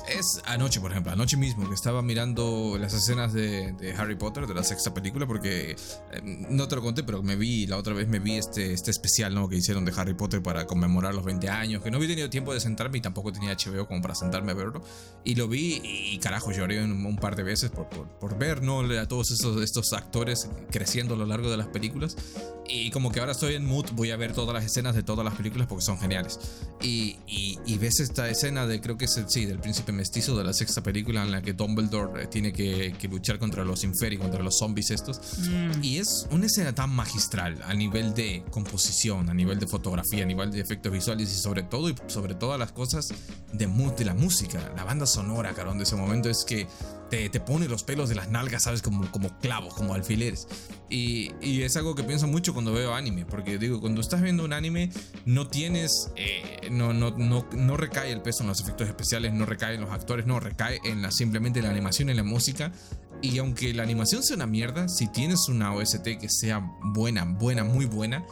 [0.09, 4.55] es anoche, por ejemplo, anoche mismo que estaba mirando las escenas de, Harry Potter, de
[4.55, 8.09] la sexta película, porque eh, no te lo conté, pero me vi, la otra vez
[8.09, 9.49] me vi este, este especial ¿no?
[9.49, 12.53] que hicieron de Harry Potter para conmemorar los 20 años, que no había tenido tiempo
[12.53, 14.83] de sentarme y tampoco tenía HBO como para sentarme a verlo.
[15.25, 18.63] Y lo vi y carajo, lloré un, un par de veces por, por, por, ver
[18.63, 18.81] ¿no?
[18.81, 22.17] a todos esos, estos actores creciendo a lo largo de las películas.
[22.69, 25.25] Y como que ahora estoy en mood, voy a ver todas las escenas de todas
[25.25, 26.39] las películas porque son geniales.
[26.81, 30.45] Y, y, ves esta escena de, creo que es el, sí, del príncipe mestizo de
[30.45, 34.19] la sexta película en la que Dumbledore eh, tiene que, que luchar contra los Inferi,
[34.19, 35.21] contra los zombies estos.
[35.39, 35.83] Mm.
[35.83, 40.27] Y es una escena tan magistral a nivel de composición, a nivel de fotografía, a
[40.27, 43.09] nivel de efectos visuales y sobre todo y sobre todas las cosas
[43.53, 46.67] de mood de la música, la banda sonora, carón, de ese momento es que
[47.11, 48.83] te, te, pone los pelos de las nalgas, ¿sabes?
[48.83, 50.49] Como, como clavos, como alfileres.
[50.89, 54.45] Y, y, es algo que pienso mucho cuando veo anime, porque digo, cuando estás viendo
[54.45, 54.91] un anime,
[55.25, 59.47] no tienes, eh, no, no, no, no recae el peso en los efectos especiales, no
[59.47, 62.73] recae en los actores, no, recae en la, simplemente la animación y la música.
[63.23, 66.61] Y aunque la animación sea una mierda, si tienes una OST que sea
[66.95, 68.25] buena, buena, muy buena,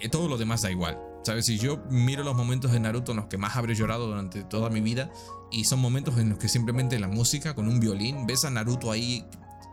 [0.00, 1.11] eh, todo lo demás da igual.
[1.22, 1.46] ¿Sabes?
[1.46, 4.70] Si yo miro los momentos de Naruto en los que más habré llorado durante toda
[4.70, 5.10] mi vida,
[5.50, 8.90] y son momentos en los que simplemente la música con un violín, ves a Naruto
[8.90, 9.24] ahí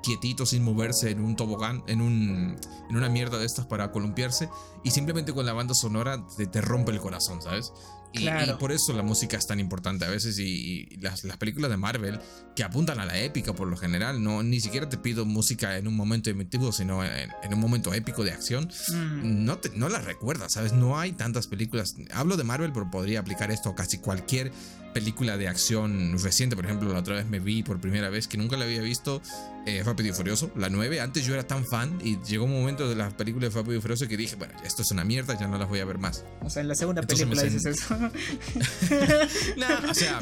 [0.03, 2.57] quietito sin moverse en un tobogán, en, un,
[2.89, 4.49] en una mierda de estas para columpiarse
[4.83, 7.73] y simplemente con la banda sonora te, te rompe el corazón, ¿sabes?
[8.11, 8.27] Y,
[8.59, 12.19] por eso la música es tan importante a veces y, las, las, películas de Marvel
[12.55, 15.87] que apuntan a la épica por lo general, no ni siquiera te pido música en
[15.87, 19.45] un momento emotivo, sino en, un momento épico de acción, mm.
[19.45, 20.73] no, te, no las recuerdas, ¿sabes?
[20.73, 24.51] No hay tantas películas, hablo de Marvel pero podría aplicar esto a casi cualquier
[24.93, 28.37] película de acción reciente, por ejemplo, la otra vez me vi por primera vez que
[28.37, 29.21] nunca la había visto
[29.65, 31.01] eh, Rápido y Furioso, la 9.
[31.01, 33.81] Antes yo era tan fan y llegó un momento de las películas de Rápido y
[33.81, 36.23] Furioso que dije, bueno, esto es una mierda, ya no las voy a ver más.
[36.41, 37.95] O sea, en la segunda película dices eso.
[39.89, 40.19] o sea,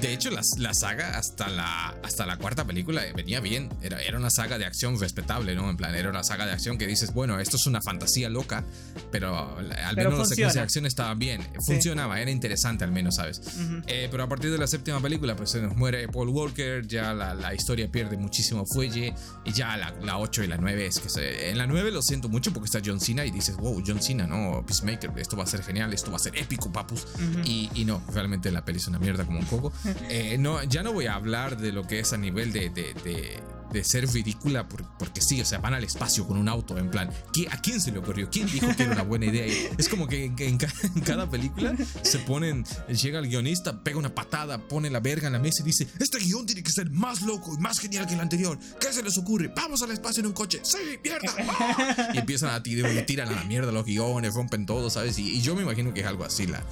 [0.00, 3.70] de, hecho, la, la, saga hasta la, hasta la cuarta película venía bien.
[3.80, 5.70] Era, era una saga de acción respetable, ¿no?
[5.70, 8.64] En plan, era una saga de acción que dices, bueno, esto es una fantasía loca,
[9.10, 11.42] pero al menos la secuencia de acción estaba bien.
[11.64, 13.40] Funcionaba, era interesante al menos, ¿sabes?
[13.86, 17.14] Eh, pero a partir de la séptima película, pues se nos muere Paul Walker, ya
[17.14, 20.98] la, la historia pierde muchísimo fuelle, y ya la, la 8 y la 9 es
[21.00, 23.82] que se, en la 9 lo siento mucho porque está John Cena y dices, wow,
[23.86, 24.64] John Cena, ¿no?
[24.66, 27.06] Peacemaker, esto va a ser genial, esto va a ser épico, papus.
[27.44, 29.72] y, y, no, realmente la peli es una mierda como un coco.
[30.08, 32.94] Eh, no, ya no voy a hablar de lo que es a nivel de, de,
[33.02, 33.42] de
[33.76, 37.10] de ser ridícula porque sí, o sea, van al espacio con un auto, en plan,
[37.50, 38.28] ¿a quién se le ocurrió?
[38.30, 39.46] ¿Quién dijo que era una buena idea?
[39.76, 40.58] Es como que en,
[41.04, 45.38] cada película se ponen, llega el guionista, pega una patada, pone la verga en la
[45.38, 48.20] mesa y dice, este guion tiene que ser más loco y más genial que el
[48.20, 48.58] anterior.
[48.80, 49.52] ¿Qué se les ocurre?
[49.54, 50.60] Vamos al espacio en un coche.
[50.62, 52.12] Sí, mierda.
[52.14, 55.18] Y empiezan a tirar, y tiran a la mierda los guiones, rompen todo, ¿sabes?
[55.18, 56.62] Y, yo me imagino que es algo así, la.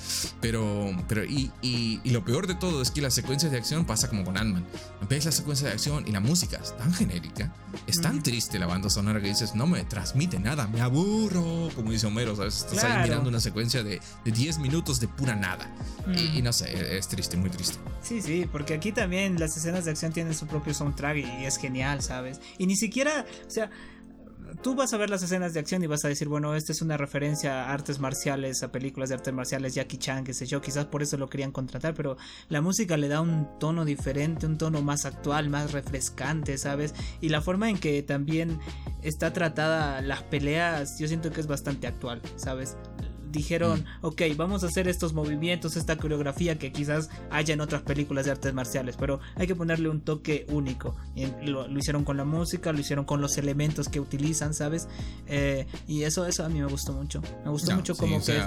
[0.40, 4.09] Pero, pero, y, y, lo peor de todo es que las secuencias de acción pasa
[4.09, 4.64] como con Ant-Man.
[5.09, 7.53] Ves la secuencia de acción y la música está tan genérica,
[7.86, 11.90] es tan triste la banda sonora que dices, no me transmite nada, me aburro, como
[11.90, 12.64] dice Homero, ¿sabes?
[12.64, 15.70] Estás ahí mirando una secuencia de, de 10 minutos de pura nada.
[16.16, 17.78] Y, no sé, es triste, muy triste.
[18.03, 21.57] Sí, sí, porque aquí también las escenas de acción tienen su propio soundtrack y es
[21.57, 22.40] genial, ¿sabes?
[22.59, 23.70] Y ni siquiera, o sea,
[24.62, 26.82] tú vas a ver las escenas de acción y vas a decir, bueno, esta es
[26.82, 30.61] una referencia a artes marciales, a películas de artes marciales, Jackie Chan, qué sé yo,
[30.61, 32.16] quizás por eso lo querían contratar, pero
[32.48, 36.94] la música le da un tono diferente, un tono más actual, más refrescante, ¿sabes?
[37.20, 38.59] Y la forma en que también
[39.02, 42.76] está tratada las peleas, yo siento que es bastante actual, ¿sabes?
[43.35, 48.24] Dijeron, ok, vamos a hacer estos movimientos, esta coreografía que quizás haya en otras películas
[48.24, 50.97] de artes marciales, pero hay que ponerle un toque único.
[51.43, 54.89] lo, hicieron con la música, lo hicieron con los elementos que utilizan, ¿sabes?
[55.26, 57.20] Eh, y eso, eso a mí me gustó mucho.
[57.45, 58.41] Me gustó mucho como que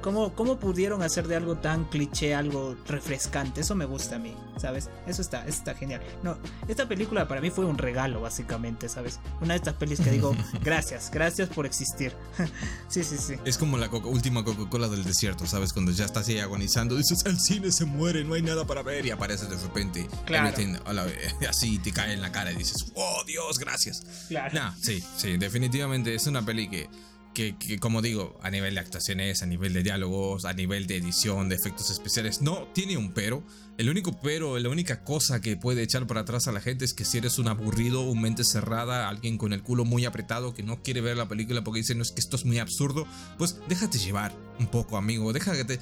[0.00, 3.60] ¿Cómo, ¿Cómo pudieron hacer de algo tan cliché algo refrescante?
[3.60, 4.88] Eso me gusta a mí, ¿sabes?
[5.06, 6.00] Eso está, eso está genial.
[6.22, 6.38] No,
[6.68, 9.20] esta película para mí fue un regalo, básicamente, ¿sabes?
[9.40, 10.34] Una de estas pelis que digo,
[10.64, 12.14] gracias, gracias por existir.
[12.88, 13.34] sí, sí, sí.
[13.44, 15.72] Es como la última Coca-Cola del desierto, ¿sabes?
[15.72, 19.06] Cuando ya estás ahí agonizando, dices, el cine se muere, no hay nada para ver,
[19.06, 20.54] y apareces de repente, Claro.
[21.48, 24.02] así te cae en la cara y dices, oh Dios, gracias.
[24.28, 24.54] Claro.
[24.54, 26.88] Nah, sí, sí, definitivamente es una peli que
[27.34, 31.48] que, como digo, a nivel de actuaciones, a nivel de diálogos, a nivel de edición,
[31.48, 33.42] de efectos especiales, no tiene un pero.
[33.80, 36.92] El único pero, la única cosa que puede echar para atrás a la gente es
[36.92, 40.62] que si eres un aburrido, un mente cerrada, alguien con el culo muy apretado que
[40.62, 43.06] no quiere ver la película porque dice no es que esto es muy absurdo,
[43.38, 45.32] pues déjate llevar un poco, amigo.
[45.32, 45.80] Deja que te,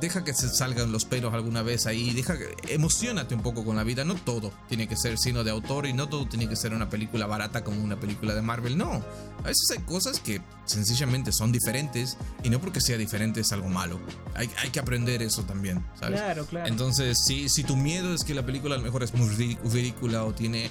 [0.00, 3.76] deja que se salgan los pelos alguna vez ahí, deja que emocionate un poco con
[3.76, 4.06] la vida.
[4.06, 6.88] No todo tiene que ser sino de autor y no todo tiene que ser una
[6.88, 8.78] película barata como una película de Marvel.
[8.78, 9.04] No,
[9.40, 13.68] a veces hay cosas que sencillamente son diferentes y no porque sea diferente es algo
[13.68, 14.00] malo.
[14.34, 16.18] Hay, hay que aprender eso también, ¿sabes?
[16.18, 16.66] Claro, claro.
[16.66, 20.24] Entonces, sí si, tu miedo es que la película a lo mejor es muy ridícula
[20.24, 20.70] o tiene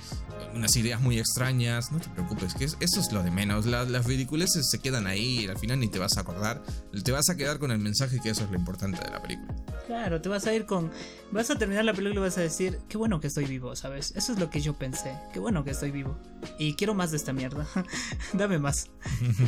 [0.54, 3.66] unas ideas muy extrañas, no te preocupes, que eso es lo de menos.
[3.66, 6.62] las ridiculeces se quedan ahí y al final ni te vas a acordar.
[7.04, 9.56] Te vas a quedar con el mensaje que eso es lo importante de la película.
[9.88, 10.92] Claro, te vas a ir con.
[11.32, 14.14] Vas a terminar la película y vas a decir, qué bueno que estoy vivo, ¿sabes?
[14.16, 15.16] Eso es lo que yo pensé.
[15.34, 16.18] Qué bueno que estoy vivo.
[16.58, 17.68] Y quiero más de esta mierda.
[18.34, 18.90] Dame más.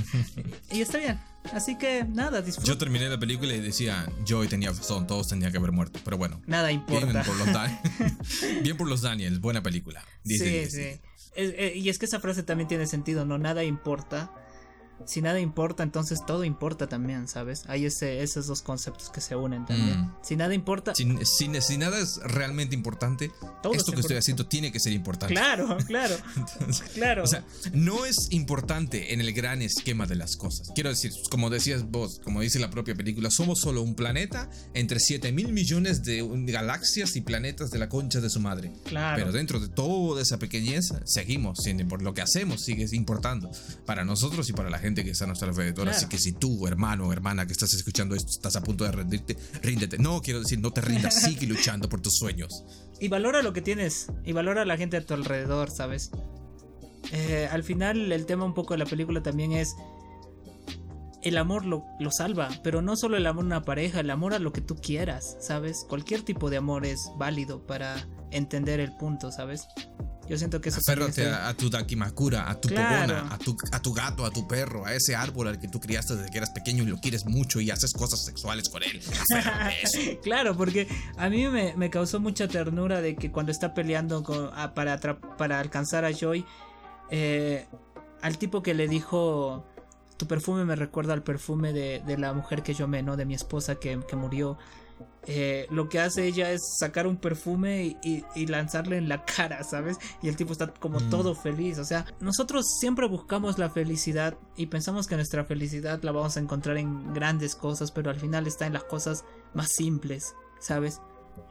[0.71, 1.19] y está bien.
[1.53, 2.67] Así que nada, disfruta.
[2.67, 5.99] Yo terminé la película y decía, Joy tenía razón, todos tenían que haber muerto.
[6.03, 6.41] Pero bueno.
[6.47, 7.05] Nada importa.
[7.05, 7.47] Bien por los,
[8.63, 10.03] bien por los Daniels, buena película.
[10.23, 10.99] sí, sí.
[11.37, 13.37] Eh, y es que esa frase también tiene sentido, ¿no?
[13.37, 14.31] Nada importa
[15.05, 17.63] si nada importa, entonces todo importa también, ¿sabes?
[17.67, 20.01] Hay ese, esos dos conceptos que se unen también.
[20.01, 20.15] Mm.
[20.23, 20.95] Si nada importa.
[20.95, 23.31] Si, si, nada es realmente importante,
[23.73, 25.33] esto que estoy haciendo tiene que ser importante.
[25.33, 26.15] Claro, claro.
[26.93, 27.23] claro.
[27.23, 27.43] O sea,
[27.73, 30.71] no es importante en el gran esquema de las cosas.
[30.73, 34.99] Quiero decir, como decías vos, como dice la propia película, somos solo un planeta entre
[34.99, 38.73] 7 mil millones de galaxias y planetas de la concha de su madre.
[38.85, 39.17] Claro.
[39.17, 43.51] Pero dentro de toda esa pequeñez, seguimos siendo por lo que hacemos, sigue importando
[43.85, 45.89] para nosotros y para la gente que está a nuestro alrededor.
[45.89, 48.91] Así que si tú, hermano o hermana que estás escuchando esto, estás a punto de
[48.91, 49.97] rendirte, ríndete.
[49.97, 52.63] No, quiero decir, no te rindas, sigue luchando por tus sueños.
[52.99, 56.11] Y valora lo que tienes, y valora a la gente a tu alrededor, ¿sabes?
[57.11, 59.75] Eh, al final, el tema un poco de la película también es.
[61.21, 64.35] El amor lo, lo salva, pero no solo el amor a una pareja, el amor
[64.35, 65.83] a lo que tú quieras, ¿sabes?
[65.89, 69.65] Cualquier tipo de amor es válido para entender el punto, ¿sabes?
[70.27, 73.15] Yo siento que eso Aférrate a, a, tu Dakimakura, a tu claro.
[73.29, 76.15] a tu, a tu gato, a tu perro, a ese árbol al que tú criaste
[76.15, 79.01] desde que eras pequeño y lo quieres mucho y haces cosas sexuales con él.
[80.23, 80.87] claro, porque
[81.17, 85.59] a mí me, me, causó mucha ternura de que cuando está peleando con, para, para
[85.59, 86.45] alcanzar a Joy,
[87.11, 87.67] eh,
[88.21, 89.65] al tipo que le dijo,
[90.17, 93.15] tu perfume me recuerda al perfume de, de la mujer que yo me, ¿no?
[93.15, 94.57] De mi esposa que, que murió.
[95.27, 99.97] Eh, lo que hace ella es sacar un perfume y, lanzarle en la cara, ¿sabes?
[100.21, 101.09] Y el tipo está como mm.
[101.09, 101.79] todo feliz.
[101.79, 106.39] O sea, nosotros siempre buscamos la felicidad y pensamos que nuestra felicidad la vamos a
[106.39, 111.01] encontrar en grandes cosas, pero al final está en las cosas más simples, ¿sabes?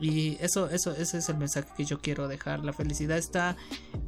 [0.00, 2.64] Y eso, eso, ese es el mensaje que yo quiero dejar.
[2.64, 3.56] La felicidad está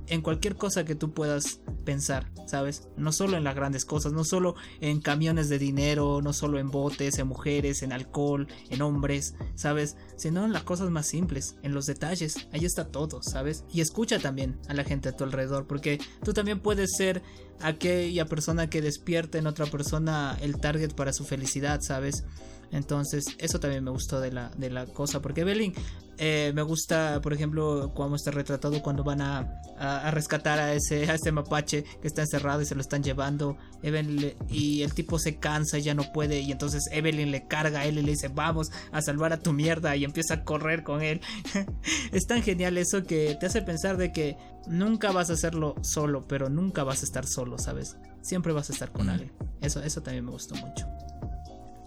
[0.09, 2.89] en cualquier cosa que tú puedas pensar, ¿sabes?
[2.97, 6.71] No solo en las grandes cosas, no solo en camiones de dinero, no solo en
[6.71, 9.97] botes, en mujeres, en alcohol, en hombres, ¿sabes?
[10.17, 12.49] Sino en las cosas más simples, en los detalles.
[12.53, 13.65] Ahí está todo, ¿sabes?
[13.73, 17.23] Y escucha también a la gente a tu alrededor, porque tú también puedes ser
[17.61, 22.25] aquella persona que despierte en otra persona el target para su felicidad, ¿sabes?
[22.73, 25.21] Entonces, eso también me gustó de la, de la cosa.
[25.21, 25.73] Porque Evelyn
[26.19, 31.11] eh, me gusta, por ejemplo, cómo está retratado cuando van a, a, rescatar a ese,
[31.11, 33.57] a ese mapache que está encerrado y se lo están llevando.
[33.83, 36.41] Evelyn y el tipo se cansa y ya no puede.
[36.41, 39.53] Y entonces Evelyn le carga a él y le dice: Vamos a salvar a tu
[39.53, 39.95] mierda.
[39.97, 41.21] Y empieza a correr con él.
[42.13, 44.37] es tan genial eso que te hace pensar de que
[44.67, 47.97] nunca vas a hacerlo solo, pero nunca vas a estar solo, ¿sabes?
[48.23, 49.33] Siempre vas a estar con alguien.
[49.61, 50.87] Eso, eso también me gustó mucho.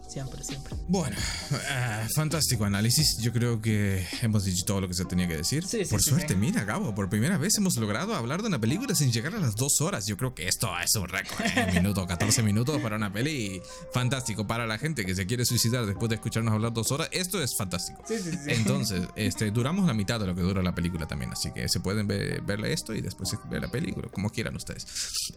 [0.10, 0.76] Siempre, siempre.
[0.88, 1.16] Bueno,
[1.70, 3.20] ah, fantástico análisis.
[3.20, 5.64] Yo creo que hemos dicho todo lo que se tenía que decir.
[5.88, 9.36] por suerte, mira, Gabo, por primera vez hemos logrado hablar de una película sin llegar
[9.36, 10.08] a las dos horas.
[10.08, 11.46] Yo creo que esto es un récord.
[11.46, 11.72] ¿eh?
[11.74, 13.62] minuto, 14 minutos para una peli.
[13.94, 14.48] Fantástico.
[14.48, 17.56] Para la gente que se quiere suicidar después de escucharnos hablar dos horas, esto es
[17.56, 18.04] fantástico.
[18.48, 21.32] Entonces, este, duramos la mitad de lo que dura la película también.
[21.34, 24.88] Así que se pueden ver, verle esto y después ver la película, como quieran ustedes.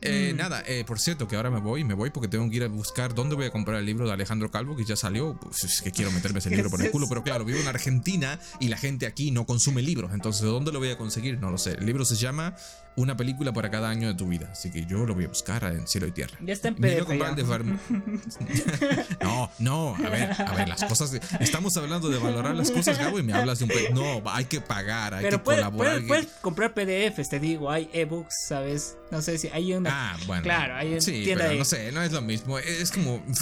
[0.01, 0.37] Eh, mm.
[0.37, 2.69] Nada, eh, por cierto, que ahora me voy, me voy porque tengo que ir a
[2.69, 5.83] buscar dónde voy a comprar el libro de Alejandro Carlos que ya salió, pues es
[5.83, 8.77] que quiero meterme ese libro por el culo, pero claro, vivo en Argentina y la
[8.77, 11.41] gente aquí no consume libros, entonces ¿de dónde lo voy a conseguir?
[11.41, 11.73] No lo sé.
[11.73, 12.55] El libro se llama
[12.97, 14.49] una película para cada año de tu vida.
[14.53, 16.37] Así que yo lo voy a buscar en cielo y tierra.
[16.45, 17.09] Ya está en PDF.
[19.21, 21.13] No, no, a ver, a ver, las cosas.
[21.41, 23.71] Estamos hablando de valorar las cosas, Gabo, y me hablas de un.
[23.71, 25.95] pe- No, hay que pagar, hay Pero que colaborar.
[26.05, 28.97] puedes, puedes comprar PDFs, te digo, hay ebooks, ¿sabes?
[29.11, 29.91] No sé si hay una...
[30.13, 30.43] Ah, bueno.
[30.43, 32.59] Claro, hay sí, tienda pero de- no sé, no es lo mismo.
[32.59, 33.23] Es como.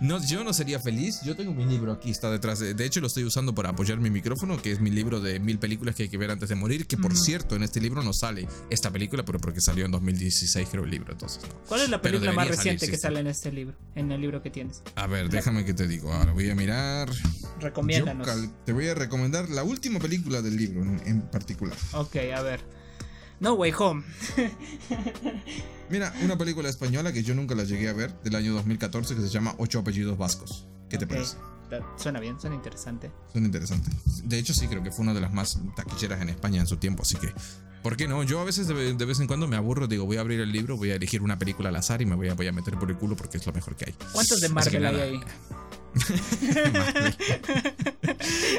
[0.00, 1.20] No, yo no sería feliz.
[1.22, 2.58] Yo tengo mi libro aquí, está detrás.
[2.58, 5.38] De, de hecho, lo estoy usando para apoyar mi micrófono, que es mi libro de
[5.38, 6.86] mil películas que hay que ver antes de morir.
[6.86, 10.68] Que por cierto, en este libro no sale esta película, pero porque salió en 2016,
[10.70, 11.12] creo, el libro.
[11.12, 11.54] Entonces, no.
[11.66, 13.76] ¿Cuál es la película más reciente que sale en este libro?
[13.94, 14.82] En el libro que tienes.
[14.94, 16.12] A ver, déjame que te digo.
[16.12, 17.10] Ahora voy a mirar.
[17.60, 18.28] Recomiéndanos.
[18.64, 21.76] te voy a recomendar la última película del libro en, en particular.
[21.92, 22.60] Ok, a ver.
[23.40, 24.04] No Way Home.
[25.90, 29.20] Mira, una película española que yo nunca la llegué a ver, del año 2014, que
[29.20, 30.68] se llama Ocho apellidos vascos.
[30.88, 31.36] ¿Qué te parece?
[31.96, 33.10] Suena bien, suena interesante.
[33.32, 33.94] Son interesantes.
[34.28, 36.76] De hecho, sí, creo que fue una de las más taquilleras en España en su
[36.76, 37.32] tiempo, así que.
[37.82, 38.22] ¿Por qué no?
[38.22, 40.40] Yo a veces de, ve- de vez en cuando me aburro, digo, voy a abrir
[40.40, 42.52] el libro, voy a elegir una película al azar y me voy a, voy a
[42.52, 43.94] meter por el culo porque es lo mejor que hay.
[44.12, 45.20] ¿Cuántos de Marvel hay ahí?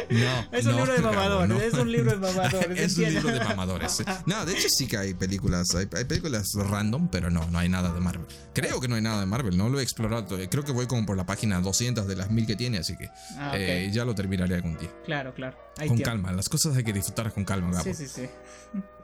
[0.09, 0.47] No.
[0.57, 1.59] Es un no, libro de mamadores, no.
[1.61, 2.79] es un libro de mamadores.
[2.79, 4.03] es un libro de mamadores.
[4.25, 7.69] No, de hecho sí que hay películas, hay, hay películas random, pero no, no hay
[7.69, 8.27] nada de Marvel.
[8.53, 10.25] Creo que no hay nada de Marvel, no lo he explorado.
[10.25, 10.49] todavía.
[10.49, 13.09] Creo que voy como por la página 200 de las 1000 que tiene, así que
[13.37, 14.89] Ah, eh, ya lo terminaré algún día.
[15.05, 15.57] Claro, claro.
[15.77, 16.11] Hay con tiempo.
[16.11, 17.83] calma, las cosas hay que disfrutarlas con calma, Gabo.
[17.83, 18.29] Sí, sí, sí.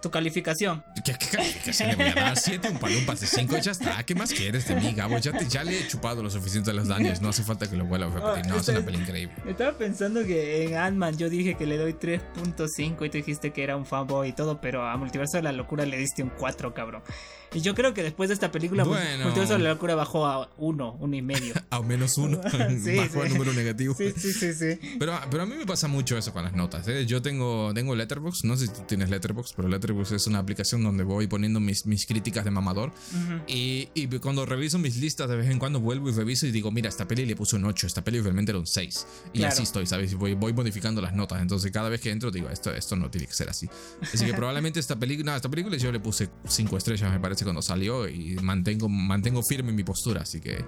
[0.02, 0.84] Tu calificación.
[1.04, 2.38] ¿Qué, qué calificación le voy a dar?
[2.38, 2.70] ¿Siete?
[2.70, 3.58] ¿Un palumpas de 5?
[3.58, 4.02] Ya está.
[4.04, 5.18] ¿Qué más quieres de mí, Gabo?
[5.18, 7.20] Ya, te- ya le he chupado lo suficiente a los daños.
[7.22, 8.50] No hace falta que lo vuelva a repetir.
[8.52, 9.36] No, es una peli increíble.
[9.46, 13.62] Estaba pensando que en Ant-Man yo dije que le doy 3.5 y tú dijiste que
[13.64, 16.74] era un fanboy y todo, pero a Multiverso de la Locura le diste un 4,
[16.74, 17.02] cabrón.
[17.54, 19.24] Y yo creo que después de esta película, Mul- Bueno.
[19.26, 21.54] Multiverso de la Locura bajó a 1, 1 y medio.
[21.72, 22.40] Al menos uno.
[22.84, 23.34] Sí, Bajo el sí.
[23.34, 23.96] número negativo.
[23.98, 24.80] Sí, sí, sí, sí.
[25.00, 26.88] Pero, pero a mí me pasa mucho eso con las notas.
[26.88, 27.06] ¿eh?
[27.06, 28.46] Yo tengo, tengo Letterboxd.
[28.46, 31.86] No sé si tú tienes Letterboxd, pero Letterboxd es una aplicación donde voy poniendo mis,
[31.86, 32.90] mis críticas de mamador.
[32.90, 33.42] Ujú.
[33.48, 36.72] Y, y cuando reviso mis listas, de vez en cuando vuelvo y reviso y digo,
[36.72, 39.08] mira, esta peli le puse un 8, esta peli realmente era un 6.
[39.34, 39.54] Y Claro.
[39.54, 40.12] así estoy, ¿sabes?
[40.12, 41.42] Y voy, voy modificando las notas.
[41.42, 43.68] Entonces, cada vez que entro, digo, esto, esto no tiene que ser así.
[44.02, 47.39] Así que probablemente esta película, no, esta película yo le puse 5 estrellas, me parece,
[47.44, 48.08] cuando salió.
[48.08, 50.22] Y mantengo, mantengo firme mi postura.
[50.22, 50.64] Así que,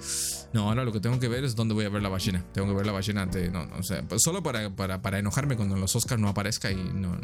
[0.54, 2.44] no, ahora lo que tengo que ver es dónde voy a ver la ballena.
[2.54, 5.20] Tengo que ver la ballena ante, no, no, o sea, pues solo para, para, para
[5.20, 7.22] enojarme cuando en los Oscars no aparezca y no, no,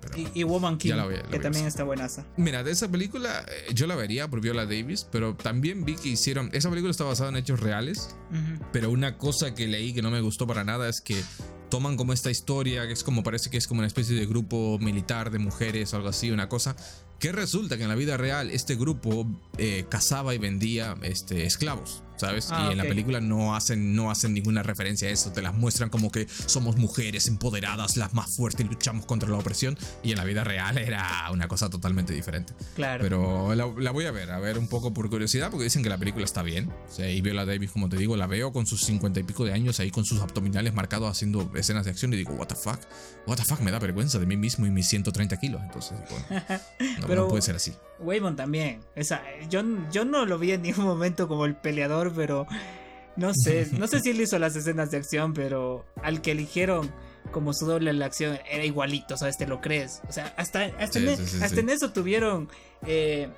[0.00, 2.24] pero- Y, y Woman King, voy que también está buenaza.
[2.36, 6.08] Mira, de esa película eh, yo la vería por Viola Davis, pero también vi que
[6.10, 6.50] hicieron.
[6.52, 8.64] Esa película está basada en hechos reales, Ujú.
[8.72, 11.22] pero una cosa que leí que no me gustó para nada es que
[11.70, 14.78] toman como esta historia, que es como parece que es como una especie de grupo
[14.80, 16.74] militar de mujeres o algo así, una cosa.
[17.18, 19.26] Que resulta que en la vida real este grupo
[19.56, 22.48] eh, cazaba y vendía este, esclavos, ¿sabes?
[22.50, 25.54] Ah, y en la película no hacen, no hacen ninguna referencia a eso, te las
[25.54, 29.78] muestran como que somos mujeres empoderadas, las más fuertes y luchamos contra la opresión.
[30.02, 32.52] Y en la vida real era una cosa totalmente diferente.
[32.74, 33.02] Claro.
[33.02, 35.88] Pero la, la voy a ver, a ver un poco por curiosidad, porque dicen que
[35.88, 36.70] la película está bien.
[36.88, 39.44] O sea, y Viola Davis, como te digo, la veo con sus cincuenta y pico
[39.44, 42.54] de años ahí con sus abdominales marcados haciendo escenas de acción y digo, what the
[42.54, 42.78] fuck,
[43.26, 45.60] what the fuck, me da vergüenza de mí mismo y mis 130 kilos.
[45.62, 46.44] Entonces, bueno,
[47.00, 47.72] no, Pero- no puede ser así.
[48.00, 48.80] Waymon también.
[48.94, 52.46] Esa, yo, yo no lo vi en ningún momento como el peleador, pero
[53.16, 53.68] no sé.
[53.72, 56.92] No sé si él hizo las escenas de acción, pero al que eligieron
[57.32, 59.36] como su doble en la acción era igualito, ¿sabes?
[59.36, 60.00] Te lo crees.
[60.08, 61.60] O sea, hasta, hasta, Sí, en, sí, sí, hasta sí.
[61.60, 62.48] en eso tuvieron
[62.86, 63.28] eh,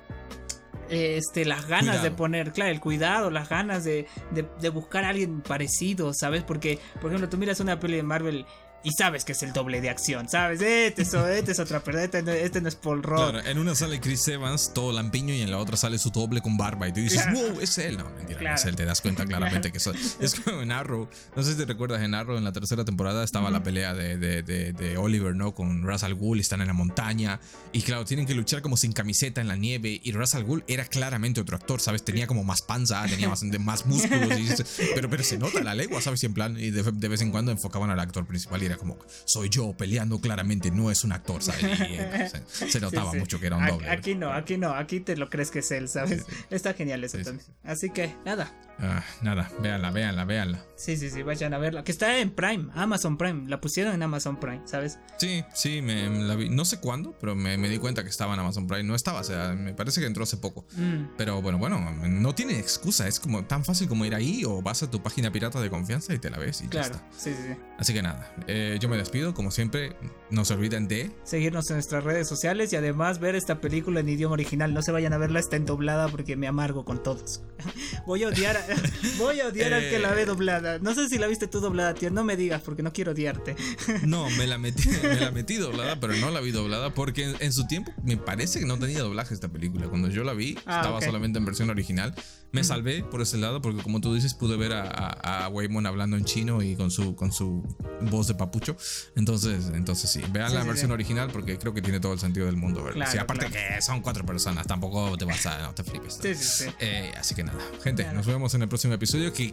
[0.89, 5.09] este, las ganas de poner, claro, el cuidado, las ganas de, de, de buscar a
[5.09, 6.43] alguien parecido, ¿sabes?
[6.43, 8.45] Porque, por ejemplo, tú miras una peli de Marvel.
[8.83, 10.59] Y sabes que es el doble de acción, ¿sabes?
[10.61, 13.17] Este es, este es otra persona, este no, este no es Paul Rudd.
[13.31, 16.41] Claro, en una sale Chris Evans, todo lampiño, y en la otra sale su doble
[16.41, 16.87] con barba.
[16.87, 17.39] Y tú dices, Claro.
[17.51, 17.97] wow, es él.
[17.99, 18.55] No, mentira, no Claro.
[18.55, 18.75] es él.
[18.75, 21.07] Te das cuenta claramente que eso es como en Arrow.
[21.35, 24.17] No sé si te recuerdas, en Arrow, en la tercera temporada, estaba la pelea de,
[24.17, 25.53] de, de, de Oliver, ¿no?
[25.53, 27.39] Con Ra's al Ghul, están en la montaña.
[27.73, 29.99] Y claro, tienen que luchar como sin camiseta en la nieve.
[30.03, 32.03] Y Ra's al Ghul era claramente otro actor, ¿sabes?
[32.03, 34.39] Tenía como más panza, tenía más, de- más músculos.
[34.39, 34.49] y
[34.95, 36.23] pero, pero se nota la legua, ¿sabes?
[36.23, 38.79] Y en plan, y de, de vez en cuando enfocaban al actor principal y era
[38.79, 41.61] como, soy yo peleando claramente, no es un actor, ¿sabes?
[41.63, 43.19] Y, eh, se, se notaba Sí, sí.
[43.19, 43.89] mucho que era un doble.
[43.89, 46.25] Aquí no, aquí no, aquí te lo crees que es él, ¿sabes?
[46.49, 47.39] Está genial eso también.
[47.45, 47.51] sí.
[47.63, 48.51] Así que, nada.
[48.81, 50.65] Ah, nada, véanla, véanla, véanla.
[50.75, 51.83] Sí, sí, sí, vayan a verla.
[51.83, 53.47] Que está en Prime, Amazon Prime.
[53.47, 54.97] La pusieron en Amazon Prime, ¿sabes?
[55.17, 56.49] Sí, sí, me, la vi.
[56.49, 58.83] No sé cuándo, pero me, me di cuenta que estaba en Amazon Prime.
[58.83, 60.65] No estaba, o sea, me parece que entró hace poco.
[60.75, 63.07] Mm, Pero bueno, bueno, no tiene excusa.
[63.07, 66.13] Es como tan fácil como ir ahí o vas a tu página pirata de confianza
[66.15, 67.07] y te la ves y ya claro, está.
[67.15, 67.55] sí, sí, sí.
[67.77, 69.95] Así que nada, eh, yo me despido, como siempre.
[70.31, 74.09] No se olviden de seguirnos en nuestras redes sociales y además ver esta película en
[74.09, 74.73] idioma original.
[74.73, 77.43] No se vayan a verla, está en doblada porque me amargo con todos.
[78.07, 78.65] voy a odiar, a,
[79.17, 80.25] voy a odiar al que la ve eh.
[80.25, 80.79] doblada.
[80.79, 82.11] No sé si la viste tú doblada, tío.
[82.11, 83.55] No me digas porque no quiero odiarte.
[84.03, 87.53] no, me la metí, me la metí doblada, pero no la vi doblada porque en,
[87.53, 89.87] su tiempo me parece que no tenía doblaje esta película.
[89.87, 92.13] Cuando yo la vi, ah, estaba solamente en versión original.
[92.51, 96.17] Me salvé por ese lado porque como tú dices pude ver a, a, Waymon hablando
[96.17, 97.63] en chino y con su con su
[98.01, 98.75] voz de papucho.
[99.15, 102.57] Entonces, entonces sí, vean la versión original porque creo que tiene todo el sentido del
[102.57, 103.05] mundo verla.
[103.05, 106.19] sí, aparte que son cuatro personas, tampoco te vas a no te flipes.
[106.21, 106.69] Sí, sí, sí.
[106.79, 109.51] Eh, así que nada, gente, nos vemos en el próximo episodio que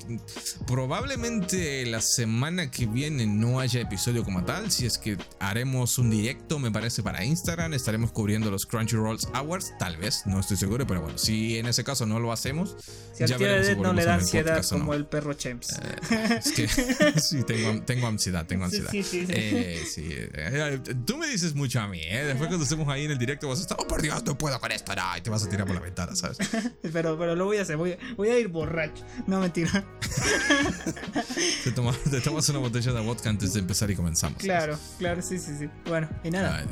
[0.66, 6.10] probablemente la semana que viene no haya episodio como tal, si es que haremos un
[6.10, 10.86] directo, me parece para Instagram, estaremos cubriendo los Crunchyroll Awards, tal vez, no estoy seguro,
[10.86, 12.76] pero bueno, si en ese caso no lo hacemos,
[13.12, 15.78] si al tío no le da ansiedad como el perro Chems.
[16.10, 16.68] Eh, es que
[17.20, 18.90] sí, tengo, tengo ansiedad, tengo ansiedad.
[18.90, 20.08] Sí, sí, sí.
[20.10, 22.24] Eh, eh, tú me dices mucho a mí, ¿eh?
[22.24, 24.58] Después cuando estemos ahí en el directo vas a estar, oh por Dios, no puedo
[24.60, 26.38] con esto, y te vas a tirar por la ventana, ¿sabes?
[26.92, 28.87] pero, pero lo voy a hacer, voy, voy a ir borracho.
[29.26, 29.84] No, mentira.
[31.64, 34.38] te, tomas, una botella de vodka antes de empezar y comenzamos.
[34.38, 35.68] Claro, claro, sí, sí, sí.
[35.86, 36.64] Bueno, y nada.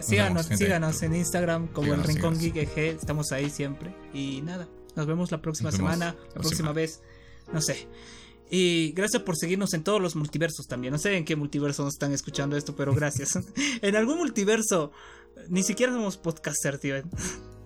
[0.00, 3.94] síganos, síganos en Instagram como el Rincón Geek estamos ahí siempre.
[4.12, 4.68] Y nada.
[4.94, 7.02] Nos vemos la próxima semana, la próxima vez.
[7.52, 7.88] No sé.
[8.50, 10.92] Y gracias por seguirnos en todos los multiversos también.
[10.92, 13.38] No sé en qué multiverso nos están escuchando esto, pero gracias.
[13.82, 14.92] en algún multiverso,
[15.48, 16.96] ni siquiera somos podcaster, tío.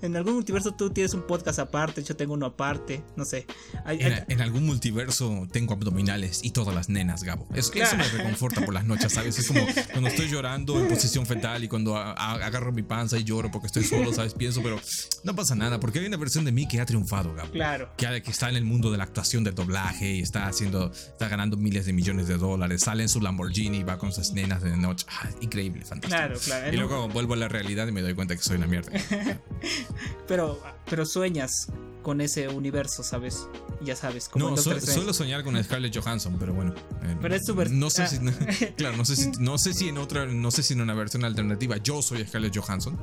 [0.03, 3.47] En algún multiverso tú tienes un podcast aparte, yo tengo uno aparte, no sé.
[3.87, 7.49] en, algún multiverso tengo abdominales y todas las nenas, Gabo.
[7.55, 9.39] Eso, me reconforta por las noches, ¿sabes?
[9.39, 13.51] Es como cuando estoy llorando en posición fetal y cuando agarro mi panza y lloro
[13.51, 14.35] porque estoy solo, ¿sabes?
[14.35, 14.81] Pienso, pero
[15.25, 17.51] no pasa nada, porque hay una versión de mí que ha triunfado, Gabo.
[17.51, 17.91] Claro.
[17.97, 21.29] Que, que está en el mundo de la actuación, del doblaje y está haciendo, está
[21.29, 24.77] ganando miles de millones de dólares, sale en su Lamborghini, va con sus nenas de
[24.77, 25.07] noche.
[25.09, 26.17] Ah, increíble, fantástico.
[26.17, 26.73] Claro, claro.
[26.73, 28.93] Y luego vuelvo a la realidad y me doy cuenta que soy una mierda.
[30.29, 31.69] pero, pero sueñas
[32.07, 33.49] con ese universo, ¿sabes?
[33.81, 34.29] Ya sabes.
[34.29, 36.73] Como no, suelo soñar con Scarlett Johansson, pero bueno.
[37.03, 37.69] Eh, pero es súper.
[37.73, 38.19] No sé si,
[38.77, 41.25] claro, no sé si, no sé si en otra, no sé si en una versión
[41.25, 42.97] alternativa yo soy Scarlett Johansson,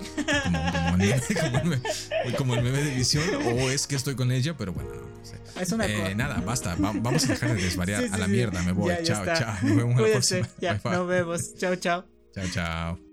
[2.37, 5.37] como, el, meme, de visión, o es que estoy con ella, pero bueno, no, sé.
[5.59, 8.93] Es una eh, Nada, basta, vamos a dejar de desvariar a la mierda, me voy,
[9.03, 10.47] chao, chao, nos vemos la próxima.
[10.61, 12.05] Ya, nos vemos, chao, chao.
[12.33, 13.12] Chao, chao.